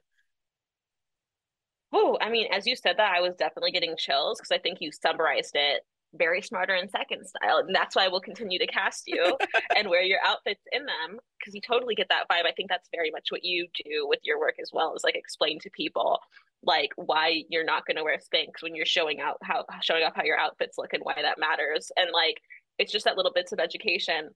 Oh, 1.93 2.17
I 2.19 2.30
mean, 2.30 2.47
as 2.51 2.65
you 2.65 2.75
said 2.75 2.95
that, 2.97 3.13
I 3.15 3.21
was 3.21 3.36
definitely 3.36 3.71
getting 3.71 3.95
chills 3.97 4.39
because 4.39 4.51
I 4.51 4.60
think 4.60 4.80
you 4.82 4.91
summarized 4.91 5.56
it 5.56 5.84
very 6.13 6.41
smarter 6.41 6.73
in 6.73 6.89
second 6.89 7.25
style 7.25 7.58
and 7.58 7.75
that's 7.75 7.95
why 7.95 8.06
I 8.06 8.08
will 8.08 8.21
continue 8.21 8.58
to 8.60 8.67
cast 8.67 9.03
you 9.08 9.38
and 9.75 9.89
wear 9.89 10.01
your 10.01 10.19
outfits 10.25 10.63
in 10.71 10.86
them 10.86 11.19
because 11.38 11.53
you 11.53 11.62
totally 11.62 11.95
get 11.95 12.08
that 12.10 12.27
vibe 12.32 12.47
i 12.47 12.51
think 12.53 12.69
that's 12.69 12.89
very 12.95 13.12
much 13.12 13.27
what 13.30 13.43
you 13.43 13.67
do 13.84 14.08
with 14.08 14.19
your 14.23 14.39
work 14.39 14.56
as 14.62 14.71
well 14.73 14.95
is 14.95 15.03
like 15.03 15.15
explain 15.15 15.60
to 15.60 15.69
people 15.69 16.19
like 16.63 16.89
why 16.96 17.43
you're 17.50 17.63
not 17.65 17.86
going 17.86 17.98
to 17.98 18.04
wear 18.04 18.17
Spanx 18.17 18.62
when 18.62 18.76
you're 18.76 18.86
showing 18.86 19.20
out 19.20 19.38
how 19.43 19.65
showing 19.82 20.04
up 20.04 20.13
how 20.15 20.24
your 20.24 20.39
outfits 20.39 20.78
look 20.78 20.93
and 20.93 21.04
why 21.04 21.15
that 21.22 21.39
matters 21.39 21.91
and 21.98 22.10
like 22.13 22.38
it's 22.80 22.91
just 22.91 23.06
that 23.06 23.15
little 23.15 23.32
bits 23.34 23.52
of 23.52 23.60
education 23.60 24.30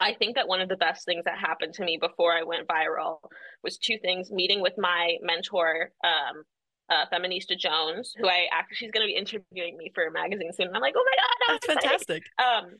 I 0.00 0.14
think 0.14 0.36
that 0.36 0.48
one 0.48 0.60
of 0.60 0.68
the 0.68 0.76
best 0.76 1.04
things 1.04 1.24
that 1.24 1.38
happened 1.38 1.74
to 1.74 1.84
me 1.84 1.98
before 2.00 2.32
I 2.32 2.42
went 2.42 2.68
viral 2.68 3.18
was 3.62 3.78
two 3.78 3.98
things 4.02 4.30
meeting 4.30 4.60
with 4.60 4.74
my 4.76 5.16
mentor, 5.22 5.90
um, 6.04 6.44
uh, 6.90 7.06
Feminista 7.12 7.58
Jones, 7.58 8.14
who 8.16 8.28
I 8.28 8.46
actually, 8.52 8.76
she's 8.76 8.90
going 8.90 9.06
to 9.06 9.10
be 9.10 9.16
interviewing 9.16 9.76
me 9.76 9.90
for 9.94 10.06
a 10.06 10.12
magazine 10.12 10.52
soon. 10.52 10.68
And 10.68 10.76
I'm 10.76 10.82
like, 10.82 10.94
oh 10.96 11.04
my 11.04 11.16
God, 11.16 11.60
that's 11.60 11.66
fantastic. 11.66 12.22
Um, 12.38 12.76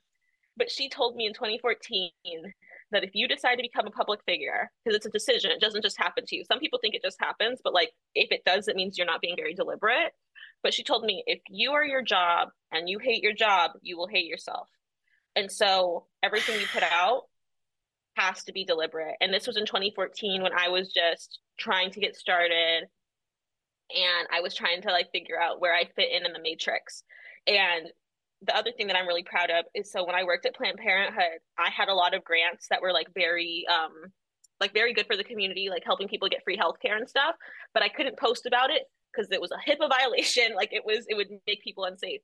but 0.57 0.71
she 0.71 0.89
told 0.89 1.17
me 1.17 1.27
in 1.27 1.33
2014 1.33 2.11
that 2.93 3.05
if 3.05 3.11
you 3.15 3.27
decide 3.27 3.57
to 3.57 3.63
become 3.63 3.87
a 3.87 3.91
public 3.91 4.21
figure, 4.25 4.71
because 4.85 4.97
it's 4.97 5.07
a 5.07 5.11
decision, 5.11 5.51
it 5.51 5.61
doesn't 5.61 5.83
just 5.83 5.99
happen 5.99 6.25
to 6.27 6.37
you. 6.37 6.45
Some 6.45 6.61
people 6.61 6.79
think 6.81 6.95
it 6.95 7.03
just 7.03 7.21
happens, 7.21 7.61
but 7.63 7.75
like 7.75 7.91
if 8.15 8.31
it 8.31 8.45
does, 8.45 8.69
it 8.69 8.77
means 8.77 8.97
you're 8.97 9.07
not 9.07 9.21
being 9.21 9.37
very 9.37 9.55
deliberate. 9.55 10.13
But 10.63 10.75
she 10.75 10.83
told 10.83 11.05
me 11.05 11.23
if 11.27 11.41
you 11.49 11.73
are 11.73 11.85
your 11.85 12.03
job 12.03 12.49
and 12.73 12.89
you 12.89 12.99
hate 12.99 13.23
your 13.23 13.35
job, 13.35 13.73
you 13.83 13.97
will 13.97 14.07
hate 14.07 14.27
yourself. 14.27 14.69
And 15.35 15.51
so 15.51 16.07
everything 16.23 16.61
you 16.61 16.67
put 16.73 16.83
out 16.83 17.25
has 18.17 18.43
to 18.45 18.53
be 18.53 18.65
deliberate. 18.65 19.17
And 19.21 19.33
this 19.33 19.47
was 19.47 19.57
in 19.57 19.67
2014 19.67 20.43
when 20.43 20.53
I 20.53 20.69
was 20.69 20.93
just 20.93 21.41
trying 21.59 21.91
to 21.91 22.01
get 22.01 22.17
started 22.17 22.89
and 23.91 24.29
I 24.35 24.41
was 24.41 24.55
trying 24.55 24.83
to 24.83 24.89
like 24.89 25.13
figure 25.13 25.41
out 25.41 25.61
where 25.61 25.75
I 25.75 25.85
fit 25.85 26.11
in 26.11 26.27
in 26.27 26.33
the 26.33 26.41
matrix. 26.41 27.05
And 27.47 27.89
the 28.43 28.57
other 28.57 28.71
thing 28.77 28.87
that 28.89 28.97
I'm 28.97 29.07
really 29.07 29.23
proud 29.23 29.51
of 29.51 29.65
is 29.75 29.91
so 29.91 30.05
when 30.05 30.15
I 30.15 30.25
worked 30.25 30.47
at 30.47 30.55
Planned 30.55 30.79
Parenthood, 30.79 31.41
I 31.59 31.71
had 31.71 31.89
a 31.89 31.95
lot 31.95 32.15
of 32.15 32.25
grants 32.25 32.67
that 32.69 32.83
were 32.83 32.93
like 32.93 33.09
very 33.15 33.65
um 33.69 34.13
like 34.61 34.73
very 34.73 34.93
good 34.93 35.07
for 35.07 35.17
the 35.17 35.25
community, 35.25 35.69
like 35.71 35.83
helping 35.85 36.09
people 36.09 36.29
get 36.29 36.43
free 36.45 36.57
healthcare 36.57 36.97
and 36.97 37.09
stuff. 37.09 37.35
But 37.75 37.83
I 37.83 37.89
couldn't 37.89 38.19
post 38.19 38.47
about 38.47 38.71
it 38.71 38.83
because 39.13 39.31
it 39.31 39.41
was 39.41 39.51
a 39.51 39.71
HIPAA 39.71 39.89
violation. 39.99 40.55
Like 40.55 40.73
it 40.73 40.85
was, 40.85 41.05
it 41.09 41.15
would 41.15 41.29
make 41.47 41.63
people 41.63 41.85
unsafe. 41.85 42.21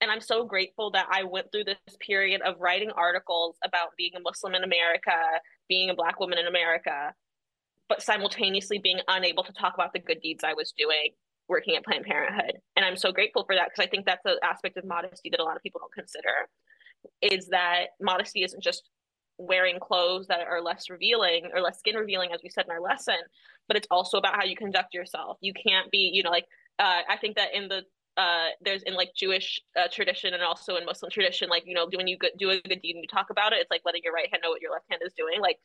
And 0.00 0.10
I'm 0.10 0.20
so 0.20 0.44
grateful 0.46 0.90
that 0.92 1.06
I 1.10 1.24
went 1.24 1.52
through 1.52 1.64
this 1.64 1.76
period 2.00 2.40
of 2.40 2.58
writing 2.58 2.90
articles 2.92 3.56
about 3.64 3.88
being 3.98 4.12
a 4.16 4.20
Muslim 4.20 4.54
in 4.54 4.64
America, 4.64 5.12
being 5.68 5.90
a 5.90 5.94
Black 5.94 6.18
woman 6.18 6.38
in 6.38 6.46
America, 6.46 7.12
but 7.88 8.02
simultaneously 8.02 8.78
being 8.78 9.00
unable 9.08 9.44
to 9.44 9.52
talk 9.52 9.74
about 9.74 9.92
the 9.92 9.98
good 9.98 10.20
deeds 10.22 10.42
I 10.42 10.54
was 10.54 10.72
doing 10.76 11.10
working 11.48 11.76
at 11.76 11.84
Planned 11.84 12.06
Parenthood. 12.06 12.60
And 12.80 12.86
I'm 12.86 12.96
so 12.96 13.12
grateful 13.12 13.44
for 13.44 13.54
that 13.54 13.68
because 13.68 13.86
I 13.86 13.90
think 13.90 14.06
that's 14.06 14.24
an 14.24 14.36
aspect 14.42 14.78
of 14.78 14.86
modesty 14.86 15.28
that 15.28 15.38
a 15.38 15.44
lot 15.44 15.54
of 15.54 15.62
people 15.62 15.82
don't 15.82 15.92
consider 15.92 16.48
is 17.20 17.48
that 17.48 17.88
modesty 18.00 18.42
isn't 18.42 18.62
just 18.62 18.88
wearing 19.36 19.78
clothes 19.78 20.28
that 20.28 20.40
are 20.40 20.62
less 20.62 20.88
revealing 20.88 21.50
or 21.52 21.60
less 21.60 21.78
skin 21.78 21.94
revealing, 21.94 22.30
as 22.32 22.40
we 22.42 22.48
said 22.48 22.64
in 22.64 22.70
our 22.70 22.80
lesson, 22.80 23.16
but 23.68 23.76
it's 23.76 23.86
also 23.90 24.16
about 24.16 24.34
how 24.34 24.44
you 24.44 24.56
conduct 24.56 24.94
yourself. 24.94 25.36
You 25.42 25.52
can't 25.52 25.90
be, 25.90 26.10
you 26.10 26.22
know, 26.22 26.30
like, 26.30 26.46
uh, 26.78 27.02
I 27.06 27.18
think 27.18 27.36
that 27.36 27.54
in 27.54 27.68
the 27.68 27.82
uh, 28.16 28.48
there's 28.62 28.82
in 28.84 28.94
like 28.94 29.10
Jewish 29.14 29.60
uh, 29.78 29.88
tradition 29.92 30.32
and 30.32 30.42
also 30.42 30.76
in 30.76 30.86
Muslim 30.86 31.10
tradition, 31.10 31.50
like 31.50 31.64
you 31.66 31.74
know, 31.74 31.86
when 31.94 32.08
you 32.08 32.16
do 32.38 32.48
a 32.48 32.62
good 32.62 32.80
deed 32.80 32.94
and 32.94 33.02
you 33.02 33.08
talk 33.12 33.28
about 33.28 33.52
it, 33.52 33.58
it's 33.60 33.70
like 33.70 33.82
letting 33.84 34.00
your 34.02 34.14
right 34.14 34.28
hand 34.30 34.40
know 34.42 34.50
what 34.50 34.62
your 34.62 34.72
left 34.72 34.86
hand 34.88 35.02
is 35.04 35.12
doing. 35.12 35.38
Like 35.40 35.58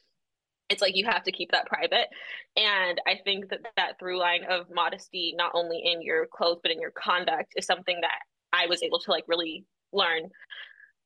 it's 0.70 0.82
like 0.82 0.96
you 0.96 1.06
have 1.06 1.24
to 1.24 1.32
keep 1.32 1.52
that 1.52 1.68
private. 1.68 2.08
And 2.56 3.00
i 3.08 3.16
think 3.24 3.50
that 3.50 3.60
that 3.78 4.00
through 4.00 4.20
line 4.20 4.44
of 4.50 4.68
modesty 4.74 5.34
not 5.38 5.52
only 5.54 5.82
in 5.84 6.02
your 6.02 6.28
clothes 6.28 6.60
but 6.62 6.72
in 6.72 6.80
your 6.80 6.92
conduct 6.92 7.54
is 7.56 7.66
something 7.66 8.00
that 8.02 8.20
i 8.54 8.66
was 8.68 8.82
able 8.84 9.00
to 9.00 9.12
like 9.12 9.26
really 9.28 9.66
learn. 9.94 10.30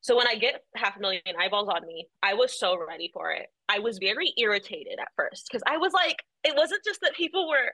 So 0.02 0.16
when 0.16 0.28
i 0.28 0.36
get 0.36 0.64
half 0.76 0.98
a 0.98 1.00
million 1.00 1.22
eyeballs 1.40 1.70
on 1.70 1.86
me 1.86 2.08
i 2.24 2.34
was 2.34 2.58
so 2.58 2.78
ready 2.78 3.10
for 3.14 3.32
it. 3.32 3.48
I 3.68 3.80
was 3.80 4.00
very 4.00 4.34
irritated 4.38 5.00
at 5.00 5.10
first 5.16 5.48
because 5.50 5.64
i 5.68 5.78
was 5.78 5.94
like 5.94 6.18
it 6.44 6.56
wasn't 6.56 6.84
just 6.86 7.02
that 7.02 7.14
people 7.14 7.48
were 7.50 7.72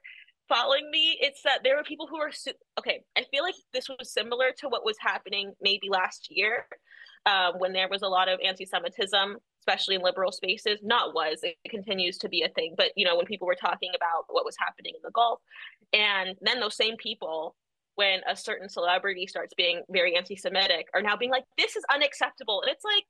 following 0.48 0.90
me 0.92 1.18
it's 1.22 1.42
that 1.44 1.60
there 1.64 1.76
were 1.76 1.84
people 1.84 2.08
who 2.08 2.20
were 2.20 2.32
su- 2.32 2.52
okay 2.78 3.02
i 3.18 3.24
feel 3.32 3.44
like 3.44 3.56
this 3.74 3.90
was 3.90 4.14
similar 4.14 4.52
to 4.56 4.70
what 4.70 4.86
was 4.86 4.96
happening 5.00 5.54
maybe 5.60 5.90
last 5.90 6.28
year 6.30 6.68
um, 7.26 7.54
when 7.58 7.74
there 7.74 7.90
was 7.90 8.02
a 8.04 8.08
lot 8.08 8.30
of 8.30 8.40
anti-Semitism, 8.44 9.38
especially 9.66 9.96
in 9.96 10.02
liberal 10.02 10.32
spaces. 10.32 10.80
Not 10.84 11.14
was 11.14 11.40
it 11.44 11.56
continues 11.70 12.18
to 12.20 12.30
be 12.30 12.44
a 12.44 12.50
thing, 12.50 12.76
but 12.78 12.92
you 12.96 13.06
know 13.06 13.16
when 13.16 13.26
people 13.26 13.48
were 13.48 13.56
talking 13.56 13.92
about 13.96 14.26
what 14.30 14.46
was 14.46 14.56
happening 14.60 14.94
in 14.96 15.02
the 15.04 15.12
Gulf, 15.12 15.40
and 15.94 16.36
then 16.42 16.60
those 16.60 16.76
same 16.76 16.98
people, 16.98 17.56
when 17.96 18.22
a 18.30 18.36
certain 18.36 18.70
celebrity 18.70 19.28
starts 19.28 19.54
being 19.56 19.82
very 19.90 20.16
anti-Semitic, 20.16 20.88
are 20.94 21.02
now 21.02 21.16
being 21.18 21.32
like, 21.32 21.46
"This 21.58 21.76
is 21.76 21.84
unacceptable," 21.94 22.62
and 22.62 22.72
it's 22.72 22.86
like, 22.86 23.06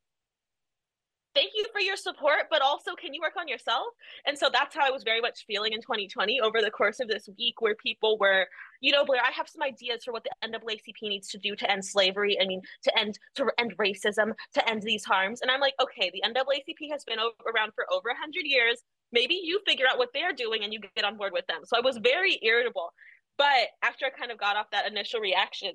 thank 1.35 1.51
you 1.53 1.65
for 1.71 1.81
your 1.81 1.97
support, 1.97 2.43
but 2.49 2.61
also 2.61 2.95
can 2.95 3.13
you 3.13 3.21
work 3.21 3.35
on 3.37 3.47
yourself? 3.47 3.87
And 4.25 4.37
so 4.37 4.49
that's 4.51 4.73
how 4.73 4.87
I 4.87 4.89
was 4.89 5.03
very 5.03 5.21
much 5.21 5.45
feeling 5.45 5.73
in 5.73 5.81
2020 5.81 6.39
over 6.41 6.61
the 6.61 6.71
course 6.71 6.99
of 6.99 7.07
this 7.07 7.29
week, 7.37 7.61
where 7.61 7.75
people 7.75 8.17
were, 8.17 8.47
you 8.81 8.91
know, 8.91 9.05
Blair, 9.05 9.21
I 9.23 9.31
have 9.31 9.49
some 9.49 9.61
ideas 9.61 10.05
for 10.05 10.13
what 10.13 10.23
the 10.23 10.47
NAACP 10.47 11.01
needs 11.03 11.27
to 11.29 11.37
do 11.37 11.55
to 11.55 11.69
end 11.69 11.83
slavery. 11.83 12.37
I 12.41 12.47
mean, 12.47 12.61
to 12.83 12.97
end 12.97 13.19
to 13.35 13.51
end 13.59 13.75
racism, 13.77 14.31
to 14.53 14.69
end 14.69 14.81
these 14.81 15.03
harms. 15.03 15.41
And 15.41 15.51
I'm 15.51 15.59
like, 15.59 15.75
okay, 15.81 16.09
the 16.13 16.23
NAACP 16.25 16.91
has 16.91 17.03
been 17.03 17.19
over, 17.19 17.35
around 17.53 17.73
for 17.75 17.85
over 17.91 18.09
100 18.09 18.45
years. 18.45 18.81
Maybe 19.11 19.39
you 19.43 19.59
figure 19.67 19.85
out 19.89 19.97
what 19.97 20.09
they're 20.13 20.33
doing 20.33 20.63
and 20.63 20.73
you 20.73 20.79
get 20.95 21.05
on 21.05 21.17
board 21.17 21.33
with 21.33 21.45
them. 21.47 21.61
So 21.65 21.77
I 21.77 21.81
was 21.81 21.97
very 21.97 22.39
irritable. 22.41 22.91
But 23.37 23.67
after 23.83 24.05
I 24.05 24.09
kind 24.09 24.31
of 24.31 24.37
got 24.37 24.55
off 24.55 24.71
that 24.71 24.87
initial 24.87 25.19
reaction, 25.19 25.73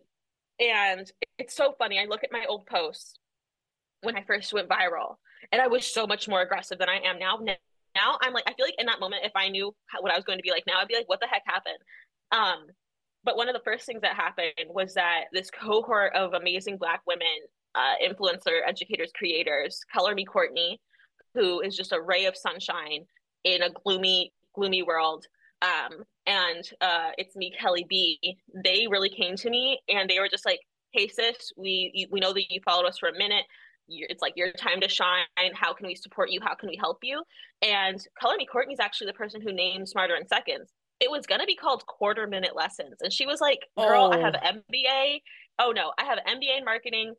and 0.59 1.11
it's 1.38 1.55
so 1.55 1.75
funny, 1.79 1.99
I 1.99 2.07
look 2.07 2.25
at 2.25 2.33
my 2.33 2.44
old 2.49 2.66
posts 2.66 3.19
when 4.02 4.16
I 4.16 4.24
first 4.26 4.52
went 4.52 4.68
viral 4.68 5.16
and 5.52 5.60
I 5.60 5.66
was 5.66 5.86
so 5.86 6.06
much 6.06 6.28
more 6.28 6.42
aggressive 6.42 6.78
than 6.78 6.88
I 6.88 7.00
am 7.04 7.18
now. 7.18 7.38
Now 7.94 8.18
I'm 8.22 8.32
like, 8.32 8.44
I 8.46 8.54
feel 8.54 8.66
like 8.66 8.78
in 8.78 8.86
that 8.86 9.00
moment, 9.00 9.22
if 9.24 9.32
I 9.34 9.48
knew 9.48 9.74
what 10.00 10.12
I 10.12 10.16
was 10.16 10.24
going 10.24 10.38
to 10.38 10.42
be 10.42 10.50
like 10.50 10.64
now, 10.66 10.80
I'd 10.80 10.88
be 10.88 10.94
like, 10.94 11.08
what 11.08 11.20
the 11.20 11.26
heck 11.26 11.42
happened? 11.46 11.78
Um, 12.32 12.66
but 13.24 13.36
one 13.36 13.48
of 13.48 13.54
the 13.54 13.62
first 13.64 13.84
things 13.84 14.00
that 14.02 14.16
happened 14.16 14.68
was 14.68 14.94
that 14.94 15.24
this 15.32 15.50
cohort 15.50 16.14
of 16.14 16.32
amazing 16.32 16.78
Black 16.78 17.02
women, 17.06 17.26
uh, 17.74 17.94
influencer, 18.02 18.60
educators, 18.66 19.10
creators, 19.14 19.80
Color 19.92 20.14
Me 20.14 20.24
Courtney, 20.24 20.80
who 21.34 21.60
is 21.60 21.76
just 21.76 21.92
a 21.92 22.00
ray 22.00 22.24
of 22.24 22.36
sunshine 22.36 23.04
in 23.44 23.62
a 23.62 23.70
gloomy, 23.84 24.32
gloomy 24.54 24.82
world. 24.82 25.26
Um, 25.62 26.04
and 26.26 26.64
uh, 26.80 27.10
it's 27.18 27.36
me, 27.36 27.52
Kelly 27.58 27.84
B. 27.88 28.36
They 28.64 28.86
really 28.88 29.10
came 29.10 29.36
to 29.36 29.50
me 29.50 29.80
and 29.88 30.08
they 30.08 30.18
were 30.18 30.28
just 30.28 30.46
like, 30.46 30.60
"Hey 30.92 31.08
sis, 31.08 31.52
we 31.56 32.06
we 32.10 32.20
know 32.20 32.32
that 32.32 32.50
you 32.50 32.60
followed 32.64 32.86
us 32.86 32.98
for 32.98 33.10
a 33.10 33.18
minute 33.18 33.44
it's 33.90 34.22
like 34.22 34.35
your 34.37 34.53
time 34.53 34.81
to 34.81 34.88
shine. 34.88 35.26
How 35.55 35.74
can 35.74 35.87
we 35.87 35.94
support 35.94 36.31
you? 36.31 36.40
How 36.42 36.55
can 36.55 36.68
we 36.68 36.76
help 36.76 36.98
you? 37.03 37.22
And 37.62 38.05
Color 38.20 38.37
Me 38.37 38.46
Courtney 38.46 38.74
is 38.74 38.81
actually 38.81 39.09
the 39.09 39.14
person 39.14 39.40
who 39.40 39.53
named 39.53 39.88
Smarter 39.88 40.16
in 40.16 40.26
Seconds. 40.26 40.72
It 41.00 41.11
was 41.11 41.26
gonna 41.26 41.46
be 41.46 41.57
called 41.57 41.87
Quarter 41.87 42.26
Minute 42.26 42.55
Lessons, 42.55 42.96
and 43.00 43.12
she 43.12 43.26
was 43.26 43.40
like, 43.40 43.61
"Girl, 43.76 44.11
oh. 44.12 44.12
I 44.12 44.18
have 44.18 44.35
oh. 44.35 44.46
an 44.46 44.62
MBA. 44.70 45.20
Oh 45.59 45.72
no, 45.72 45.92
I 45.98 46.05
have 46.05 46.18
an 46.18 46.38
MBA 46.38 46.59
in 46.59 46.64
marketing. 46.64 47.14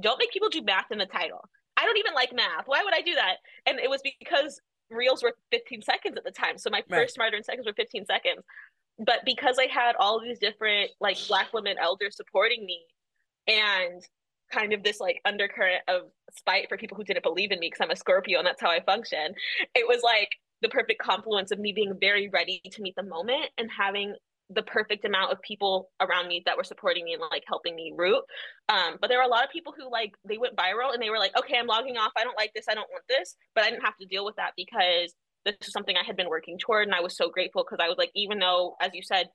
Don't 0.00 0.18
make 0.18 0.32
people 0.32 0.48
do 0.48 0.62
math 0.62 0.90
in 0.90 0.98
the 0.98 1.06
title. 1.06 1.44
I 1.76 1.84
don't 1.84 1.98
even 1.98 2.14
like 2.14 2.32
math. 2.32 2.66
Why 2.66 2.82
would 2.82 2.94
I 2.94 3.02
do 3.02 3.14
that?" 3.14 3.36
And 3.66 3.78
it 3.78 3.90
was 3.90 4.00
because 4.02 4.60
reels 4.90 5.22
were 5.22 5.34
15 5.50 5.82
seconds 5.82 6.16
at 6.16 6.24
the 6.24 6.30
time, 6.30 6.58
so 6.58 6.70
my 6.70 6.82
right. 6.88 7.02
first 7.02 7.14
Smarter 7.14 7.36
in 7.36 7.42
Seconds 7.42 7.66
were 7.66 7.74
15 7.74 8.06
seconds. 8.06 8.42
But 8.98 9.20
because 9.24 9.58
I 9.58 9.66
had 9.66 9.96
all 9.96 10.20
these 10.20 10.38
different 10.38 10.90
like 11.00 11.18
Black 11.28 11.52
women 11.52 11.76
elders 11.78 12.16
supporting 12.16 12.64
me, 12.64 12.80
and 13.46 14.02
kind 14.52 14.72
of 14.72 14.82
this 14.82 15.00
like 15.00 15.20
undercurrent 15.24 15.82
of 15.88 16.02
spite 16.36 16.68
for 16.68 16.76
people 16.76 16.96
who 16.96 17.04
didn't 17.04 17.22
believe 17.22 17.50
in 17.50 17.58
me 17.58 17.68
because 17.68 17.84
I'm 17.84 17.90
a 17.90 17.96
Scorpio 17.96 18.38
and 18.38 18.46
that's 18.46 18.60
how 18.60 18.70
I 18.70 18.80
function. 18.80 19.34
It 19.74 19.86
was 19.86 20.02
like 20.02 20.30
the 20.62 20.68
perfect 20.68 21.02
confluence 21.02 21.50
of 21.50 21.58
me 21.58 21.72
being 21.72 21.96
very 22.00 22.28
ready 22.28 22.60
to 22.72 22.82
meet 22.82 22.94
the 22.96 23.02
moment 23.02 23.50
and 23.58 23.70
having 23.70 24.14
the 24.50 24.62
perfect 24.62 25.04
amount 25.04 25.32
of 25.32 25.42
people 25.42 25.90
around 26.00 26.28
me 26.28 26.42
that 26.46 26.56
were 26.56 26.64
supporting 26.64 27.04
me 27.04 27.14
and 27.14 27.22
like 27.32 27.42
helping 27.48 27.74
me 27.74 27.92
root. 27.96 28.22
Um, 28.68 28.96
but 29.00 29.08
there 29.08 29.18
were 29.18 29.24
a 29.24 29.28
lot 29.28 29.44
of 29.44 29.50
people 29.50 29.74
who 29.76 29.90
like 29.90 30.12
they 30.26 30.38
went 30.38 30.56
viral 30.56 30.94
and 30.94 31.02
they 31.02 31.10
were 31.10 31.18
like, 31.18 31.36
okay, 31.36 31.58
I'm 31.58 31.66
logging 31.66 31.96
off. 31.96 32.12
I 32.16 32.22
don't 32.22 32.36
like 32.36 32.52
this. 32.54 32.66
I 32.68 32.74
don't 32.74 32.88
want 32.90 33.04
this. 33.08 33.34
But 33.54 33.64
I 33.64 33.70
didn't 33.70 33.84
have 33.84 33.96
to 34.00 34.06
deal 34.06 34.24
with 34.24 34.36
that 34.36 34.52
because 34.56 35.12
this 35.44 35.56
is 35.62 35.72
something 35.72 35.96
I 35.96 36.06
had 36.06 36.16
been 36.16 36.28
working 36.28 36.58
toward. 36.58 36.86
And 36.86 36.94
I 36.94 37.00
was 37.00 37.16
so 37.16 37.28
grateful 37.28 37.64
because 37.64 37.84
I 37.84 37.88
was 37.88 37.98
like, 37.98 38.10
even 38.14 38.38
though, 38.38 38.76
as 38.80 38.90
you 38.94 39.02
said, 39.02 39.26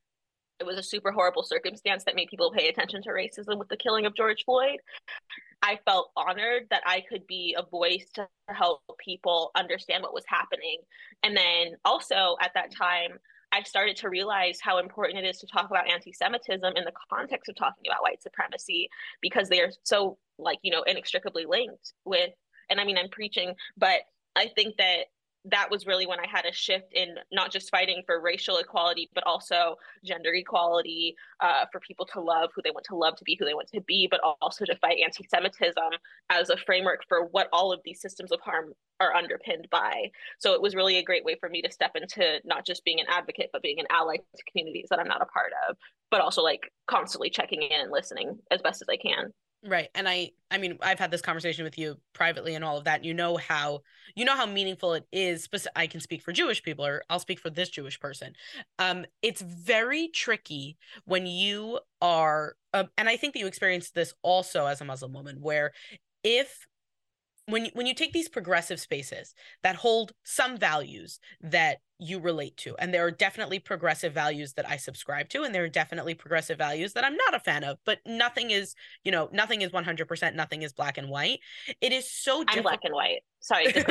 it 0.62 0.66
was 0.66 0.78
a 0.78 0.84
super 0.84 1.12
horrible 1.12 1.42
circumstance 1.42 2.04
that 2.04 2.16
made 2.16 2.30
people 2.30 2.52
pay 2.52 2.70
attention 2.70 3.02
to 3.02 3.10
racism 3.10 3.58
with 3.58 3.68
the 3.68 3.76
killing 3.76 4.06
of 4.06 4.16
George 4.16 4.46
Floyd. 4.46 4.78
I 5.64 5.80
felt 5.86 6.12
honored 6.16 6.68
that 6.70 6.84
I 6.86 7.04
could 7.10 7.26
be 7.26 7.56
a 7.58 7.66
voice 7.66 8.06
to 8.14 8.28
help 8.48 8.82
people 9.00 9.50
understand 9.56 10.04
what 10.04 10.14
was 10.14 10.24
happening. 10.28 10.78
And 11.24 11.36
then 11.36 11.78
also 11.84 12.36
at 12.42 12.52
that 12.54 12.72
time, 12.72 13.18
I 13.52 13.64
started 13.64 13.98
to 13.98 14.10
realize 14.10 14.60
how 14.62 14.78
important 14.78 15.18
it 15.18 15.28
is 15.28 15.40
to 15.40 15.48
talk 15.48 15.70
about 15.70 15.90
anti 15.90 16.14
Semitism 16.14 16.74
in 16.76 16.84
the 16.86 16.94
context 17.12 17.50
of 17.50 17.56
talking 17.56 17.84
about 17.90 18.04
white 18.04 18.22
supremacy 18.22 18.88
because 19.20 19.50
they 19.50 19.62
are 19.62 19.72
so, 19.84 20.20
like, 20.38 20.60
you 20.62 20.72
know, 20.72 20.84
inextricably 20.84 21.46
linked 21.46 21.94
with, 22.06 22.30
and 22.70 22.80
I 22.80 22.86
mean, 22.86 23.00
I'm 23.00 23.10
preaching, 23.10 23.56
but 23.78 24.02
I 24.36 24.50
think 24.56 24.78
that 24.78 25.08
that 25.46 25.72
was 25.72 25.88
really 25.88 26.06
when 26.06 26.20
I 26.20 26.28
had 26.28 26.46
a 26.46 26.54
shift 26.54 26.94
in 26.94 27.16
not 27.32 27.52
just 27.52 27.72
fighting 27.72 28.04
for 28.06 28.22
racial 28.22 28.58
equality, 28.58 29.10
but 29.16 29.26
also 29.26 29.76
gender 30.06 30.32
equality, 30.34 31.16
uh, 31.40 31.66
for 31.72 31.80
people 31.80 32.06
to 32.14 32.22
love 32.22 32.52
who 32.56 32.62
they 32.64 32.72
want 32.72 32.86
to 32.90 32.96
love, 32.96 33.16
to 33.16 33.24
be 33.24 33.36
who 33.40 33.46
they 33.46 33.54
want 33.54 33.70
to 33.70 33.82
be, 33.82 34.08
but 34.10 34.20
also 34.42 34.66
to 34.66 34.76
fight 34.78 35.00
anti 35.04 35.26
Semitism 35.28 35.92
as 36.30 36.50
a 36.50 36.58
framework 36.58 37.04
for 37.08 37.26
what 37.26 37.48
all 37.52 37.72
of 37.72 37.80
these 37.84 38.02
systems 38.02 38.32
of 38.32 38.40
harm 38.42 38.74
are 39.00 39.16
underpinned 39.16 39.68
by. 39.72 40.12
So 40.38 40.54
it 40.54 40.62
was 40.62 40.76
really 40.76 40.98
a 40.98 41.04
great 41.04 41.26
way 41.26 41.36
for 41.40 41.50
me 41.50 41.62
to 41.64 41.72
step 41.72 41.92
into 41.96 42.40
not 42.46 42.66
just 42.66 42.86
being 42.86 43.00
an 43.00 43.08
advocate, 43.10 43.50
but 43.52 43.64
being 43.64 43.80
an 43.80 43.88
ally 43.90 44.18
to 44.18 44.44
communities 44.52 44.88
that 44.90 45.00
I'm 45.00 45.08
not 45.08 45.24
a 45.24 45.26
part 45.26 45.52
of, 45.68 45.76
but 46.12 46.22
also 46.22 46.44
like 46.44 46.72
constantly 46.88 47.32
checking 47.32 47.64
in 47.64 47.82
and 47.82 47.92
listening 47.92 48.38
as 48.52 48.62
best 48.62 48.84
as 48.84 48.90
I 48.90 48.98
can. 48.98 49.34
Right. 49.64 49.90
And 49.94 50.10
I 50.10 50.32
I 50.50 50.58
mean, 50.58 50.78
I've 50.82 50.98
had 50.98 51.12
this 51.12 51.22
conversation 51.22 51.64
with 51.64 51.78
you 51.78 51.98
privately 52.14 52.56
and 52.56 52.66
all 52.66 52.78
of 52.78 52.86
that. 52.86 53.06
You 53.06 53.14
know 53.14 53.38
how 53.38 53.82
you 54.16 54.26
know 54.26 54.36
how 54.36 54.48
meaningful 54.48 54.96
it 54.96 55.06
is. 55.12 55.48
I 55.76 55.86
can 55.86 56.00
speak 56.02 56.24
for 56.24 56.32
Jewish 56.32 56.64
people 56.64 56.84
or 56.86 57.04
I'll 57.12 57.20
speak 57.20 57.40
for 57.40 57.52
this 57.52 57.70
Jewish 57.70 58.00
person. 58.00 58.34
Um 58.80 59.06
it's 59.22 59.42
very 59.42 60.08
tricky 60.08 60.78
when 61.06 61.28
you 61.28 61.80
are 62.02 62.56
uh, 62.74 62.86
and 62.98 63.08
I 63.08 63.18
think 63.18 63.34
that 63.34 63.40
you 63.40 63.48
experienced 63.48 63.94
this 63.94 64.14
also 64.24 64.66
as 64.66 64.82
a 64.82 64.86
Muslim 64.86 65.14
woman 65.14 65.42
where 65.42 65.74
if 66.24 66.66
when 67.48 67.66
you, 67.66 67.72
when 67.74 67.86
you 67.86 67.94
take 67.94 68.14
these 68.14 68.30
progressive 68.30 68.80
spaces 68.80 69.34
that 69.64 69.76
hold 69.76 70.14
some 70.24 70.58
values 70.58 71.20
that 71.42 71.80
you 72.00 72.20
relate 72.20 72.58
to 72.58 72.76
and 72.78 72.94
there 72.94 73.06
are 73.06 73.12
definitely 73.12 73.60
progressive 73.60 74.14
values 74.14 74.54
that 74.54 74.68
I 74.68 74.78
subscribe 74.78 75.30
to 75.30 75.44
and 75.44 75.54
there 75.54 75.64
are 75.64 75.70
definitely 75.70 76.16
progressive 76.16 76.58
values 76.58 76.94
that 76.94 77.04
I'm 77.04 77.16
not 77.16 77.36
a 77.36 77.40
fan 77.40 77.64
of 77.64 77.78
but 77.86 78.00
nothing 78.06 78.50
is 78.52 78.76
you 79.04 79.12
know 79.12 79.30
nothing 79.32 79.62
is 79.62 79.72
100% 79.72 80.36
nothing 80.36 80.64
is 80.64 80.74
black 80.74 80.98
and 80.98 81.10
white 81.10 81.40
it 81.80 81.92
is 81.92 82.10
so 82.12 82.44
I'm 82.48 82.64
black 82.64 82.80
and 82.84 82.94
white 82.94 83.22
sorry 83.40 83.68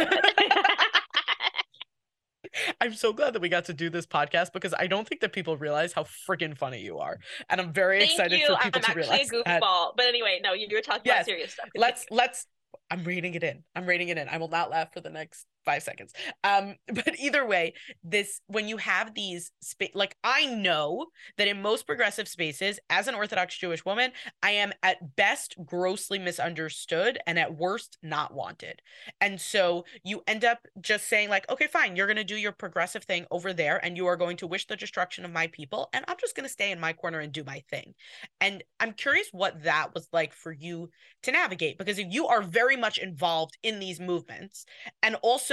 I'm 2.80 2.94
so 2.94 3.12
glad 3.12 3.34
that 3.34 3.42
we 3.42 3.48
got 3.48 3.66
to 3.66 3.74
do 3.74 3.90
this 3.90 4.06
podcast 4.06 4.52
because 4.52 4.74
I 4.76 4.86
don't 4.86 5.06
think 5.06 5.20
that 5.20 5.32
people 5.32 5.56
realize 5.56 5.92
how 5.92 6.04
freaking 6.04 6.56
funny 6.56 6.80
you 6.80 6.98
are, 6.98 7.18
and 7.48 7.60
I'm 7.60 7.72
very 7.72 8.00
Thank 8.00 8.12
excited 8.12 8.40
you. 8.40 8.46
for 8.46 8.56
people 8.56 8.80
I'm 8.84 8.92
to 8.92 8.98
realize. 8.98 9.14
I'm 9.14 9.20
actually 9.20 9.40
a 9.40 9.44
goofball, 9.44 9.86
that. 9.88 9.92
but 9.96 10.06
anyway, 10.06 10.40
no, 10.42 10.52
you 10.52 10.66
were 10.72 10.80
talking 10.80 11.02
yes. 11.04 11.18
about 11.18 11.26
serious 11.26 11.52
stuff. 11.52 11.68
Let's 11.76 12.06
let's 12.10 12.46
I'm 12.90 13.04
reading 13.04 13.34
it 13.34 13.42
in. 13.42 13.64
I'm 13.74 13.86
reading 13.86 14.08
it 14.08 14.18
in. 14.18 14.28
I 14.28 14.38
will 14.38 14.48
not 14.48 14.70
laugh 14.70 14.92
for 14.92 15.00
the 15.00 15.10
next 15.10 15.46
five 15.64 15.82
seconds. 15.82 16.12
Um, 16.44 16.76
but 16.92 17.18
either 17.18 17.46
way, 17.46 17.74
this 18.02 18.40
when 18.46 18.68
you 18.68 18.76
have 18.78 19.14
these 19.14 19.52
space, 19.60 19.92
like 19.94 20.16
I 20.24 20.46
know 20.46 21.06
that 21.38 21.48
in 21.48 21.62
most 21.62 21.86
progressive 21.86 22.28
spaces, 22.28 22.78
as 22.88 23.08
an 23.08 23.14
Orthodox 23.14 23.56
Jewish 23.56 23.84
woman, 23.84 24.12
I 24.42 24.52
am 24.52 24.72
at 24.82 25.16
best 25.16 25.56
grossly 25.64 26.18
misunderstood 26.18 27.18
and 27.26 27.38
at 27.38 27.56
worst 27.56 27.98
not 28.02 28.34
wanted. 28.34 28.80
And 29.20 29.40
so 29.40 29.84
you 30.04 30.22
end 30.26 30.44
up 30.44 30.66
just 30.80 31.08
saying 31.08 31.28
like, 31.28 31.48
okay, 31.50 31.66
fine, 31.66 31.96
you're 31.96 32.06
gonna 32.06 32.24
do 32.24 32.36
your 32.36 32.52
progressive 32.52 33.04
thing 33.04 33.26
over 33.30 33.52
there, 33.52 33.84
and 33.84 33.96
you 33.96 34.06
are 34.06 34.16
going 34.16 34.36
to 34.38 34.46
wish 34.46 34.66
the 34.66 34.76
destruction 34.76 35.24
of 35.24 35.32
my 35.32 35.46
people, 35.48 35.88
and 35.92 36.04
I'm 36.08 36.16
just 36.20 36.36
gonna 36.36 36.48
stay 36.48 36.70
in 36.70 36.80
my 36.80 36.92
corner 36.92 37.20
and 37.20 37.32
do 37.32 37.44
my 37.44 37.62
thing. 37.70 37.94
And 38.40 38.62
I'm 38.78 38.92
curious 38.92 39.28
what 39.32 39.62
that 39.64 39.94
was 39.94 40.08
like 40.12 40.32
for 40.32 40.52
you 40.52 40.90
to 41.22 41.32
navigate 41.32 41.78
because 41.78 41.98
if 41.98 42.06
you 42.10 42.26
are 42.26 42.42
very 42.42 42.76
much 42.76 42.98
involved 42.98 43.58
in 43.62 43.78
these 43.78 44.00
movements 44.00 44.64
and 45.02 45.16
also 45.22 45.49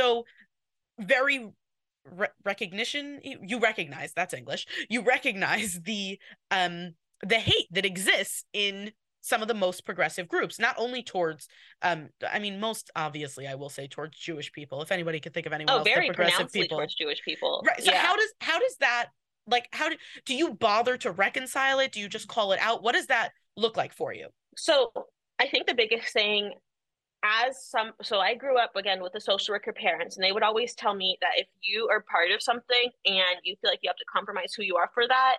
very 1.00 1.50
re- 2.12 2.28
recognition 2.44 3.20
you 3.24 3.60
recognize 3.60 4.14
that's 4.14 4.34
english 4.34 4.66
you 4.90 5.02
recognize 5.02 5.80
the 5.84 6.20
um 6.52 6.94
the 7.26 7.36
hate 7.36 7.68
that 7.72 7.86
exists 7.86 8.44
in 8.54 8.92
some 9.22 9.42
of 9.42 9.48
the 9.48 9.54
most 9.54 9.86
progressive 9.86 10.28
groups 10.28 10.60
not 10.60 10.76
only 10.78 11.04
towards 11.04 11.48
um 11.82 12.10
i 12.32 12.40
mean 12.40 12.60
most 12.60 12.90
obviously 12.96 13.48
i 13.48 13.56
will 13.56 13.70
say 13.70 13.88
towards 13.88 14.18
jewish 14.18 14.52
people. 14.52 14.82
If 14.82 14.92
anybody 14.92 15.20
could 15.20 15.34
think 15.34 15.46
of 15.46 15.54
anyone 15.54 15.74
oh, 15.74 15.78
else 15.80 15.88
very 15.88 16.08
progressive 16.08 16.52
people. 16.52 16.78
towards 16.78 16.96
jewish 16.96 17.22
people. 17.24 17.64
Right 17.68 17.84
so 17.84 17.92
yeah. 17.92 17.98
how 17.98 18.16
does 18.16 18.34
how 18.40 18.60
does 18.60 18.78
that 18.80 19.08
like 19.48 19.68
how 19.72 19.90
do, 19.90 19.96
do 20.26 20.36
you 20.36 20.54
bother 20.54 20.98
to 20.98 21.12
reconcile 21.12 21.80
it? 21.80 21.92
Do 21.92 22.00
you 22.00 22.10
just 22.10 22.28
call 22.28 22.52
it 22.52 22.60
out? 22.62 22.84
What 22.84 22.94
does 22.94 23.08
that 23.08 23.32
look 23.56 23.78
like 23.78 23.94
for 23.94 24.14
you? 24.14 24.28
So 24.56 24.92
I 25.40 25.48
think 25.48 25.68
the 25.68 25.74
biggest 25.74 26.14
thing 26.14 26.54
as 27.24 27.64
some 27.70 27.94
so 28.04 28.20
I 28.20 28.36
grew 28.36 28.58
up 28.58 28.76
again 28.76 29.02
with 29.02 29.14
the 29.14 29.22
social 29.22 29.54
worker 29.54 29.74
parents 29.74 30.16
and 30.16 30.24
they 30.24 30.32
would 30.32 30.44
always 30.44 30.76
tell 30.76 30.94
me 30.94 31.18
that 31.22 31.32
if 31.36 31.48
you 31.62 31.88
are 31.92 32.02
part 32.02 32.32
of 32.32 32.42
something 32.42 32.92
and 33.06 33.38
you 33.44 33.56
feel 33.62 33.72
like 33.72 33.80
you 33.82 33.90
have 33.90 33.98
to 33.98 34.06
compromise 34.12 34.54
who 34.56 34.64
you 34.64 34.76
are 34.76 34.90
for 34.94 35.08
that, 35.08 35.38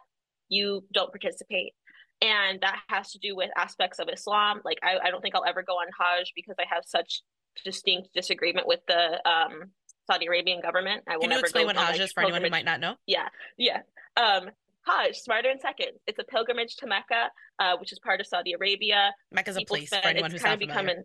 you 0.48 0.84
don't 0.92 1.12
participate. 1.12 1.74
And 2.20 2.60
that 2.62 2.80
has 2.88 3.12
to 3.12 3.18
do 3.18 3.36
with 3.36 3.50
aspects 3.56 4.00
of 4.00 4.08
Islam. 4.12 4.60
Like 4.64 4.78
I, 4.82 5.06
I 5.06 5.10
don't 5.10 5.20
think 5.20 5.34
I'll 5.34 5.44
ever 5.44 5.62
go 5.62 5.74
on 5.74 5.86
Hajj 5.98 6.32
because 6.34 6.56
I 6.58 6.64
have 6.68 6.84
such 6.84 7.22
distinct 7.64 8.10
disagreement 8.14 8.66
with 8.66 8.80
the 8.88 9.28
um 9.28 9.70
Saudi 10.06 10.26
Arabian 10.26 10.60
government. 10.60 11.04
I 11.06 11.14
will 11.14 11.22
Can 11.22 11.30
you 11.30 11.36
never 11.36 11.46
explain 11.46 11.66
what 11.66 11.76
Hajj 11.76 12.00
is 12.00 12.12
for 12.12 12.22
anyone 12.22 12.42
who 12.42 12.50
might 12.50 12.64
not 12.64 12.80
know? 12.80 12.96
Yeah, 13.06 13.28
yeah. 13.56 13.82
Um, 14.16 14.50
Hajj, 14.88 15.16
smarter 15.16 15.50
in 15.50 15.60
seconds. 15.60 15.98
It's 16.06 16.18
a 16.18 16.24
pilgrimage 16.24 16.76
to 16.76 16.86
Mecca, 16.86 17.30
uh, 17.58 17.76
which 17.78 17.92
is 17.92 17.98
part 17.98 18.20
of 18.20 18.26
Saudi 18.26 18.54
Arabia. 18.54 19.12
Mecca's 19.30 19.58
a 19.58 19.64
place 19.64 19.88
spend, 19.88 20.02
for 20.02 20.08
anyone 20.08 20.30
who's 20.30 20.42
not 20.42 20.58
familiar. 20.58 21.04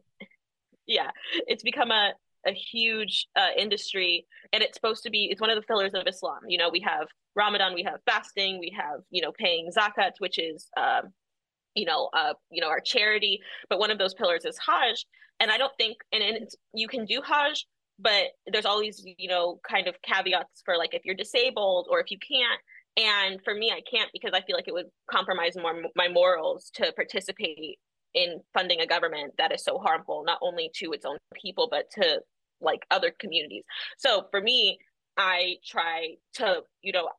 Yeah, 0.88 1.09
it's 1.47 1.63
become 1.63 1.91
a 1.91 2.13
a 2.45 2.51
huge 2.51 3.27
uh, 3.38 3.49
industry, 3.57 4.25
and 4.51 4.61
it's 4.61 4.75
supposed 4.75 5.03
to 5.03 5.09
be. 5.09 5.29
It's 5.31 5.39
one 5.39 5.49
of 5.49 5.55
the 5.55 5.61
pillars 5.61 5.93
of 5.93 6.03
Islam. 6.07 6.39
You 6.47 6.57
know, 6.57 6.69
we 6.69 6.81
have 6.81 7.07
Ramadan, 7.36 7.73
we 7.73 7.84
have 7.84 7.99
fasting, 8.05 8.59
we 8.59 8.75
have 8.77 9.01
you 9.09 9.21
know 9.21 9.31
paying 9.38 9.69
zakat, 9.75 10.11
which 10.19 10.38
is 10.38 10.67
um, 10.77 11.13
you 11.75 11.86
know 11.86 12.09
uh, 12.13 12.34
you 12.51 12.61
know 12.61 12.69
our 12.69 12.81
charity. 12.81 13.39
But 13.69 13.79
one 13.79 13.91
of 13.91 13.97
those 13.97 14.13
pillars 14.13 14.45
is 14.45 14.57
Hajj, 14.57 15.05
and 15.39 15.51
I 15.51 15.57
don't 15.57 15.73
think 15.77 15.97
and, 16.11 16.23
and 16.23 16.49
you 16.73 16.88
can 16.88 17.05
do 17.05 17.21
Hajj 17.21 17.65
but 17.99 18.25
there's 18.51 18.65
always 18.65 19.03
you 19.17 19.27
know 19.27 19.59
kind 19.67 19.88
of 19.88 19.95
caveats 20.01 20.61
for 20.65 20.77
like 20.77 20.93
if 20.93 21.03
you're 21.05 21.15
disabled 21.15 21.88
or 21.89 21.99
if 21.99 22.09
you 22.09 22.17
can't 22.19 22.59
and 22.97 23.39
for 23.43 23.53
me 23.53 23.71
i 23.71 23.81
can't 23.89 24.09
because 24.13 24.31
i 24.34 24.41
feel 24.41 24.55
like 24.55 24.67
it 24.67 24.73
would 24.73 24.88
compromise 25.09 25.55
more 25.55 25.73
my 25.95 26.07
morals 26.07 26.71
to 26.73 26.91
participate 26.95 27.79
in 28.14 28.41
funding 28.53 28.80
a 28.82 28.88
government 28.88 29.34
that 29.38 29.53
is 29.53 29.64
so 29.64 29.78
harmful 29.78 30.24
not 30.26 30.39
only 30.41 30.70
to 30.74 30.91
its 30.91 31.05
own 31.05 31.18
people 31.34 31.68
but 31.70 31.89
to 31.91 32.20
like 32.61 32.86
other 32.91 33.11
communities 33.20 33.64
so 33.97 34.28
for 34.32 34.41
me 34.41 34.78
i 35.18 35.55
try 35.66 36.16
to 36.34 36.61
you 36.82 36.91
know 36.91 37.09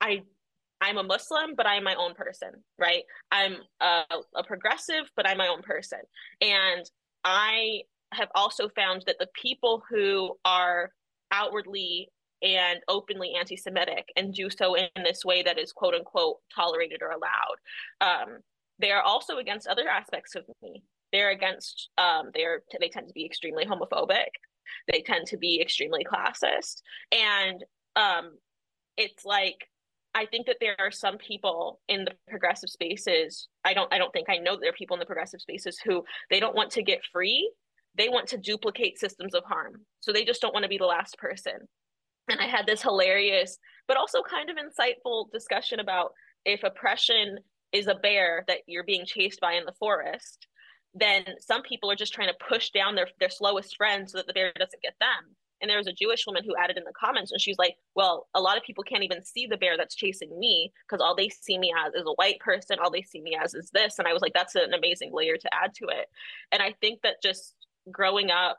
i 0.00 0.22
i'm 0.80 0.96
a 0.96 1.02
muslim 1.02 1.54
but 1.56 1.66
i'm 1.66 1.84
my 1.84 1.94
own 1.94 2.14
person 2.14 2.50
right 2.78 3.02
i'm 3.32 3.56
a, 3.80 4.02
a 4.36 4.44
progressive 4.44 5.10
but 5.16 5.28
i'm 5.28 5.38
my 5.38 5.48
own 5.48 5.62
person 5.62 6.00
and 6.40 6.90
i 7.24 7.80
have 8.12 8.28
also 8.34 8.68
found 8.70 9.02
that 9.06 9.16
the 9.18 9.28
people 9.34 9.82
who 9.90 10.34
are 10.44 10.90
outwardly 11.30 12.08
and 12.42 12.80
openly 12.88 13.34
anti-Semitic 13.38 14.12
and 14.16 14.32
do 14.32 14.48
so 14.50 14.74
in 14.74 14.88
this 15.04 15.24
way 15.24 15.42
that 15.42 15.58
is 15.58 15.72
quote 15.72 15.94
unquote 15.94 16.36
tolerated 16.54 17.02
or 17.02 17.10
allowed. 17.10 17.58
Um, 18.00 18.38
they 18.78 18.90
are 18.90 19.02
also 19.02 19.38
against 19.38 19.66
other 19.66 19.88
aspects 19.88 20.34
of 20.34 20.44
me. 20.62 20.82
They're 21.12 21.30
against. 21.30 21.90
Um, 21.98 22.30
they're 22.34 22.62
they 22.80 22.88
tend 22.88 23.08
to 23.08 23.14
be 23.14 23.24
extremely 23.24 23.64
homophobic. 23.64 24.28
They 24.92 25.02
tend 25.02 25.26
to 25.28 25.38
be 25.38 25.60
extremely 25.60 26.04
classist, 26.04 26.82
and 27.12 27.64
um, 27.96 28.36
it's 28.96 29.24
like 29.24 29.68
I 30.14 30.26
think 30.26 30.46
that 30.46 30.56
there 30.60 30.76
are 30.78 30.90
some 30.90 31.16
people 31.18 31.80
in 31.88 32.04
the 32.04 32.12
progressive 32.28 32.70
spaces. 32.70 33.48
I 33.64 33.74
don't. 33.74 33.92
I 33.92 33.98
don't 33.98 34.12
think 34.12 34.28
I 34.28 34.36
know 34.36 34.56
there 34.60 34.70
are 34.70 34.74
people 34.74 34.96
in 34.96 35.00
the 35.00 35.06
progressive 35.06 35.40
spaces 35.40 35.78
who 35.82 36.04
they 36.30 36.40
don't 36.40 36.56
want 36.56 36.72
to 36.72 36.82
get 36.82 37.00
free. 37.12 37.50
They 37.96 38.08
want 38.08 38.28
to 38.28 38.38
duplicate 38.38 38.98
systems 38.98 39.34
of 39.34 39.42
harm. 39.44 39.84
So 40.00 40.12
they 40.12 40.24
just 40.24 40.40
don't 40.40 40.54
want 40.54 40.64
to 40.64 40.68
be 40.68 40.78
the 40.78 40.84
last 40.84 41.18
person 41.18 41.66
and 42.28 42.40
I 42.40 42.46
had 42.46 42.66
this 42.66 42.82
hilarious, 42.82 43.58
but 43.86 43.96
also 43.96 44.22
kind 44.22 44.50
of 44.50 44.56
insightful 44.56 45.30
discussion 45.32 45.80
about 45.80 46.12
if 46.44 46.62
oppression 46.62 47.38
is 47.72 47.86
a 47.86 47.94
bear 47.94 48.44
that 48.48 48.58
you're 48.66 48.84
being 48.84 49.04
chased 49.04 49.40
by 49.40 49.54
in 49.54 49.64
the 49.64 49.72
forest, 49.72 50.46
then 50.94 51.24
some 51.40 51.62
people 51.62 51.90
are 51.90 51.96
just 51.96 52.14
trying 52.14 52.28
to 52.28 52.46
push 52.48 52.70
down 52.70 52.94
their, 52.94 53.08
their 53.20 53.30
slowest 53.30 53.76
friend 53.76 54.08
so 54.08 54.18
that 54.18 54.26
the 54.26 54.32
bear 54.32 54.52
doesn't 54.58 54.82
get 54.82 54.94
them. 55.00 55.36
And 55.60 55.68
there 55.68 55.78
was 55.78 55.88
a 55.88 55.92
Jewish 55.92 56.24
woman 56.26 56.44
who 56.44 56.54
added 56.56 56.78
in 56.78 56.84
the 56.84 56.92
comments, 56.98 57.32
and 57.32 57.40
she's 57.40 57.58
like, 57.58 57.74
Well, 57.96 58.28
a 58.34 58.40
lot 58.40 58.56
of 58.56 58.62
people 58.62 58.84
can't 58.84 59.02
even 59.02 59.24
see 59.24 59.46
the 59.46 59.56
bear 59.56 59.76
that's 59.76 59.96
chasing 59.96 60.38
me 60.38 60.72
because 60.86 61.02
all 61.02 61.16
they 61.16 61.28
see 61.28 61.58
me 61.58 61.72
as 61.84 61.94
is 61.94 62.06
a 62.06 62.12
white 62.12 62.38
person. 62.38 62.78
All 62.78 62.92
they 62.92 63.02
see 63.02 63.20
me 63.20 63.36
as 63.40 63.54
is 63.54 63.70
this. 63.70 63.98
And 63.98 64.06
I 64.06 64.12
was 64.12 64.22
like, 64.22 64.34
That's 64.34 64.54
an 64.54 64.72
amazing 64.72 65.10
layer 65.12 65.36
to 65.36 65.54
add 65.54 65.74
to 65.74 65.86
it. 65.86 66.06
And 66.52 66.62
I 66.62 66.74
think 66.80 67.00
that 67.02 67.16
just 67.22 67.56
growing 67.90 68.30
up 68.30 68.58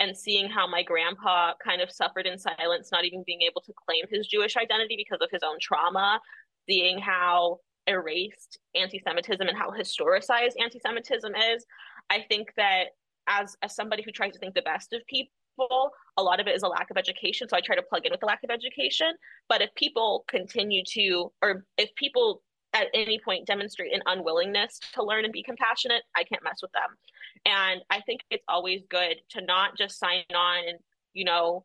and 0.00 0.16
seeing 0.16 0.50
how 0.50 0.66
my 0.66 0.82
grandpa 0.82 1.52
kind 1.64 1.80
of 1.80 1.92
suffered 1.92 2.26
in 2.26 2.38
silence, 2.38 2.90
not 2.90 3.04
even 3.04 3.22
being 3.24 3.42
able 3.42 3.60
to 3.60 3.72
claim 3.86 4.04
his 4.10 4.26
Jewish 4.26 4.56
identity 4.56 4.96
because 4.96 5.20
of 5.22 5.28
his 5.30 5.42
own 5.44 5.58
trauma, 5.60 6.20
seeing 6.68 6.98
how 6.98 7.58
erased 7.86 8.58
anti 8.74 9.00
Semitism 9.04 9.46
and 9.46 9.56
how 9.56 9.70
historicized 9.70 10.52
anti 10.60 10.78
Semitism 10.78 11.32
is. 11.34 11.64
I 12.10 12.24
think 12.28 12.52
that 12.56 12.88
as, 13.28 13.56
as 13.62 13.74
somebody 13.74 14.02
who 14.02 14.10
tries 14.10 14.32
to 14.32 14.38
think 14.38 14.54
the 14.54 14.62
best 14.62 14.92
of 14.92 15.06
people, 15.06 15.90
a 16.16 16.22
lot 16.22 16.40
of 16.40 16.46
it 16.46 16.54
is 16.54 16.62
a 16.62 16.68
lack 16.68 16.90
of 16.90 16.96
education. 16.96 17.48
So 17.48 17.56
I 17.56 17.60
try 17.60 17.76
to 17.76 17.82
plug 17.82 18.04
in 18.04 18.12
with 18.12 18.20
the 18.20 18.26
lack 18.26 18.42
of 18.42 18.50
education. 18.50 19.12
But 19.48 19.62
if 19.62 19.74
people 19.74 20.24
continue 20.28 20.82
to, 20.94 21.32
or 21.42 21.64
if 21.78 21.94
people 21.94 22.42
at 22.74 22.88
any 22.94 23.20
point 23.22 23.46
demonstrate 23.46 23.92
an 23.92 24.00
unwillingness 24.06 24.80
to 24.94 25.04
learn 25.04 25.24
and 25.24 25.32
be 25.32 25.42
compassionate, 25.42 26.02
I 26.16 26.24
can't 26.24 26.42
mess 26.42 26.60
with 26.62 26.72
them. 26.72 26.96
And 27.44 27.82
I 27.90 28.00
think 28.00 28.22
it's 28.30 28.44
always 28.48 28.82
good 28.88 29.16
to 29.30 29.42
not 29.42 29.76
just 29.76 29.98
sign 29.98 30.24
on 30.34 30.78
you 31.14 31.24
know, 31.24 31.64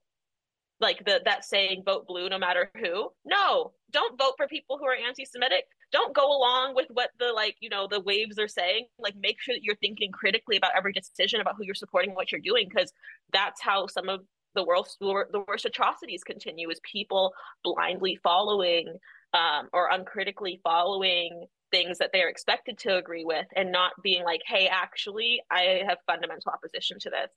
like 0.80 1.04
the 1.06 1.22
that 1.26 1.44
saying 1.44 1.82
vote 1.84 2.06
blue 2.06 2.30
no 2.30 2.38
matter 2.38 2.70
who 2.80 3.10
no 3.26 3.72
don't 3.92 4.16
vote 4.20 4.34
for 4.38 4.48
people 4.48 4.78
who 4.78 4.86
are 4.86 4.94
anti-semitic 4.94 5.64
don't 5.92 6.16
go 6.16 6.26
along 6.26 6.76
with 6.76 6.88
what 6.90 7.10
the 7.20 7.32
like 7.34 7.56
you 7.60 7.70
know 7.70 7.88
the 7.90 8.02
waves 8.02 8.38
are 8.40 8.48
saying. 8.48 8.88
Like 9.00 9.16
make 9.16 9.40
sure 9.40 9.56
that 9.56 9.64
you're 9.64 9.76
thinking 9.76 10.12
critically 10.12 10.58
about 10.58 10.72
every 10.76 10.94
decision 10.94 11.42
about 11.42 11.56
who 11.58 11.66
you're 11.66 11.76
supporting 11.76 12.14
what 12.14 12.32
you're 12.32 12.42
doing 12.42 12.68
because 12.70 12.92
that's 13.32 13.62
how 13.62 13.88
some 13.88 14.10
of 14.10 14.22
the 14.56 14.64
worst 14.64 14.98
the 15.00 15.44
worst 15.48 15.66
atrocities 15.66 16.24
continue 16.24 16.70
is 16.70 16.80
people 16.84 17.34
blindly 17.64 18.20
following 18.24 18.98
um, 19.34 19.70
or 19.72 19.90
uncritically 19.92 20.60
following 20.64 21.46
things 21.70 21.98
that 21.98 22.10
they're 22.14 22.30
expected 22.30 22.78
to 22.78 22.98
agree 22.98 23.26
with 23.26 23.46
and 23.56 23.72
not 23.72 23.92
being 24.02 24.24
like 24.24 24.42
hey 24.48 24.68
actually 24.72 25.42
i 25.52 25.82
have 25.88 25.98
fundamental 26.08 26.52
opposition 26.52 26.98
to 27.00 27.10
this. 27.10 27.30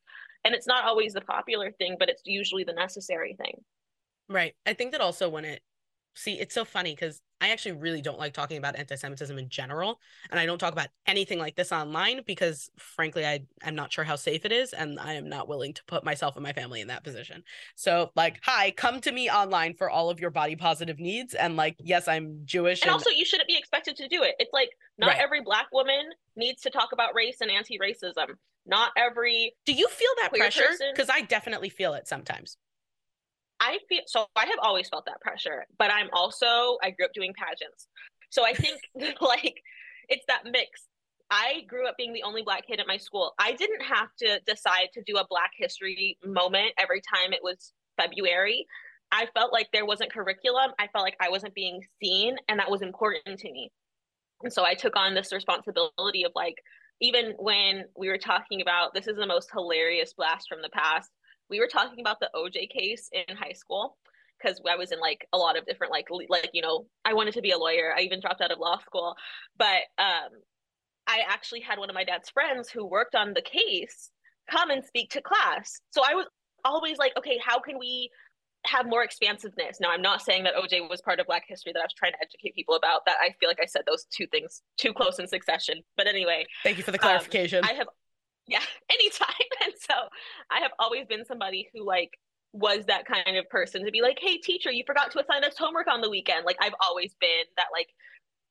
And 0.42 0.54
it's 0.54 0.66
not 0.66 0.84
always 0.84 1.12
the 1.12 1.20
popular 1.20 1.70
thing 1.72 1.96
but 1.98 2.08
it's 2.08 2.22
usually 2.24 2.64
the 2.64 2.72
necessary 2.72 3.34
thing. 3.34 3.60
Right. 4.28 4.54
I 4.64 4.72
think 4.72 4.92
that 4.92 5.00
also 5.00 5.28
when 5.28 5.44
it 5.44 5.60
see 6.14 6.38
it's 6.38 6.54
so 6.54 6.64
funny 6.64 6.92
because 6.94 7.20
I 7.40 7.50
actually 7.50 7.72
really 7.72 8.02
don't 8.02 8.18
like 8.18 8.34
talking 8.34 8.58
about 8.58 8.76
anti-Semitism 8.76 9.36
in 9.38 9.48
general, 9.48 9.98
and 10.30 10.38
I 10.38 10.44
don't 10.44 10.58
talk 10.58 10.72
about 10.72 10.88
anything 11.06 11.38
like 11.38 11.56
this 11.56 11.72
online 11.72 12.20
because, 12.26 12.68
frankly, 12.78 13.24
I 13.24 13.40
I'm 13.64 13.74
not 13.74 13.92
sure 13.92 14.04
how 14.04 14.16
safe 14.16 14.44
it 14.44 14.52
is, 14.52 14.74
and 14.74 15.00
I 15.00 15.14
am 15.14 15.28
not 15.28 15.48
willing 15.48 15.72
to 15.74 15.84
put 15.86 16.04
myself 16.04 16.36
and 16.36 16.42
my 16.42 16.52
family 16.52 16.82
in 16.82 16.88
that 16.88 17.02
position. 17.02 17.42
So, 17.76 18.10
like, 18.14 18.40
hi, 18.42 18.72
come 18.72 19.00
to 19.00 19.12
me 19.12 19.30
online 19.30 19.74
for 19.74 19.88
all 19.88 20.10
of 20.10 20.20
your 20.20 20.30
body 20.30 20.54
positive 20.54 20.98
needs, 20.98 21.34
and 21.34 21.56
like, 21.56 21.76
yes, 21.78 22.08
I'm 22.08 22.42
Jewish, 22.44 22.82
and, 22.82 22.88
and, 22.88 22.94
also 22.94 23.10
you 23.10 23.24
shouldn't 23.24 23.48
be 23.48 23.56
expected 23.56 23.96
to 23.96 24.08
do 24.08 24.22
it. 24.22 24.34
It's 24.38 24.52
like 24.52 24.70
not 24.98 25.08
right. 25.08 25.18
every 25.18 25.40
Black 25.42 25.68
woman 25.72 26.10
needs 26.36 26.60
to 26.62 26.70
talk 26.70 26.92
about 26.92 27.14
race 27.14 27.38
and 27.40 27.50
anti-racism. 27.50 28.34
Not 28.66 28.92
every. 28.96 29.54
Do 29.64 29.72
you 29.72 29.88
feel 29.88 30.10
that 30.20 30.34
pressure? 30.34 30.68
Because 30.92 31.08
I 31.08 31.22
definitely 31.22 31.70
feel 31.70 31.94
it 31.94 32.06
sometimes. 32.06 32.58
I 33.60 33.78
feel 33.88 34.00
so 34.06 34.26
I 34.34 34.46
have 34.46 34.58
always 34.62 34.88
felt 34.88 35.04
that 35.06 35.20
pressure, 35.20 35.66
but 35.78 35.92
I'm 35.92 36.08
also 36.12 36.78
I 36.82 36.90
grew 36.90 37.04
up 37.04 37.12
doing 37.12 37.32
pageants. 37.36 37.88
So 38.30 38.44
I 38.44 38.54
think 38.54 38.80
like 39.20 39.60
it's 40.08 40.24
that 40.28 40.44
mix. 40.44 40.86
I 41.30 41.62
grew 41.68 41.86
up 41.86 41.96
being 41.96 42.12
the 42.12 42.24
only 42.24 42.42
black 42.42 42.66
kid 42.66 42.80
at 42.80 42.88
my 42.88 42.96
school. 42.96 43.34
I 43.38 43.52
didn't 43.52 43.82
have 43.82 44.08
to 44.18 44.40
decide 44.46 44.88
to 44.94 45.02
do 45.06 45.16
a 45.16 45.26
black 45.28 45.50
history 45.56 46.18
moment 46.24 46.72
every 46.76 47.00
time 47.00 47.32
it 47.32 47.40
was 47.42 47.72
February. 47.96 48.66
I 49.12 49.26
felt 49.34 49.52
like 49.52 49.68
there 49.72 49.86
wasn't 49.86 50.12
curriculum. 50.12 50.72
I 50.78 50.88
felt 50.88 51.04
like 51.04 51.16
I 51.20 51.28
wasn't 51.28 51.54
being 51.54 51.82
seen 52.02 52.36
and 52.48 52.58
that 52.58 52.70
was 52.70 52.82
important 52.82 53.38
to 53.40 53.52
me. 53.52 53.70
And 54.42 54.52
so 54.52 54.64
I 54.64 54.74
took 54.74 54.96
on 54.96 55.14
this 55.14 55.32
responsibility 55.32 56.24
of 56.24 56.32
like 56.34 56.56
even 57.00 57.34
when 57.38 57.84
we 57.96 58.08
were 58.08 58.18
talking 58.18 58.60
about 58.60 58.94
this 58.94 59.06
is 59.06 59.16
the 59.16 59.26
most 59.26 59.50
hilarious 59.52 60.12
blast 60.14 60.48
from 60.48 60.62
the 60.62 60.68
past 60.70 61.10
we 61.50 61.60
were 61.60 61.66
talking 61.66 62.00
about 62.00 62.20
the 62.20 62.30
OJ 62.34 62.70
case 62.70 63.10
in 63.12 63.36
high 63.36 63.52
school 63.52 63.96
because 64.40 64.60
I 64.68 64.76
was 64.76 64.92
in 64.92 65.00
like 65.00 65.26
a 65.32 65.38
lot 65.38 65.58
of 65.58 65.66
different 65.66 65.92
like 65.92 66.08
like 66.28 66.50
you 66.52 66.62
know 66.62 66.86
I 67.04 67.14
wanted 67.14 67.34
to 67.34 67.42
be 67.42 67.50
a 67.50 67.58
lawyer. 67.58 67.92
I 67.96 68.02
even 68.02 68.20
dropped 68.20 68.40
out 68.40 68.52
of 68.52 68.58
law 68.58 68.78
school, 68.78 69.14
but 69.58 69.82
um, 69.98 70.30
I 71.06 71.20
actually 71.28 71.60
had 71.60 71.78
one 71.78 71.90
of 71.90 71.94
my 71.94 72.04
dad's 72.04 72.30
friends 72.30 72.70
who 72.70 72.86
worked 72.86 73.14
on 73.14 73.34
the 73.34 73.42
case 73.42 74.10
come 74.50 74.70
and 74.70 74.84
speak 74.84 75.10
to 75.10 75.22
class. 75.22 75.80
So 75.90 76.02
I 76.08 76.14
was 76.14 76.26
always 76.64 76.98
like, 76.98 77.12
okay, 77.18 77.38
how 77.44 77.60
can 77.60 77.78
we 77.78 78.10
have 78.66 78.86
more 78.86 79.02
expansiveness? 79.02 79.78
Now 79.80 79.90
I'm 79.90 80.02
not 80.02 80.22
saying 80.22 80.44
that 80.44 80.54
OJ 80.54 80.88
was 80.88 81.00
part 81.00 81.20
of 81.20 81.26
Black 81.26 81.44
history 81.46 81.72
that 81.72 81.80
I 81.80 81.84
was 81.84 81.94
trying 81.94 82.12
to 82.12 82.18
educate 82.22 82.54
people 82.54 82.74
about. 82.74 83.04
That 83.06 83.16
I 83.20 83.34
feel 83.40 83.48
like 83.48 83.60
I 83.62 83.66
said 83.66 83.82
those 83.86 84.06
two 84.10 84.26
things 84.28 84.62
too 84.76 84.92
close 84.92 85.18
in 85.18 85.26
succession. 85.26 85.82
But 85.96 86.06
anyway, 86.06 86.46
thank 86.62 86.78
you 86.78 86.84
for 86.84 86.92
the 86.92 86.98
clarification. 86.98 87.64
Um, 87.64 87.70
I 87.70 87.74
have 87.74 87.88
yeah 88.50 88.62
anytime. 88.90 89.28
And 89.64 89.74
so 89.78 89.94
i 90.50 90.60
have 90.60 90.72
always 90.78 91.06
been 91.06 91.24
somebody 91.24 91.68
who 91.72 91.84
like 91.86 92.10
was 92.52 92.84
that 92.86 93.06
kind 93.06 93.36
of 93.36 93.48
person 93.48 93.84
to 93.84 93.92
be 93.92 94.02
like 94.02 94.18
hey 94.20 94.36
teacher 94.36 94.72
you 94.72 94.82
forgot 94.84 95.12
to 95.12 95.20
assign 95.20 95.44
us 95.44 95.56
homework 95.56 95.86
on 95.86 96.00
the 96.00 96.10
weekend. 96.10 96.44
Like 96.44 96.58
i've 96.60 96.74
always 96.86 97.14
been 97.20 97.44
that 97.56 97.66
like 97.72 97.88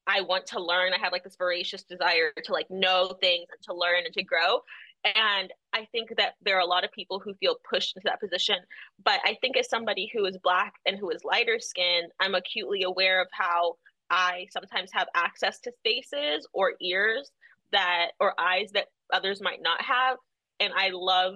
i 0.07 0.21
want 0.21 0.47
to 0.47 0.63
learn. 0.63 0.93
I 0.93 0.97
have 0.97 1.11
like 1.11 1.23
this 1.23 1.35
voracious 1.35 1.83
desire 1.83 2.31
to 2.43 2.53
like 2.53 2.67
know 2.71 3.15
things 3.21 3.47
and 3.51 3.61
to 3.63 3.73
learn 3.75 4.05
and 4.05 4.13
to 4.13 4.23
grow. 4.23 4.61
And 5.03 5.51
i 5.73 5.85
think 5.91 6.09
that 6.17 6.33
there 6.41 6.55
are 6.57 6.61
a 6.61 6.65
lot 6.65 6.83
of 6.83 6.91
people 6.91 7.19
who 7.19 7.33
feel 7.35 7.57
pushed 7.69 7.95
into 7.95 8.05
that 8.05 8.21
position. 8.21 8.57
But 9.03 9.19
i 9.25 9.35
think 9.41 9.57
as 9.57 9.69
somebody 9.69 10.09
who 10.13 10.25
is 10.25 10.37
black 10.41 10.73
and 10.85 10.97
who 10.97 11.09
is 11.09 11.23
lighter 11.23 11.59
skinned 11.59 12.11
i'm 12.19 12.35
acutely 12.35 12.83
aware 12.83 13.21
of 13.21 13.27
how 13.31 13.75
i 14.09 14.47
sometimes 14.51 14.91
have 14.93 15.07
access 15.15 15.59
to 15.61 15.71
spaces 15.79 16.47
or 16.53 16.73
ears 16.81 17.31
that 17.71 18.11
or 18.19 18.33
eyes 18.39 18.71
that 18.73 18.87
others 19.13 19.41
might 19.41 19.61
not 19.61 19.81
have 19.81 20.17
and 20.59 20.73
i 20.75 20.89
love 20.93 21.35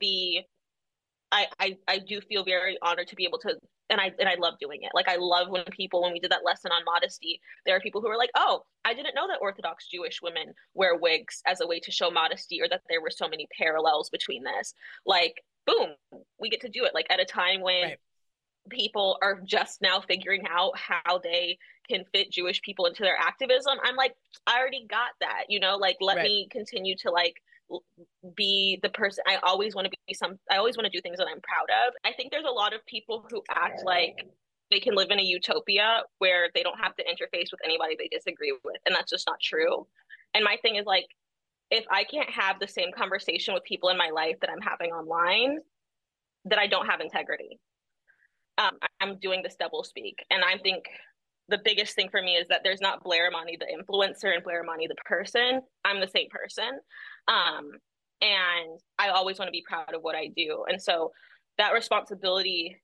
the 0.00 0.40
I, 1.32 1.46
I 1.58 1.76
i 1.86 1.98
do 1.98 2.20
feel 2.20 2.44
very 2.44 2.76
honored 2.82 3.08
to 3.08 3.16
be 3.16 3.24
able 3.24 3.38
to 3.40 3.56
and 3.90 4.00
I 4.00 4.12
and 4.18 4.28
I 4.28 4.36
love 4.38 4.54
doing 4.60 4.82
it. 4.82 4.92
Like 4.94 5.08
I 5.08 5.16
love 5.16 5.48
when 5.50 5.64
people 5.64 6.02
when 6.02 6.12
we 6.12 6.20
did 6.20 6.30
that 6.30 6.44
lesson 6.44 6.70
on 6.70 6.84
modesty, 6.84 7.40
there 7.66 7.76
are 7.76 7.80
people 7.80 8.00
who 8.00 8.08
are 8.08 8.16
like, 8.16 8.30
"Oh, 8.36 8.62
I 8.84 8.94
didn't 8.94 9.14
know 9.14 9.26
that 9.28 9.40
Orthodox 9.42 9.88
Jewish 9.88 10.22
women 10.22 10.54
wear 10.74 10.96
wigs 10.96 11.42
as 11.46 11.60
a 11.60 11.66
way 11.66 11.80
to 11.80 11.90
show 11.90 12.10
modesty, 12.10 12.62
or 12.62 12.68
that 12.68 12.82
there 12.88 13.02
were 13.02 13.10
so 13.10 13.28
many 13.28 13.48
parallels 13.58 14.08
between 14.08 14.44
this." 14.44 14.72
Like, 15.04 15.42
boom, 15.66 15.90
we 16.38 16.48
get 16.48 16.60
to 16.62 16.68
do 16.68 16.84
it. 16.84 16.94
Like 16.94 17.06
at 17.10 17.20
a 17.20 17.24
time 17.24 17.60
when 17.60 17.82
right. 17.82 17.98
People 18.68 19.18
are 19.22 19.40
just 19.44 19.80
now 19.80 20.00
figuring 20.00 20.44
out 20.48 20.72
how 20.76 21.18
they 21.18 21.58
can 21.88 22.04
fit 22.12 22.30
Jewish 22.30 22.60
people 22.62 22.86
into 22.86 23.02
their 23.02 23.16
activism, 23.16 23.78
I'm 23.82 23.96
like, 23.96 24.14
I 24.46 24.58
already 24.58 24.86
got 24.88 25.10
that, 25.20 25.44
you 25.48 25.60
know, 25.60 25.76
like 25.76 25.96
let 26.00 26.18
right. 26.18 26.24
me 26.24 26.48
continue 26.50 26.96
to 26.98 27.10
like 27.10 27.36
be 28.36 28.78
the 28.82 28.88
person 28.88 29.22
I 29.28 29.36
always 29.42 29.74
want 29.74 29.86
to 29.86 29.96
be 30.06 30.14
some 30.14 30.38
I 30.50 30.56
always 30.56 30.76
want 30.76 30.86
to 30.86 30.90
do 30.90 31.00
things 31.00 31.18
that 31.18 31.28
I'm 31.30 31.40
proud 31.40 31.68
of. 31.86 31.94
I 32.04 32.12
think 32.12 32.30
there's 32.30 32.44
a 32.44 32.52
lot 32.52 32.74
of 32.74 32.84
people 32.86 33.24
who 33.30 33.42
act 33.50 33.82
like 33.84 34.26
they 34.70 34.80
can 34.80 34.94
live 34.94 35.10
in 35.10 35.18
a 35.18 35.22
utopia 35.22 36.02
where 36.18 36.48
they 36.54 36.62
don't 36.62 36.78
have 36.78 36.96
to 36.96 37.04
interface 37.04 37.50
with 37.50 37.60
anybody 37.64 37.96
they 37.98 38.08
disagree 38.08 38.52
with 38.64 38.76
and 38.86 38.94
that's 38.94 39.10
just 39.10 39.26
not 39.26 39.40
true. 39.40 39.86
And 40.34 40.44
my 40.44 40.56
thing 40.62 40.76
is 40.76 40.86
like 40.86 41.06
if 41.70 41.84
I 41.90 42.04
can't 42.04 42.30
have 42.30 42.58
the 42.58 42.66
same 42.66 42.90
conversation 42.92 43.54
with 43.54 43.62
people 43.64 43.90
in 43.90 43.96
my 43.96 44.10
life 44.10 44.36
that 44.40 44.50
I'm 44.50 44.60
having 44.60 44.90
online, 44.90 45.58
that 46.46 46.58
I 46.58 46.66
don't 46.66 46.86
have 46.86 47.00
integrity. 47.00 47.60
Um, 48.60 48.78
I'm 49.00 49.18
doing 49.18 49.42
this 49.42 49.56
double 49.58 49.82
speak, 49.82 50.24
and 50.30 50.44
I 50.44 50.58
think 50.58 50.84
the 51.48 51.58
biggest 51.64 51.96
thing 51.96 52.08
for 52.10 52.22
me 52.22 52.36
is 52.36 52.46
that 52.48 52.60
there's 52.62 52.80
not 52.80 53.02
Blair 53.02 53.28
Imani 53.28 53.58
the 53.58 53.66
influencer 53.66 54.32
and 54.32 54.44
Blair 54.44 54.62
Imani 54.62 54.86
the 54.86 54.94
person. 55.04 55.60
I'm 55.84 55.98
the 55.98 56.06
same 56.06 56.28
person. 56.30 56.78
Um, 57.26 57.72
and 58.20 58.78
I 58.98 59.08
always 59.08 59.38
want 59.38 59.48
to 59.48 59.52
be 59.52 59.64
proud 59.68 59.92
of 59.94 60.02
what 60.02 60.14
I 60.14 60.28
do. 60.36 60.64
And 60.68 60.80
so 60.80 61.10
that 61.58 61.72
responsibility 61.72 62.76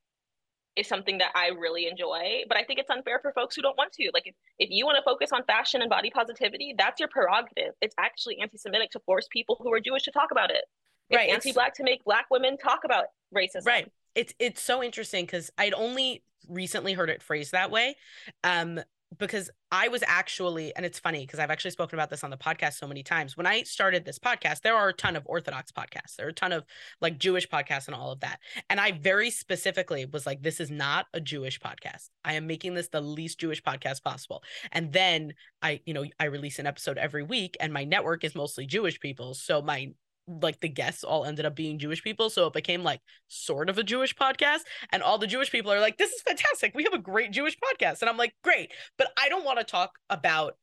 is 0.75 0.89
something 0.89 1.19
that 1.19 1.31
I 1.35 1.49
really 1.49 1.87
enjoy. 1.87 2.43
But 2.49 2.57
I 2.57 2.65
think 2.65 2.81
it's 2.81 2.91
unfair 2.91 3.21
for 3.23 3.33
folks 3.33 3.55
who 3.55 3.63
don't 3.63 3.79
want 3.79 3.93
to. 3.93 4.11
Like 4.13 4.27
if, 4.27 4.35
if 4.59 4.69
you 4.71 4.85
want 4.85 4.97
to 4.97 5.03
focus 5.03 5.31
on 5.33 5.45
fashion 5.45 5.81
and 5.81 5.89
body 5.89 6.11
positivity, 6.11 6.75
that's 6.77 6.99
your 6.99 7.09
prerogative. 7.09 7.75
It's 7.81 7.95
actually 7.99 8.41
anti-Semitic 8.41 8.91
to 8.93 9.01
force 9.07 9.29
people 9.31 9.59
who 9.61 9.73
are 9.73 9.81
Jewish 9.81 10.03
to 10.05 10.11
talk 10.11 10.31
about 10.33 10.51
it. 10.51 10.65
It's 11.09 11.17
right. 11.17 11.31
anti-black 11.31 11.75
to 11.75 11.85
make 11.85 12.03
black 12.05 12.27
women 12.31 12.57
talk 12.57 12.81
about 12.85 13.05
racism. 13.35 13.65
Right. 13.65 13.89
It's 14.17 14.35
it's 14.41 14.63
so 14.63 14.83
interesting 14.83 15.25
because 15.25 15.51
I'd 15.57 15.75
only 15.75 16.25
recently 16.49 16.95
heard 16.95 17.11
it 17.11 17.23
phrased 17.23 17.53
that 17.53 17.71
way. 17.71 17.97
Um, 18.43 18.81
because 19.19 19.51
I 19.71 19.89
was 19.89 20.03
actually, 20.07 20.75
and 20.75 20.85
it's 20.85 20.99
funny 20.99 21.25
because 21.25 21.39
I've 21.39 21.51
actually 21.51 21.71
spoken 21.71 21.97
about 21.97 22.11
this 22.11 22.25
on 22.25 22.31
the 22.31 22.37
podcast 22.37 22.75
so 22.75 22.87
many 22.89 23.03
times. 23.03 23.37
When 23.37 23.47
I 23.47 23.63
started 23.63 24.05
this 24.05 24.19
podcast, 24.19 24.63
there 24.63 24.75
are 24.75 24.89
a 24.89 24.93
ton 24.93 25.17
of 25.17 25.23
Orthodox 25.27 25.71
podcasts, 25.73 26.17
there 26.17 26.27
are 26.27 26.31
a 26.31 26.35
ton 26.35 26.53
of 26.53 26.65
like 27.01 27.19
Jewish 27.19 27.49
podcasts 27.49 27.87
and 27.87 27.95
all 27.95 28.11
of 28.11 28.21
that. 28.21 28.41
And 28.69 28.81
I 28.81 28.93
very 28.93 29.31
specifically 29.31 30.07
was 30.07 30.27
like, 30.27 30.43
this 30.43 30.61
is 30.61 30.71
not 30.71 31.07
a 31.15 31.21
Jewish 31.21 31.61
podcast. 31.61 32.11
I 32.25 32.35
am 32.35 32.47
making 32.47 32.75
this 32.75 32.89
the 32.89 33.01
least 33.01 33.39
Jewish 33.39 33.63
podcast 33.63 34.03
possible. 34.03 34.43
And 34.73 34.93
then 34.93 35.35
I, 35.63 35.81
you 35.87 35.95
know, 35.95 36.05
I 36.19 36.25
release 36.25 36.59
an 36.59 36.67
episode 36.67 36.99
every 36.99 37.23
week, 37.23 37.57
and 37.61 37.73
my 37.73 37.85
network 37.85 38.25
is 38.25 38.35
mostly 38.35 38.67
Jewish 38.67 38.99
people. 38.99 39.35
So 39.35 39.63
my 39.63 39.93
like 40.29 40.61
the 40.61 40.69
guests 40.69 41.05
all 41.05 41.25
ended 41.25 41.47
up 41.47 41.55
being 41.55 41.79
Jewish 41.79 42.03
people. 42.03 42.31
So 42.31 42.47
it 42.47 42.53
became 42.53 42.83
like 42.83 43.01
sort 43.29 43.71
of 43.71 43.79
a 43.79 43.85
Jewish 43.85 44.15
podcast. 44.15 44.61
And 44.91 45.03
all 45.03 45.19
the 45.19 45.27
Jewish 45.27 45.51
people 45.51 45.73
are 45.73 45.81
like, 45.81 45.99
this 45.99 46.13
is 46.13 46.23
fantastic. 46.23 46.73
We 46.75 46.85
have 46.85 46.95
a 46.95 46.99
great 46.99 47.31
Jewish 47.31 47.57
podcast. 47.57 48.01
And 48.01 48.09
I'm 48.09 48.17
like, 48.17 48.35
great. 48.43 48.73
But 48.99 49.09
I 49.17 49.29
don't 49.29 49.45
want 49.45 49.59
to 49.59 49.65
talk 49.65 49.93
about 50.11 50.57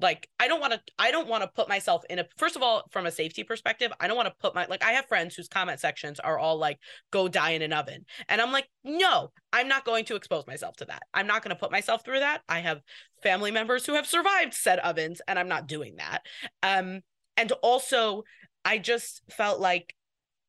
like 0.00 0.28
I 0.38 0.48
don't 0.48 0.60
want 0.60 0.72
to 0.72 0.80
I 0.98 1.10
don't 1.10 1.28
want 1.28 1.42
to 1.42 1.48
put 1.48 1.68
myself 1.68 2.02
in 2.08 2.18
a 2.18 2.26
first 2.36 2.56
of 2.56 2.62
all 2.62 2.84
from 2.90 3.06
a 3.06 3.10
safety 3.10 3.44
perspective 3.44 3.92
I 4.00 4.06
don't 4.06 4.16
want 4.16 4.28
to 4.28 4.34
put 4.40 4.54
my 4.54 4.66
like 4.66 4.82
I 4.82 4.92
have 4.92 5.06
friends 5.06 5.34
whose 5.34 5.48
comment 5.48 5.80
sections 5.80 6.20
are 6.20 6.38
all 6.38 6.56
like 6.56 6.78
go 7.10 7.28
die 7.28 7.50
in 7.50 7.62
an 7.62 7.72
oven 7.72 8.04
and 8.28 8.40
I'm 8.40 8.52
like 8.52 8.68
no 8.82 9.30
I'm 9.52 9.68
not 9.68 9.84
going 9.84 10.04
to 10.06 10.16
expose 10.16 10.46
myself 10.46 10.76
to 10.76 10.86
that 10.86 11.02
I'm 11.12 11.26
not 11.26 11.42
going 11.42 11.54
to 11.54 11.60
put 11.60 11.72
myself 11.72 12.04
through 12.04 12.20
that 12.20 12.40
I 12.48 12.60
have 12.60 12.80
family 13.22 13.50
members 13.50 13.84
who 13.84 13.94
have 13.94 14.06
survived 14.06 14.54
said 14.54 14.78
ovens 14.78 15.20
and 15.28 15.38
I'm 15.38 15.48
not 15.48 15.66
doing 15.66 15.96
that 15.96 16.22
um 16.62 17.02
and 17.36 17.52
also 17.62 18.24
I 18.64 18.78
just 18.78 19.22
felt 19.30 19.60
like 19.60 19.94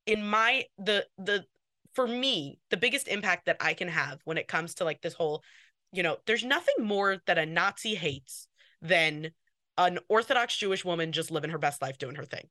in 0.05 0.26
my 0.26 0.66
the 0.78 1.05
the 1.18 1.45
for 1.93 2.07
me 2.07 2.59
the 2.70 2.78
biggest 2.78 3.07
impact 3.07 3.45
that 3.45 3.57
I 3.59 3.74
can 3.74 3.88
have 3.88 4.20
when 4.24 4.38
it 4.38 4.47
comes 4.47 4.76
to 4.76 4.84
like 4.84 5.01
this 5.01 5.14
whole 5.14 5.43
you 5.91 6.03
know 6.03 6.18
there's 6.26 6.43
nothing 6.43 6.76
more 6.86 7.18
that 7.28 7.38
a 7.38 7.45
Nazi 7.45 7.95
hates 7.95 8.47
than 8.82 9.32
an 9.78 9.99
Orthodox 10.09 10.57
Jewish 10.57 10.84
woman 10.86 11.12
just 11.12 11.32
living 11.32 11.51
her 11.51 11.57
best 11.57 11.82
life 11.82 11.97
doing 11.97 12.16
her 12.16 12.26
thing. 12.26 12.47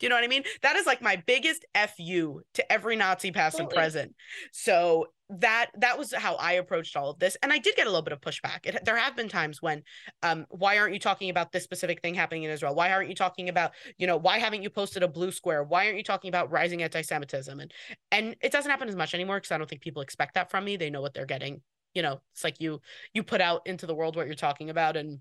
Do 0.00 0.06
you 0.06 0.10
know 0.10 0.16
what 0.16 0.24
I 0.24 0.28
mean? 0.28 0.44
That 0.62 0.76
is 0.76 0.86
like 0.86 1.00
my 1.00 1.22
biggest 1.26 1.64
fu 1.96 2.40
to 2.54 2.72
every 2.72 2.96
Nazi 2.96 3.30
past 3.30 3.58
and 3.58 3.70
present. 3.70 4.14
So 4.52 5.06
that 5.30 5.70
that 5.78 5.98
was 5.98 6.12
how 6.12 6.34
I 6.34 6.52
approached 6.52 6.96
all 6.96 7.10
of 7.10 7.18
this, 7.18 7.36
and 7.42 7.52
I 7.52 7.58
did 7.58 7.76
get 7.76 7.86
a 7.86 7.90
little 7.90 8.02
bit 8.02 8.12
of 8.12 8.20
pushback. 8.20 8.66
It, 8.66 8.84
there 8.84 8.96
have 8.96 9.16
been 9.16 9.28
times 9.28 9.62
when, 9.62 9.82
um, 10.22 10.46
why 10.50 10.78
aren't 10.78 10.92
you 10.92 11.00
talking 11.00 11.30
about 11.30 11.52
this 11.52 11.64
specific 11.64 12.02
thing 12.02 12.14
happening 12.14 12.42
in 12.42 12.50
Israel? 12.50 12.74
Why 12.74 12.92
aren't 12.92 13.08
you 13.08 13.14
talking 13.14 13.48
about, 13.48 13.72
you 13.96 14.06
know, 14.06 14.16
why 14.16 14.38
haven't 14.38 14.62
you 14.62 14.68
posted 14.68 15.02
a 15.02 15.08
blue 15.08 15.30
square? 15.30 15.64
Why 15.64 15.86
aren't 15.86 15.96
you 15.96 16.04
talking 16.04 16.28
about 16.28 16.50
rising 16.50 16.82
anti-Semitism? 16.82 17.58
And 17.58 17.72
and 18.10 18.36
it 18.42 18.52
doesn't 18.52 18.70
happen 18.70 18.88
as 18.88 18.96
much 18.96 19.14
anymore 19.14 19.36
because 19.36 19.52
I 19.52 19.58
don't 19.58 19.70
think 19.70 19.80
people 19.80 20.02
expect 20.02 20.34
that 20.34 20.50
from 20.50 20.64
me. 20.64 20.76
They 20.76 20.90
know 20.90 21.00
what 21.00 21.14
they're 21.14 21.24
getting. 21.24 21.62
You 21.94 22.02
know, 22.02 22.20
it's 22.32 22.44
like 22.44 22.60
you 22.60 22.80
you 23.14 23.22
put 23.22 23.40
out 23.40 23.66
into 23.66 23.86
the 23.86 23.94
world 23.94 24.16
what 24.16 24.26
you're 24.26 24.34
talking 24.34 24.68
about, 24.70 24.96
and 24.96 25.20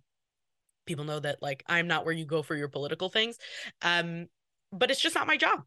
people 0.85 1.05
know 1.05 1.19
that 1.19 1.41
like 1.41 1.63
I'm 1.67 1.87
not 1.87 2.03
where 2.03 2.13
you 2.13 2.25
go 2.25 2.41
for 2.41 2.55
your 2.55 2.67
political 2.67 3.07
things. 3.07 3.37
Um, 3.81 4.27
but 4.73 4.91
it's 4.91 5.01
just 5.01 5.15
not 5.15 5.27
my 5.27 5.37
job 5.37 5.63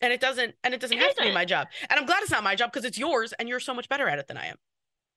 and 0.00 0.12
it 0.12 0.20
doesn't 0.20 0.54
and 0.64 0.74
it 0.74 0.80
doesn't 0.80 0.96
It 0.96 1.02
have 1.02 1.14
to 1.16 1.22
be 1.22 1.32
my 1.32 1.44
job 1.44 1.68
and 1.88 1.98
i'm 1.98 2.06
glad 2.06 2.22
it's 2.22 2.30
not 2.30 2.44
my 2.44 2.54
job 2.54 2.72
because 2.72 2.84
it's 2.84 2.98
yours 2.98 3.32
and 3.38 3.48
you're 3.48 3.60
so 3.60 3.74
much 3.74 3.88
better 3.88 4.08
at 4.08 4.18
it 4.18 4.28
than 4.28 4.36
i 4.36 4.46
am 4.46 4.56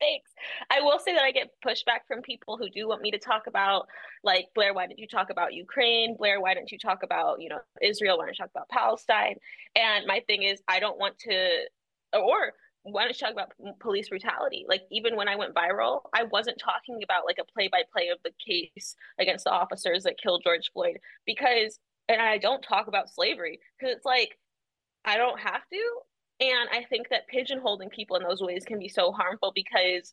Thanks. 0.00 0.32
I 0.70 0.80
will 0.82 0.98
say 0.98 1.14
that 1.14 1.22
I 1.22 1.30
get 1.30 1.48
pushback 1.66 2.00
from 2.06 2.20
people 2.20 2.58
who 2.58 2.68
do 2.68 2.86
want 2.86 3.00
me 3.00 3.10
to 3.12 3.18
talk 3.18 3.46
about, 3.46 3.86
like, 4.22 4.48
Blair, 4.54 4.74
why 4.74 4.86
didn't 4.86 4.98
you 4.98 5.06
talk 5.08 5.30
about 5.30 5.54
Ukraine? 5.54 6.16
Blair, 6.18 6.42
why 6.42 6.52
didn't 6.52 6.72
you 6.72 6.78
talk 6.78 7.02
about, 7.02 7.40
you 7.40 7.48
know, 7.48 7.60
Israel? 7.80 8.18
Why 8.18 8.26
didn't 8.26 8.38
you 8.38 8.44
talk 8.44 8.50
about 8.54 8.68
Palestine? 8.68 9.36
And 9.74 10.04
my 10.06 10.20
thing 10.26 10.42
is, 10.42 10.60
I 10.68 10.78
don't 10.80 10.98
want 10.98 11.18
to, 11.20 11.60
or 12.12 12.52
why 12.82 13.04
don't 13.04 13.18
you 13.18 13.26
talk 13.26 13.32
about 13.32 13.52
police 13.80 14.10
brutality? 14.10 14.66
Like, 14.68 14.82
even 14.90 15.16
when 15.16 15.28
I 15.28 15.36
went 15.36 15.54
viral, 15.54 16.02
I 16.12 16.24
wasn't 16.24 16.58
talking 16.58 17.02
about 17.02 17.24
like 17.24 17.38
a 17.40 17.50
play 17.50 17.68
by 17.68 17.82
play 17.90 18.08
of 18.08 18.18
the 18.24 18.32
case 18.46 18.96
against 19.18 19.44
the 19.44 19.52
officers 19.52 20.02
that 20.02 20.18
killed 20.22 20.42
George 20.44 20.70
Floyd 20.74 20.98
because, 21.24 21.78
and 22.08 22.20
I 22.20 22.38
don't 22.38 22.62
talk 22.62 22.86
about 22.86 23.10
slavery 23.10 23.60
because 23.78 23.94
it's 23.96 24.04
like, 24.04 24.38
I 25.04 25.16
don't 25.16 25.38
have 25.38 25.62
to. 25.72 26.00
And 26.40 26.68
I 26.72 26.84
think 26.84 27.08
that 27.10 27.22
pigeonholing 27.32 27.90
people 27.90 28.16
in 28.16 28.22
those 28.22 28.42
ways 28.42 28.64
can 28.64 28.78
be 28.78 28.88
so 28.88 29.12
harmful 29.12 29.52
because, 29.54 30.12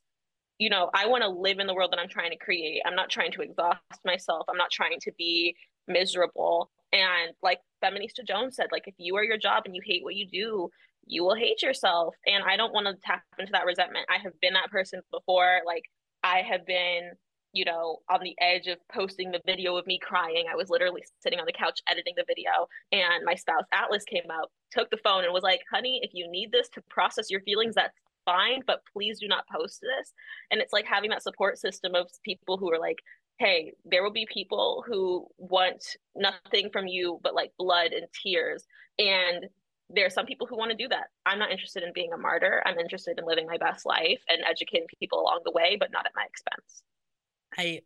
you 0.60 0.70
know, 0.70 0.89
I 0.94 1.08
want 1.08 1.24
to 1.24 1.30
live 1.30 1.60
in 1.60 1.68
the 1.68 1.74
world 1.74 1.92
that 1.92 2.00
I'm 2.00 2.10
trying 2.10 2.32
to 2.32 2.38
create. 2.38 2.82
I'm 2.86 2.96
not 2.96 3.10
trying 3.10 3.32
to 3.34 3.42
exhaust 3.42 3.80
myself. 4.06 4.46
I'm 4.50 4.58
not 4.58 4.72
trying 4.72 5.00
to 5.02 5.12
be 5.18 5.56
miserable. 5.88 6.70
And 6.94 7.34
like 7.42 7.60
Feminista 7.84 8.26
Jones 8.26 8.56
said, 8.56 8.68
like 8.72 8.88
if 8.88 8.94
you 8.98 9.16
are 9.16 9.24
your 9.24 9.38
job 9.38 9.64
and 9.66 9.76
you 9.76 9.82
hate 9.84 10.04
what 10.04 10.16
you 10.16 10.28
do, 10.28 10.70
you 11.08 11.24
will 11.24 11.36
hate 11.36 11.64
yourself. 11.64 12.16
And 12.28 12.44
I 12.44 12.58
don't 12.58 12.74
want 12.74 12.88
to 12.88 12.96
tap 13.04 13.24
into 13.39 13.52
that 13.54 13.66
resentment. 13.66 14.06
I 14.10 14.22
have 14.22 14.39
been 14.42 14.54
that 14.54 14.70
person 14.70 15.02
before. 15.12 15.62
Like 15.66 15.84
I 16.24 16.39
have 16.39 16.66
been 16.66 17.12
you 17.54 17.66
know, 17.66 17.97
on 18.10 18.22
the 18.24 18.36
edge 18.39 18.68
of 18.68 18.78
posting 18.93 19.32
the 19.32 19.41
video 19.45 19.76
of 19.78 19.86
me 19.88 19.99
crying. 20.02 20.45
I 20.52 20.56
was 20.56 20.70
literally 20.70 21.04
sitting 21.20 21.39
on 21.39 21.45
the 21.45 21.54
couch 21.54 21.80
editing 21.89 22.14
the 22.16 22.26
video, 22.28 22.68
and 22.91 23.26
my 23.26 23.36
spouse 23.36 23.66
Atlas 23.74 24.04
came 24.06 24.30
up, 24.32 24.49
took 24.72 24.89
the 24.89 24.97
phone, 25.04 25.24
and 25.24 25.34
was 25.34 25.43
like, 25.43 25.62
"Honey, 25.72 25.99
if 26.04 26.12
you 26.14 26.30
need 26.30 26.52
this 26.52 26.70
to 26.70 26.82
process 26.89 27.30
your 27.30 27.41
feelings, 27.41 27.76
that's 27.76 27.97
fine, 28.26 28.62
but 28.66 28.82
please 28.93 29.20
do 29.20 29.28
not 29.28 29.47
post 29.47 29.82
this." 29.82 30.14
And 30.52 30.62
it's 30.62 30.74
like 30.74 30.86
having 30.86 31.10
that 31.12 31.24
support 31.24 31.58
system 31.58 31.95
of 31.95 32.10
people 32.24 32.58
who 32.58 32.72
are 32.72 32.80
like, 32.80 32.99
"Hey, 33.39 33.74
there 33.86 34.04
will 34.04 34.12
be 34.12 34.28
people 34.28 34.84
who 34.88 35.28
want 35.38 35.97
nothing 36.16 36.70
from 36.72 36.88
you 36.88 37.20
but 37.24 37.36
like 37.36 37.52
blood 37.58 37.91
and 37.93 38.08
tears." 38.24 38.66
And 38.99 39.49
there 39.89 40.06
are 40.06 40.10
some 40.10 40.26
people 40.26 40.47
who 40.47 40.58
want 40.58 40.72
to 40.72 40.78
do 40.78 40.88
that. 40.88 41.08
I'm 41.26 41.39
not 41.39 41.52
interested 41.52 41.84
in 41.84 41.91
being 41.93 42.14
a 42.14 42.18
martyr. 42.18 42.62
I'm 42.66 42.80
interested 42.80 43.20
in 43.20 43.26
living 43.26 43.45
my 43.47 43.58
best 43.58 43.86
life 43.86 44.24
and 44.30 44.41
educating 44.49 44.88
people 44.99 45.20
along 45.20 45.41
the 45.43 45.52
way, 45.52 45.76
but 45.78 45.91
not 45.91 46.06
at 46.06 46.14
my 46.16 46.24
expense. 46.26 46.84
I 47.58 47.82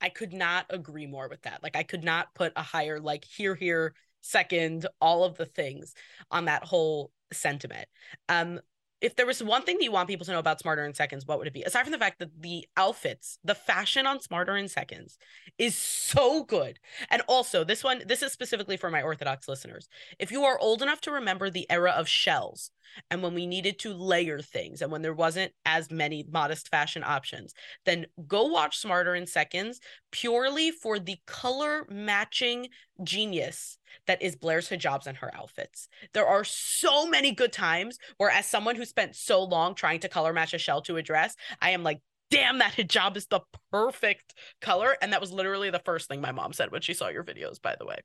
i 0.00 0.08
could 0.08 0.32
not 0.32 0.66
agree 0.70 1.06
more 1.06 1.28
with 1.28 1.42
that 1.42 1.62
like 1.62 1.76
i 1.76 1.82
could 1.82 2.04
not 2.04 2.34
put 2.34 2.52
a 2.56 2.62
higher 2.62 3.00
like 3.00 3.24
hear 3.24 3.54
hear 3.54 3.94
second 4.20 4.86
all 5.00 5.24
of 5.24 5.36
the 5.36 5.46
things 5.46 5.94
on 6.30 6.46
that 6.46 6.64
whole 6.64 7.10
sentiment 7.32 7.88
um 8.28 8.60
if 9.04 9.16
there 9.16 9.26
was 9.26 9.42
one 9.42 9.62
thing 9.62 9.76
that 9.76 9.84
you 9.84 9.92
want 9.92 10.08
people 10.08 10.24
to 10.24 10.32
know 10.32 10.38
about 10.38 10.60
Smarter 10.60 10.82
in 10.82 10.94
Seconds, 10.94 11.26
what 11.26 11.36
would 11.36 11.46
it 11.46 11.52
be? 11.52 11.62
Aside 11.62 11.82
from 11.82 11.92
the 11.92 11.98
fact 11.98 12.20
that 12.20 12.40
the 12.40 12.66
outfits, 12.74 13.38
the 13.44 13.54
fashion 13.54 14.06
on 14.06 14.18
Smarter 14.18 14.56
in 14.56 14.66
Seconds 14.66 15.18
is 15.58 15.76
so 15.76 16.42
good. 16.42 16.78
And 17.10 17.20
also, 17.28 17.64
this 17.64 17.84
one, 17.84 18.02
this 18.06 18.22
is 18.22 18.32
specifically 18.32 18.78
for 18.78 18.90
my 18.90 19.02
Orthodox 19.02 19.46
listeners. 19.46 19.90
If 20.18 20.32
you 20.32 20.44
are 20.44 20.58
old 20.58 20.80
enough 20.80 21.02
to 21.02 21.10
remember 21.10 21.50
the 21.50 21.70
era 21.70 21.90
of 21.90 22.08
shells 22.08 22.70
and 23.10 23.22
when 23.22 23.34
we 23.34 23.46
needed 23.46 23.78
to 23.80 23.92
layer 23.92 24.40
things 24.40 24.82
and 24.82 24.90
when 24.90 25.02
there 25.02 25.14
wasn't 25.14 25.52
as 25.64 25.90
many 25.90 26.24
modest 26.30 26.68
fashion 26.68 27.02
options, 27.04 27.54
then 27.84 28.06
go 28.26 28.44
watch 28.44 28.78
Smarter 28.78 29.14
in 29.14 29.26
Seconds 29.26 29.80
purely 30.10 30.70
for 30.70 30.98
the 30.98 31.16
color 31.26 31.86
matching 31.90 32.68
genius 33.02 33.78
that 34.06 34.22
is 34.22 34.36
Blair's 34.36 34.68
hijabs 34.68 35.06
and 35.06 35.16
her 35.18 35.34
outfits. 35.34 35.88
There 36.12 36.26
are 36.26 36.44
so 36.44 37.06
many 37.06 37.32
good 37.32 37.52
times 37.52 37.98
where, 38.16 38.30
as 38.30 38.46
someone 38.46 38.76
who 38.76 38.84
spent 38.84 39.16
so 39.16 39.42
long 39.42 39.74
trying 39.74 40.00
to 40.00 40.08
color 40.08 40.32
match 40.32 40.54
a 40.54 40.58
shell 40.58 40.82
to 40.82 40.96
a 40.96 41.02
dress, 41.02 41.34
I 41.60 41.70
am 41.70 41.82
like, 41.82 42.00
damn, 42.30 42.58
that 42.58 42.72
hijab 42.72 43.16
is 43.16 43.26
the 43.26 43.40
perfect 43.70 44.34
color. 44.60 44.96
And 45.00 45.12
that 45.12 45.20
was 45.20 45.32
literally 45.32 45.70
the 45.70 45.78
first 45.84 46.08
thing 46.08 46.20
my 46.20 46.32
mom 46.32 46.52
said 46.52 46.70
when 46.72 46.82
she 46.82 46.94
saw 46.94 47.08
your 47.08 47.24
videos, 47.24 47.60
by 47.60 47.76
the 47.78 47.86
way. 47.86 47.98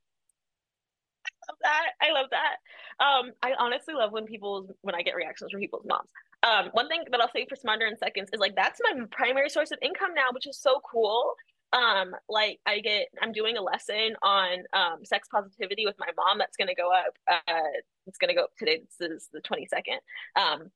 Love 1.50 1.58
that. 1.64 1.92
I 2.02 2.12
love 2.12 2.30
that. 2.32 2.56
Um, 3.04 3.32
I 3.42 3.54
honestly 3.58 3.94
love 3.94 4.12
when 4.12 4.26
people 4.26 4.70
when 4.82 4.96
I 4.96 5.02
get 5.02 5.16
reactions 5.16 5.52
from 5.52 5.60
people's 5.60 5.86
moms. 5.86 6.10
Um, 6.44 6.70
one 6.72 6.88
thing 6.88 7.04
that 7.12 7.20
I'll 7.20 7.32
say 7.32 7.46
for 7.48 7.56
Smarter 7.56 7.86
in 7.86 7.98
Seconds 7.98 8.30
is 8.32 8.40
like 8.40 8.56
that's 8.56 8.80
my 8.84 9.06
primary 9.12 9.50
source 9.50 9.72
of 9.72 9.80
income 9.82 10.14
now, 10.16 10.28
which 10.34 10.48
is 10.48 10.58
so 10.60 10.82
cool. 10.90 11.34
Um, 11.72 12.16
like 12.28 12.60
I 12.66 12.80
get 12.80 13.08
I'm 13.22 13.32
doing 13.32 13.58
a 13.58 13.62
lesson 13.62 14.16
on 14.24 14.60
um 14.74 15.06
sex 15.06 15.28
positivity 15.32 15.86
with 15.86 15.96
my 16.00 16.10
mom 16.18 16.38
that's 16.38 16.58
gonna 16.58 16.76
go 16.76 16.92
up. 16.92 17.18
Uh, 17.30 17.82
it's 18.08 18.18
gonna 18.18 18.36
go 18.36 18.44
up 18.44 18.56
today. 18.58 18.82
This 19.00 19.10
is 19.10 19.30
the 19.32 19.42
22nd. 19.42 20.00
Um, 20.36 20.72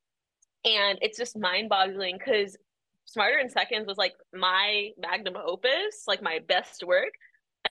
and 0.66 0.98
it's 1.02 1.18
just 1.18 1.38
mind 1.38 1.70
boggling 1.70 2.18
because 2.18 2.58
Smarter 3.06 3.38
in 3.38 3.50
Seconds 3.50 3.86
was 3.86 3.98
like 3.98 4.14
my 4.34 4.92
magnum 4.98 5.36
opus, 5.36 6.04
like 6.08 6.22
my 6.22 6.40
best 6.48 6.84
work 6.86 7.12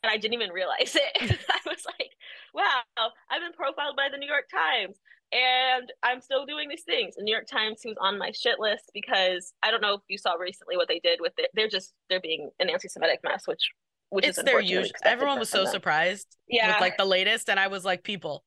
and 0.02 0.10
I 0.10 0.16
didn't 0.16 0.34
even 0.34 0.50
realize 0.50 0.96
it. 0.96 1.12
I 1.50 1.58
was 1.66 1.84
like, 1.86 2.10
wow, 2.54 2.82
I've 3.30 3.40
been 3.40 3.52
profiled 3.52 3.96
by 3.96 4.08
the 4.10 4.18
New 4.18 4.26
York 4.28 4.44
Times 4.50 4.98
and 5.32 5.90
I'm 6.02 6.20
still 6.20 6.44
doing 6.44 6.68
these 6.68 6.82
things. 6.82 7.14
The 7.16 7.22
New 7.22 7.32
York 7.32 7.46
Times 7.46 7.80
who's 7.82 7.96
on 8.00 8.18
my 8.18 8.30
shit 8.32 8.58
list 8.58 8.90
because 8.92 9.52
I 9.62 9.70
don't 9.70 9.80
know 9.80 9.94
if 9.94 10.00
you 10.08 10.18
saw 10.18 10.34
recently 10.34 10.76
what 10.76 10.88
they 10.88 10.98
did 10.98 11.20
with 11.20 11.32
it. 11.38 11.50
They're 11.54 11.68
just 11.68 11.94
they're 12.10 12.20
being 12.20 12.50
an 12.60 12.68
anti-Semitic 12.68 13.20
mess, 13.24 13.46
which 13.46 13.70
which 14.10 14.26
it's 14.26 14.36
is 14.38 14.44
their 14.44 14.60
usual. 14.60 14.90
Everyone 15.04 15.38
was 15.38 15.48
so 15.48 15.64
them. 15.64 15.72
surprised 15.72 16.26
Yeah. 16.48 16.68
with 16.68 16.80
like 16.82 16.98
the 16.98 17.06
latest. 17.06 17.48
And 17.48 17.58
I 17.58 17.68
was 17.68 17.82
like, 17.84 18.02
people, 18.04 18.44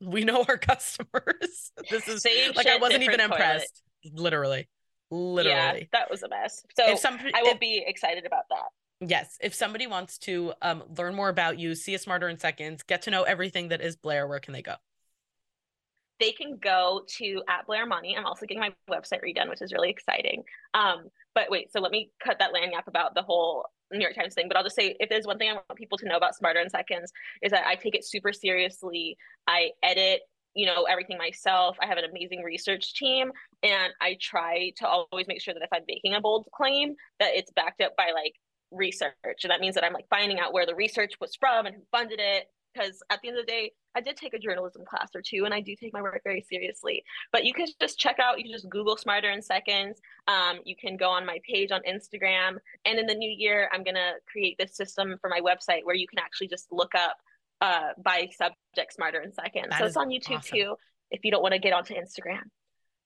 we 0.00 0.24
know 0.24 0.42
our 0.48 0.56
customers. 0.72 1.72
this 1.90 2.08
is 2.08 2.22
Same 2.22 2.52
like, 2.54 2.66
I 2.66 2.78
wasn't 2.78 3.02
even 3.02 3.18
different 3.18 3.32
toilet. 3.38 3.52
impressed. 3.52 3.82
Literally. 4.14 4.68
Yeah, 5.10 5.18
Literally. 5.18 5.88
that 5.92 6.10
was 6.10 6.22
a 6.22 6.28
mess. 6.30 6.64
So 6.78 6.92
if 6.92 6.98
some, 6.98 7.18
I 7.34 7.42
will 7.42 7.50
if- 7.52 7.60
be 7.60 7.84
excited 7.86 8.24
about 8.24 8.44
that. 8.48 8.64
Yes, 9.04 9.36
if 9.40 9.52
somebody 9.52 9.86
wants 9.86 10.16
to 10.18 10.52
um, 10.62 10.84
learn 10.96 11.14
more 11.14 11.28
about 11.28 11.58
you, 11.58 11.74
see 11.74 11.94
a 11.94 11.98
smarter 11.98 12.28
in 12.28 12.38
seconds, 12.38 12.84
get 12.84 13.02
to 13.02 13.10
know 13.10 13.24
everything 13.24 13.68
that 13.68 13.80
is 13.80 13.96
Blair, 13.96 14.28
where 14.28 14.38
can 14.38 14.52
they 14.52 14.62
go? 14.62 14.76
they 16.22 16.30
can 16.30 16.56
go 16.56 17.02
to 17.18 17.42
at 17.48 17.66
Blair 17.66 17.84
Imani. 17.84 18.16
I'm 18.16 18.26
also 18.26 18.46
getting 18.46 18.60
my 18.60 18.72
website 18.88 19.24
redone, 19.24 19.48
which 19.48 19.60
is 19.60 19.72
really 19.72 19.90
exciting. 19.90 20.44
Um, 20.72 21.08
but 21.34 21.50
wait, 21.50 21.72
so 21.72 21.80
let 21.80 21.90
me 21.90 22.12
cut 22.22 22.38
that 22.38 22.52
land 22.52 22.70
gap 22.70 22.86
about 22.86 23.16
the 23.16 23.22
whole 23.22 23.66
New 23.92 24.00
York 24.00 24.14
Times 24.14 24.32
thing. 24.32 24.46
But 24.46 24.56
I'll 24.56 24.62
just 24.62 24.76
say 24.76 24.94
if 25.00 25.08
there's 25.08 25.26
one 25.26 25.38
thing 25.38 25.50
I 25.50 25.54
want 25.54 25.74
people 25.74 25.98
to 25.98 26.06
know 26.06 26.16
about 26.16 26.36
Smarter 26.36 26.60
in 26.60 26.70
Seconds 26.70 27.12
is 27.42 27.50
that 27.50 27.66
I 27.66 27.74
take 27.74 27.96
it 27.96 28.04
super 28.04 28.32
seriously. 28.32 29.16
I 29.48 29.70
edit, 29.82 30.20
you 30.54 30.64
know, 30.64 30.84
everything 30.84 31.18
myself. 31.18 31.76
I 31.82 31.86
have 31.86 31.98
an 31.98 32.04
amazing 32.04 32.42
research 32.44 32.94
team, 32.94 33.32
and 33.64 33.92
I 34.00 34.16
try 34.20 34.70
to 34.76 34.86
always 34.86 35.26
make 35.26 35.40
sure 35.40 35.54
that 35.54 35.62
if 35.64 35.70
I'm 35.72 35.82
making 35.88 36.14
a 36.14 36.20
bold 36.20 36.46
claim, 36.54 36.94
that 37.18 37.32
it's 37.34 37.50
backed 37.50 37.80
up 37.80 37.96
by 37.96 38.12
like 38.14 38.34
research. 38.72 39.14
And 39.42 39.50
that 39.50 39.60
means 39.60 39.74
that 39.74 39.84
I'm 39.84 39.92
like 39.92 40.08
finding 40.08 40.40
out 40.40 40.52
where 40.52 40.66
the 40.66 40.74
research 40.74 41.14
was 41.20 41.36
from 41.36 41.66
and 41.66 41.74
who 41.74 41.82
funded 41.90 42.20
it. 42.20 42.46
Because 42.74 43.02
at 43.10 43.20
the 43.20 43.28
end 43.28 43.38
of 43.38 43.44
the 43.44 43.52
day, 43.52 43.72
I 43.94 44.00
did 44.00 44.16
take 44.16 44.32
a 44.32 44.38
journalism 44.38 44.82
class 44.86 45.10
or 45.14 45.20
two, 45.20 45.44
and 45.44 45.52
I 45.52 45.60
do 45.60 45.76
take 45.76 45.92
my 45.92 46.00
work 46.00 46.22
very 46.24 46.40
seriously. 46.40 47.04
But 47.30 47.44
you 47.44 47.52
can 47.52 47.66
just 47.78 47.98
check 47.98 48.16
out, 48.18 48.38
you 48.38 48.44
can 48.44 48.52
just 48.52 48.70
Google 48.70 48.96
Smarter 48.96 49.30
in 49.30 49.42
Seconds. 49.42 50.00
Um, 50.26 50.60
you 50.64 50.74
can 50.74 50.96
go 50.96 51.10
on 51.10 51.26
my 51.26 51.38
page 51.46 51.70
on 51.70 51.82
Instagram. 51.82 52.56
And 52.86 52.98
in 52.98 53.04
the 53.04 53.14
new 53.14 53.28
year, 53.30 53.68
I'm 53.74 53.84
going 53.84 53.96
to 53.96 54.12
create 54.26 54.56
this 54.58 54.74
system 54.74 55.18
for 55.20 55.28
my 55.28 55.40
website 55.40 55.80
where 55.84 55.94
you 55.94 56.06
can 56.08 56.18
actually 56.18 56.48
just 56.48 56.68
look 56.72 56.94
up 56.94 57.18
uh, 57.60 57.90
by 58.02 58.30
subject 58.34 58.94
Smarter 58.94 59.20
in 59.20 59.34
Seconds. 59.34 59.66
That 59.68 59.78
so 59.80 59.84
it's 59.84 59.96
on 59.98 60.08
YouTube 60.08 60.38
awesome. 60.38 60.56
too 60.58 60.76
if 61.10 61.26
you 61.26 61.30
don't 61.30 61.42
want 61.42 61.52
to 61.52 61.60
get 61.60 61.74
onto 61.74 61.92
Instagram. 61.92 62.44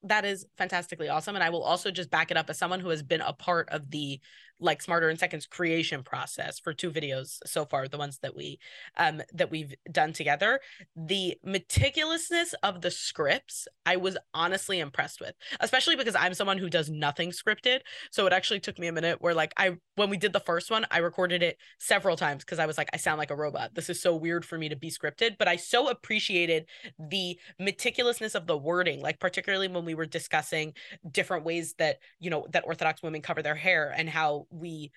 that 0.04 0.24
is 0.24 0.46
fantastically 0.56 1.08
awesome. 1.08 1.34
And 1.34 1.42
I 1.42 1.50
will 1.50 1.62
also 1.62 1.90
just 1.90 2.10
back 2.10 2.30
it 2.30 2.36
up 2.36 2.48
as 2.48 2.58
someone 2.58 2.78
who 2.78 2.90
has 2.90 3.02
been 3.02 3.20
a 3.20 3.32
part 3.32 3.68
of 3.70 3.90
the 3.90 4.20
like 4.60 4.82
smarter 4.82 5.10
in 5.10 5.16
seconds 5.16 5.46
creation 5.46 6.02
process 6.02 6.58
for 6.58 6.72
two 6.72 6.90
videos 6.90 7.38
so 7.44 7.64
far 7.64 7.88
the 7.88 7.98
ones 7.98 8.18
that 8.18 8.36
we 8.36 8.58
um 8.96 9.20
that 9.32 9.50
we've 9.50 9.74
done 9.90 10.12
together 10.12 10.60
the 10.94 11.36
meticulousness 11.46 12.54
of 12.62 12.80
the 12.80 12.90
scripts 12.90 13.68
i 13.84 13.96
was 13.96 14.16
honestly 14.34 14.78
impressed 14.78 15.20
with 15.20 15.34
especially 15.60 15.96
because 15.96 16.14
i'm 16.14 16.34
someone 16.34 16.58
who 16.58 16.70
does 16.70 16.88
nothing 16.88 17.30
scripted. 17.30 17.80
So 18.10 18.26
it 18.26 18.32
actually 18.32 18.60
took 18.60 18.78
me 18.78 18.86
a 18.86 18.92
minute 18.92 19.20
where 19.20 19.34
like 19.34 19.52
i 19.56 19.76
when 19.94 20.10
we 20.10 20.16
did 20.16 20.32
the 20.32 20.40
first 20.40 20.70
one 20.70 20.86
i 20.90 20.98
recorded 20.98 21.42
it 21.42 21.56
several 21.78 22.16
times 22.16 22.44
because 22.44 22.58
i 22.58 22.66
was 22.66 22.78
like 22.78 22.88
i 22.92 22.96
sound 22.96 23.18
like 23.18 23.30
a 23.30 23.36
robot. 23.36 23.74
This 23.74 23.90
is 23.90 24.00
so 24.00 24.14
weird 24.14 24.44
for 24.44 24.58
me 24.58 24.68
to 24.68 24.76
be 24.76 24.90
scripted. 24.90 25.38
But 25.38 25.48
i 25.48 25.56
so 25.56 25.88
appreciated 25.88 26.66
the 26.98 27.38
meticulousness 27.60 28.34
of 28.34 28.46
the 28.46 28.56
wording 28.56 29.00
like 29.00 29.18
particularly 29.20 29.68
when 29.68 29.84
we 29.84 29.94
were 29.94 30.06
discussing 30.06 30.72
different 31.10 31.44
ways 31.44 31.74
that 31.78 31.98
you 32.20 32.30
know 32.30 32.46
that 32.52 32.64
orthodox 32.66 33.02
women 33.02 33.22
cover 33.22 33.42
their 33.42 33.54
hair 33.54 33.92
and 33.96 34.08
how 34.08 34.45
we 34.50 34.90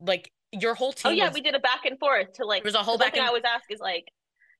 like 0.00 0.32
your 0.52 0.74
whole 0.74 0.88
oh, 0.88 0.92
team. 0.92 1.02
Oh 1.04 1.10
yeah, 1.10 1.26
was, 1.26 1.34
we 1.34 1.40
did 1.40 1.54
a 1.54 1.60
back 1.60 1.84
and 1.84 1.98
forth 1.98 2.32
to 2.34 2.44
like. 2.44 2.62
There's 2.62 2.74
a 2.74 2.82
whole 2.82 2.98
back 2.98 3.14
and- 3.14 3.24
I 3.24 3.28
always 3.28 3.44
ask 3.44 3.64
is 3.70 3.80
like, 3.80 4.08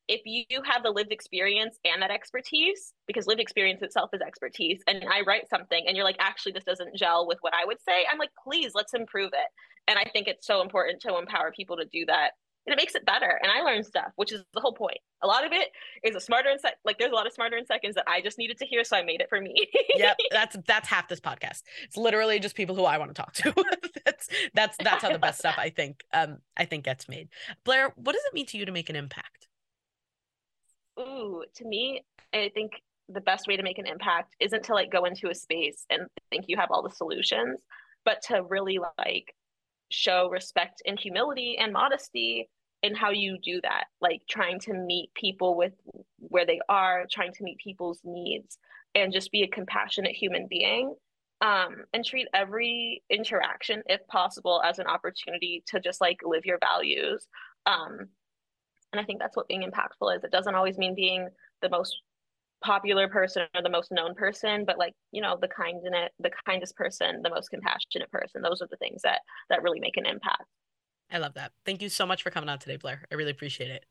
if 0.08 0.20
you 0.24 0.62
have 0.64 0.82
the 0.82 0.90
lived 0.90 1.10
experience 1.10 1.78
and 1.84 2.00
that 2.02 2.10
expertise, 2.10 2.92
because 3.06 3.26
lived 3.26 3.40
experience 3.40 3.82
itself 3.82 4.10
is 4.12 4.20
expertise, 4.20 4.80
and 4.86 5.04
I 5.10 5.22
write 5.26 5.48
something 5.48 5.84
and 5.86 5.96
you're 5.96 6.04
like, 6.04 6.16
actually, 6.20 6.52
this 6.52 6.64
doesn't 6.64 6.94
gel 6.96 7.26
with 7.26 7.38
what 7.40 7.54
I 7.54 7.64
would 7.64 7.78
say. 7.82 8.04
I'm 8.10 8.18
like, 8.18 8.30
please, 8.42 8.72
let's 8.74 8.94
improve 8.94 9.30
it. 9.32 9.48
And 9.88 9.98
I 9.98 10.04
think 10.12 10.28
it's 10.28 10.46
so 10.46 10.62
important 10.62 11.00
to 11.02 11.16
empower 11.16 11.52
people 11.52 11.76
to 11.76 11.84
do 11.84 12.06
that 12.06 12.32
and 12.66 12.72
it 12.72 12.76
makes 12.76 12.94
it 12.94 13.06
better. 13.06 13.38
And 13.42 13.50
I 13.50 13.62
learned 13.62 13.86
stuff, 13.86 14.12
which 14.16 14.32
is 14.32 14.42
the 14.52 14.60
whole 14.60 14.72
point. 14.72 14.98
A 15.22 15.26
lot 15.26 15.46
of 15.46 15.52
it 15.52 15.70
is 16.02 16.16
a 16.16 16.20
smarter 16.20 16.50
in 16.50 16.58
sec- 16.58 16.78
like 16.84 16.98
there's 16.98 17.12
a 17.12 17.14
lot 17.14 17.26
of 17.26 17.32
smarter 17.32 17.56
in 17.56 17.64
seconds 17.64 17.94
that 17.94 18.04
I 18.06 18.20
just 18.20 18.38
needed 18.38 18.58
to 18.58 18.66
hear, 18.66 18.84
so 18.84 18.96
I 18.96 19.02
made 19.02 19.20
it 19.20 19.28
for 19.28 19.40
me. 19.40 19.54
yep, 19.94 20.16
that's 20.30 20.56
that's 20.66 20.88
half 20.88 21.08
this 21.08 21.20
podcast. 21.20 21.62
It's 21.84 21.96
literally 21.96 22.40
just 22.40 22.56
people 22.56 22.74
who 22.74 22.84
I 22.84 22.98
want 22.98 23.14
to 23.14 23.14
talk 23.14 23.32
to. 23.34 23.54
that's 24.04 24.28
that's 24.54 24.76
that's 24.78 25.02
how 25.02 25.12
the 25.12 25.18
best 25.18 25.38
stuff 25.38 25.56
I 25.58 25.70
think 25.70 26.04
um 26.12 26.38
I 26.56 26.64
think 26.64 26.84
gets 26.84 27.08
made. 27.08 27.28
Blair, 27.64 27.92
what 27.96 28.12
does 28.12 28.22
it 28.24 28.34
mean 28.34 28.46
to 28.46 28.58
you 28.58 28.66
to 28.66 28.72
make 28.72 28.90
an 28.90 28.96
impact? 28.96 29.48
Ooh, 30.98 31.44
to 31.54 31.64
me, 31.64 32.04
I 32.32 32.50
think 32.54 32.72
the 33.08 33.20
best 33.20 33.46
way 33.46 33.56
to 33.56 33.62
make 33.62 33.78
an 33.78 33.86
impact 33.86 34.34
isn't 34.40 34.64
to 34.64 34.74
like 34.74 34.90
go 34.90 35.04
into 35.04 35.28
a 35.30 35.34
space 35.34 35.84
and 35.90 36.08
think 36.30 36.46
you 36.48 36.56
have 36.56 36.70
all 36.70 36.82
the 36.82 36.90
solutions, 36.90 37.60
but 38.04 38.20
to 38.22 38.42
really 38.42 38.80
like 38.98 39.34
show 39.90 40.28
respect 40.30 40.82
and 40.86 40.98
humility 40.98 41.56
and 41.58 41.72
modesty 41.72 42.48
in 42.82 42.94
how 42.94 43.10
you 43.10 43.38
do 43.42 43.60
that 43.62 43.84
like 44.00 44.22
trying 44.28 44.60
to 44.60 44.72
meet 44.72 45.12
people 45.14 45.56
with 45.56 45.72
where 46.18 46.46
they 46.46 46.60
are 46.68 47.04
trying 47.10 47.32
to 47.32 47.42
meet 47.42 47.58
people's 47.58 48.00
needs 48.04 48.58
and 48.94 49.12
just 49.12 49.32
be 49.32 49.42
a 49.42 49.48
compassionate 49.48 50.12
human 50.12 50.46
being 50.48 50.94
um, 51.42 51.84
and 51.92 52.04
treat 52.04 52.28
every 52.32 53.02
interaction 53.10 53.82
if 53.86 54.06
possible 54.06 54.62
as 54.64 54.78
an 54.78 54.86
opportunity 54.86 55.62
to 55.66 55.80
just 55.80 56.00
like 56.00 56.20
live 56.24 56.44
your 56.44 56.58
values 56.58 57.26
um, 57.66 58.08
and 58.92 59.00
i 59.00 59.04
think 59.04 59.20
that's 59.20 59.36
what 59.36 59.48
being 59.48 59.62
impactful 59.62 60.16
is. 60.16 60.24
It 60.24 60.30
doesn't 60.32 60.54
always 60.54 60.78
mean 60.78 60.94
being 60.94 61.28
the 61.62 61.68
most 61.68 62.00
popular 62.64 63.06
person 63.06 63.46
or 63.54 63.62
the 63.62 63.68
most 63.68 63.92
known 63.92 64.14
person 64.14 64.64
but 64.64 64.78
like 64.78 64.94
you 65.12 65.20
know 65.20 65.36
the 65.40 65.46
kindness 65.46 66.08
the 66.18 66.30
kindest 66.46 66.74
person 66.74 67.20
the 67.22 67.30
most 67.30 67.50
compassionate 67.50 68.10
person. 68.10 68.42
Those 68.42 68.62
are 68.62 68.68
the 68.70 68.78
things 68.78 69.02
that 69.02 69.20
that 69.50 69.62
really 69.62 69.80
make 69.80 69.96
an 69.96 70.06
impact 70.06 70.44
I 71.10 71.18
love 71.18 71.34
that. 71.34 71.52
Thank 71.64 71.82
you 71.82 71.88
so 71.88 72.06
much 72.06 72.22
for 72.22 72.30
coming 72.30 72.48
on 72.48 72.58
today, 72.58 72.76
Blair. 72.76 73.02
I 73.10 73.14
really 73.14 73.30
appreciate 73.30 73.70
it. 73.70 73.84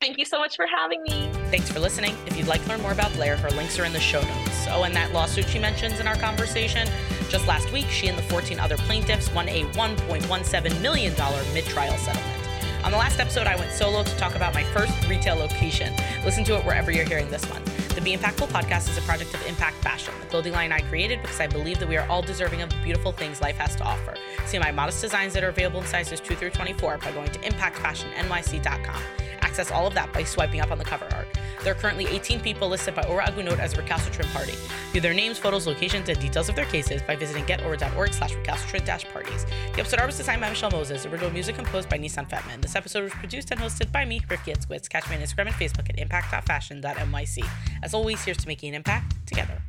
thank 0.00 0.18
you 0.18 0.24
so 0.24 0.38
much 0.38 0.56
for 0.56 0.66
having 0.66 1.02
me 1.02 1.30
Thanks 1.54 1.70
for 1.70 1.78
listening. 1.78 2.16
If 2.26 2.36
you'd 2.36 2.48
like 2.48 2.64
to 2.64 2.68
learn 2.68 2.82
more 2.82 2.90
about 2.90 3.12
Blair, 3.12 3.36
her 3.36 3.48
links 3.50 3.78
are 3.78 3.84
in 3.84 3.92
the 3.92 4.00
show 4.00 4.20
notes. 4.20 4.66
Oh, 4.70 4.82
and 4.82 4.92
that 4.96 5.12
lawsuit 5.12 5.48
she 5.48 5.60
mentions 5.60 6.00
in 6.00 6.08
our 6.08 6.16
conversation, 6.16 6.88
just 7.28 7.46
last 7.46 7.72
week, 7.72 7.86
she 7.90 8.08
and 8.08 8.18
the 8.18 8.22
14 8.22 8.58
other 8.58 8.76
plaintiffs 8.76 9.32
won 9.32 9.48
a 9.48 9.62
$1.17 9.66 10.80
million 10.82 11.14
mid 11.54 11.64
trial 11.66 11.96
settlement. 11.96 12.43
On 12.84 12.90
the 12.90 12.98
last 12.98 13.18
episode, 13.18 13.46
I 13.46 13.56
went 13.56 13.72
solo 13.72 14.02
to 14.02 14.16
talk 14.18 14.34
about 14.34 14.52
my 14.52 14.62
first 14.62 15.08
retail 15.08 15.36
location. 15.36 15.94
Listen 16.22 16.44
to 16.44 16.58
it 16.58 16.66
wherever 16.66 16.90
you're 16.90 17.06
hearing 17.06 17.30
this 17.30 17.42
one. 17.46 17.62
The 17.94 18.02
Be 18.02 18.14
Impactful 18.14 18.48
podcast 18.48 18.90
is 18.90 18.98
a 18.98 19.00
project 19.00 19.32
of 19.32 19.44
Impact 19.46 19.76
Fashion, 19.76 20.12
the 20.20 20.26
clothing 20.26 20.52
line 20.52 20.70
I 20.70 20.80
created 20.80 21.22
because 21.22 21.40
I 21.40 21.46
believe 21.46 21.78
that 21.78 21.88
we 21.88 21.96
are 21.96 22.06
all 22.08 22.20
deserving 22.20 22.60
of 22.60 22.68
the 22.68 22.76
beautiful 22.82 23.10
things 23.10 23.40
life 23.40 23.56
has 23.56 23.74
to 23.76 23.84
offer. 23.84 24.16
See 24.44 24.58
my 24.58 24.70
modest 24.70 25.00
designs 25.00 25.32
that 25.32 25.42
are 25.42 25.48
available 25.48 25.80
in 25.80 25.86
sizes 25.86 26.20
2 26.20 26.34
through 26.36 26.50
24 26.50 26.98
by 26.98 27.10
going 27.12 27.30
to 27.30 27.38
impactfashionnyc.com. 27.38 29.02
Access 29.40 29.70
all 29.70 29.86
of 29.86 29.94
that 29.94 30.12
by 30.12 30.24
swiping 30.24 30.60
up 30.60 30.70
on 30.70 30.78
the 30.78 30.84
cover 30.84 31.08
art. 31.12 31.28
There 31.62 31.72
are 31.72 31.76
currently 31.76 32.06
18 32.06 32.40
people 32.40 32.68
listed 32.68 32.94
by 32.94 33.02
Ora 33.04 33.24
Agunot 33.24 33.58
as 33.58 33.76
recalcitrant 33.76 34.30
party. 34.32 34.52
View 34.92 35.00
their 35.00 35.14
names, 35.14 35.38
photos, 35.38 35.66
locations, 35.66 36.08
and 36.08 36.18
details 36.18 36.48
of 36.48 36.56
their 36.56 36.66
cases 36.66 37.02
by 37.02 37.16
visiting 37.16 37.44
getora.org 37.44 38.12
slash 38.12 38.34
recalcitrant 38.34 38.84
parties. 39.12 39.46
The 39.72 39.80
episode 39.80 40.00
art 40.00 40.08
was 40.08 40.16
designed 40.16 40.40
by 40.40 40.50
Michelle 40.50 40.70
Moses, 40.70 41.06
original 41.06 41.30
music 41.30 41.56
composed 41.56 41.88
by 41.88 41.98
Nissan 41.98 42.28
Fetman. 42.28 42.60
This 42.60 42.76
episode 42.76 43.04
was 43.04 43.12
produced 43.12 43.50
and 43.50 43.60
hosted 43.60 43.90
by 43.90 44.04
me, 44.04 44.20
Rifki 44.20 44.54
Itzquitz. 44.54 44.88
Catch 44.88 45.08
me 45.08 45.16
on 45.16 45.22
Instagram 45.22 45.46
and 45.46 45.54
Facebook 45.54 45.88
at 45.88 45.98
impact.fashion.nyc. 45.98 47.48
As 47.82 47.94
always, 47.94 48.24
here's 48.24 48.36
to 48.38 48.48
making 48.48 48.70
an 48.70 48.74
impact 48.74 49.26
together. 49.26 49.62